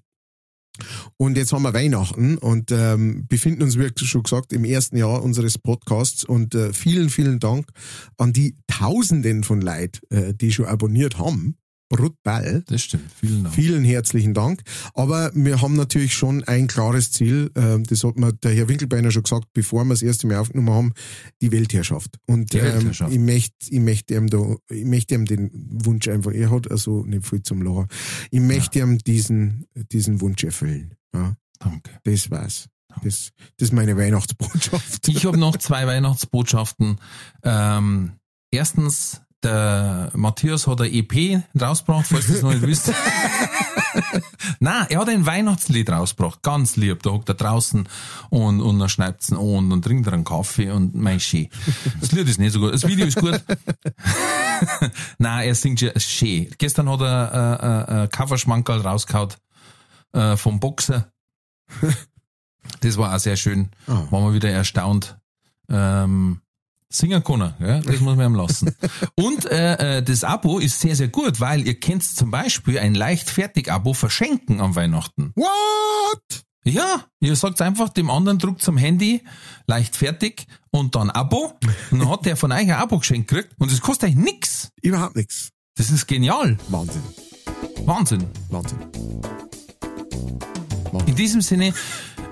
Und 1.16 1.36
jetzt 1.36 1.52
haben 1.52 1.62
wir 1.62 1.74
Weihnachten 1.74 2.38
und 2.38 2.70
ähm, 2.70 3.26
befinden 3.26 3.62
uns, 3.62 3.78
wie 3.78 3.90
schon 3.96 4.22
gesagt, 4.22 4.52
im 4.52 4.64
ersten 4.64 4.96
Jahr 4.96 5.22
unseres 5.22 5.58
Podcasts. 5.58 6.24
Und 6.24 6.54
äh, 6.54 6.72
vielen, 6.72 7.10
vielen 7.10 7.40
Dank 7.40 7.68
an 8.16 8.32
die 8.32 8.56
Tausenden 8.68 9.42
von 9.42 9.60
Leuten, 9.60 9.98
äh, 10.10 10.34
die 10.34 10.52
schon 10.52 10.66
abonniert 10.66 11.18
haben. 11.18 11.56
Brutal. 11.88 12.62
Das 12.66 12.82
stimmt. 12.82 13.10
Vielen 13.18 13.44
Dank. 13.44 13.54
Vielen 13.54 13.84
herzlichen 13.84 14.34
Dank. 14.34 14.62
Aber 14.94 15.30
wir 15.34 15.60
haben 15.62 15.74
natürlich 15.74 16.12
schon 16.14 16.44
ein 16.44 16.66
klares 16.66 17.10
Ziel. 17.12 17.50
ähm, 17.56 17.84
Das 17.84 18.04
hat 18.04 18.16
mir 18.16 18.32
der 18.32 18.54
Herr 18.54 18.68
Winkelbeiner 18.68 19.10
schon 19.10 19.22
gesagt, 19.22 19.46
bevor 19.54 19.84
wir 19.84 19.90
das 19.94 20.02
erste 20.02 20.26
Mal 20.26 20.38
aufgenommen 20.38 20.70
haben, 20.74 20.92
die 21.40 21.50
Weltherrschaft. 21.52 22.16
Und 22.26 22.52
Die 22.52 22.60
Weltherrschaft. 22.62 23.12
Ähm, 23.12 23.20
ich 23.28 23.34
möchte, 23.34 23.54
ich 23.70 23.80
möchte 23.80 24.14
ihm 24.14 24.26
da, 24.28 24.56
ich 24.70 24.84
möchte 24.84 25.14
ihm 25.14 25.24
den 25.24 25.50
Wunsch 25.84 26.08
einfach, 26.08 26.32
er 26.32 26.50
hat 26.50 26.70
also 26.70 27.04
nicht 27.04 27.26
viel 27.26 27.42
zum 27.42 27.62
Lachen. 27.62 27.88
Ich 28.30 28.40
möchte 28.40 28.78
ihm 28.80 28.98
diesen, 28.98 29.64
diesen 29.92 30.20
Wunsch 30.20 30.44
erfüllen. 30.44 30.94
Ja, 31.14 31.36
Danke. 31.58 31.90
das 32.04 32.30
war's. 32.30 32.66
Das, 33.04 33.30
das 33.58 33.68
ist 33.68 33.72
meine 33.72 33.96
Weihnachtsbotschaft. 33.96 35.06
Ich 35.08 35.24
habe 35.24 35.38
noch 35.38 35.56
zwei 35.58 35.86
Weihnachtsbotschaften. 35.86 36.98
Ähm, 37.44 38.12
erstens, 38.50 39.20
der 39.42 40.10
Matthias 40.14 40.66
hat 40.66 40.80
ein 40.80 40.92
EP 40.92 41.42
rausgebracht, 41.60 42.06
falls 42.06 42.28
ihr 42.28 42.36
es 42.36 42.42
noch 42.42 42.52
nicht 42.52 42.62
wisst. 42.62 42.92
Nein, 44.60 44.86
er 44.88 45.00
hat 45.00 45.08
ein 45.08 45.26
Weihnachtslied 45.26 45.90
rausgebracht, 45.90 46.42
ganz 46.42 46.76
lieb. 46.76 47.02
Da 47.02 47.10
hockt 47.10 47.28
er 47.28 47.34
draußen 47.34 47.88
und, 48.30 48.60
und 48.60 48.80
er 48.80 48.88
schneidet 48.88 49.28
ihn 49.30 49.36
an 49.36 49.42
und 49.42 49.70
dann 49.70 49.82
trinkt 49.82 50.06
er 50.06 50.14
einen 50.14 50.24
Kaffee 50.24 50.70
und 50.70 50.94
mein 50.94 51.20
schön. 51.20 51.48
Das 52.00 52.12
Lied 52.12 52.28
ist 52.28 52.40
nicht 52.40 52.52
so 52.52 52.60
gut. 52.60 52.74
Das 52.74 52.86
Video 52.86 53.06
ist 53.06 53.16
gut. 53.16 53.40
Nein, 55.18 55.48
er 55.48 55.54
singt 55.54 55.80
ja 55.80 55.98
schön. 55.98 56.48
Gestern 56.58 56.90
hat 56.90 57.00
er 57.00 57.88
äh, 57.88 58.00
äh, 58.00 58.04
äh, 58.04 58.08
Coverschmankerl 58.08 58.80
rausgehauen 58.80 59.34
äh, 60.12 60.36
vom 60.36 60.60
Boxer. 60.60 61.12
Das 62.80 62.98
war 62.98 63.14
auch 63.14 63.18
sehr 63.18 63.36
schön. 63.36 63.70
Ah. 63.86 64.02
Waren 64.10 64.24
wir 64.24 64.34
wieder 64.34 64.50
erstaunt. 64.50 65.16
Ähm, 65.70 66.42
singen 66.90 67.22
können, 67.22 67.54
ja? 67.60 67.80
das 67.80 68.00
muss 68.00 68.16
man 68.16 68.32
ihm 68.32 68.34
lassen. 68.34 68.74
Und 69.14 69.44
äh, 69.46 69.98
äh, 69.98 70.02
das 70.02 70.24
Abo 70.24 70.58
ist 70.58 70.80
sehr, 70.80 70.96
sehr 70.96 71.08
gut, 71.08 71.40
weil 71.40 71.66
ihr 71.66 71.78
könnt 71.78 72.02
zum 72.02 72.30
Beispiel 72.30 72.78
ein 72.78 72.94
Leichtfertig-Abo 72.94 73.92
verschenken 73.92 74.60
am 74.60 74.74
Weihnachten. 74.74 75.32
What? 75.34 76.44
Ja, 76.64 77.04
ihr 77.20 77.36
sagt 77.36 77.62
einfach 77.62 77.88
dem 77.88 78.10
anderen, 78.10 78.38
druckt 78.38 78.62
zum 78.62 78.76
Handy, 78.76 79.22
leichtfertig 79.66 80.46
und 80.70 80.96
dann 80.96 81.10
Abo. 81.10 81.52
Und 81.90 82.00
dann 82.00 82.10
hat 82.10 82.26
der 82.26 82.36
von 82.36 82.52
euch 82.52 82.60
ein 82.60 82.72
Abo 82.72 82.98
geschenkt 82.98 83.28
gekriegt 83.28 83.54
und 83.58 83.72
es 83.72 83.80
kostet 83.80 84.10
euch 84.10 84.16
nix. 84.16 84.70
Überhaupt 84.82 85.16
nichts. 85.16 85.50
Das 85.76 85.90
ist 85.90 86.06
genial. 86.06 86.58
Wahnsinn. 86.68 87.02
Wahnsinn. 87.84 88.24
Wahnsinn. 88.50 88.78
In 91.06 91.14
diesem 91.14 91.40
Sinne, 91.40 91.72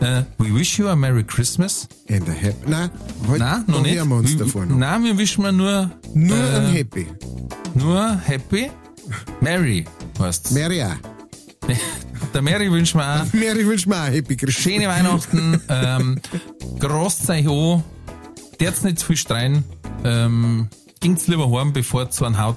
äh, 0.00 0.22
we 0.38 0.54
wish 0.54 0.78
you 0.78 0.88
a 0.88 0.96
Merry 0.96 1.24
Christmas. 1.24 1.88
And 2.10 2.28
a 2.28 2.32
happy. 2.32 2.68
Nein, 2.70 2.90
heute 3.28 3.38
Nein, 3.40 3.64
noch 3.66 3.82
nicht. 3.82 3.94
wir 3.94 4.16
uns 4.16 4.30
Wir- 4.30 4.38
davor 4.38 4.66
noch. 4.66 4.76
Nein, 4.76 5.04
wir 5.04 5.16
wünschen 5.18 5.42
mir 5.42 5.52
nur, 5.52 5.90
Nur 6.14 6.36
äh, 6.36 6.56
ein 6.56 6.66
Happy. 6.72 7.06
nur 7.74 8.16
Happy. 8.24 8.70
Merry 9.40 9.84
heißt's. 10.18 10.50
Mary 10.50 10.82
auch. 10.82 10.96
Der 12.34 12.42
Mary 12.42 12.70
wünschen 12.70 12.98
wir 13.00 13.22
auch 13.22 13.32
Mary 13.32 13.66
wünscht 13.66 13.86
mir 13.86 13.96
auch 14.02 14.06
Happy 14.08 14.36
Christmas. 14.36 14.62
schöne 14.62 14.88
Weihnachten. 14.88 15.60
ähm, 15.68 16.18
Grosst 16.78 17.28
euch 17.30 17.48
an. 17.48 17.82
Derz 18.60 18.82
nicht 18.82 18.98
zu 18.98 19.06
viel 19.06 19.16
streiten. 19.16 19.64
Ähm, 20.04 20.68
ging's 21.00 21.26
lieber 21.28 21.50
heim, 21.50 21.72
bevor 21.72 22.10
zu 22.10 22.24
einem 22.24 22.38
Haut. 22.38 22.56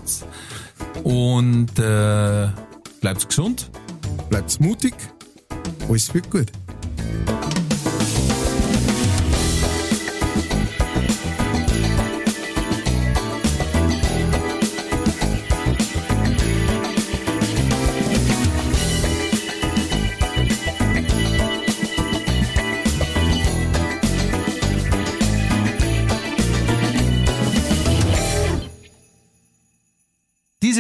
Und 1.03 1.78
äh, 1.80 2.48
bleibt 3.02 3.28
gesund. 3.28 3.70
Bleibt 4.30 4.60
mutig. 4.60 4.94
Alles 5.88 6.14
wird 6.14 6.30
gut. 6.30 6.52
Diese 7.00 7.69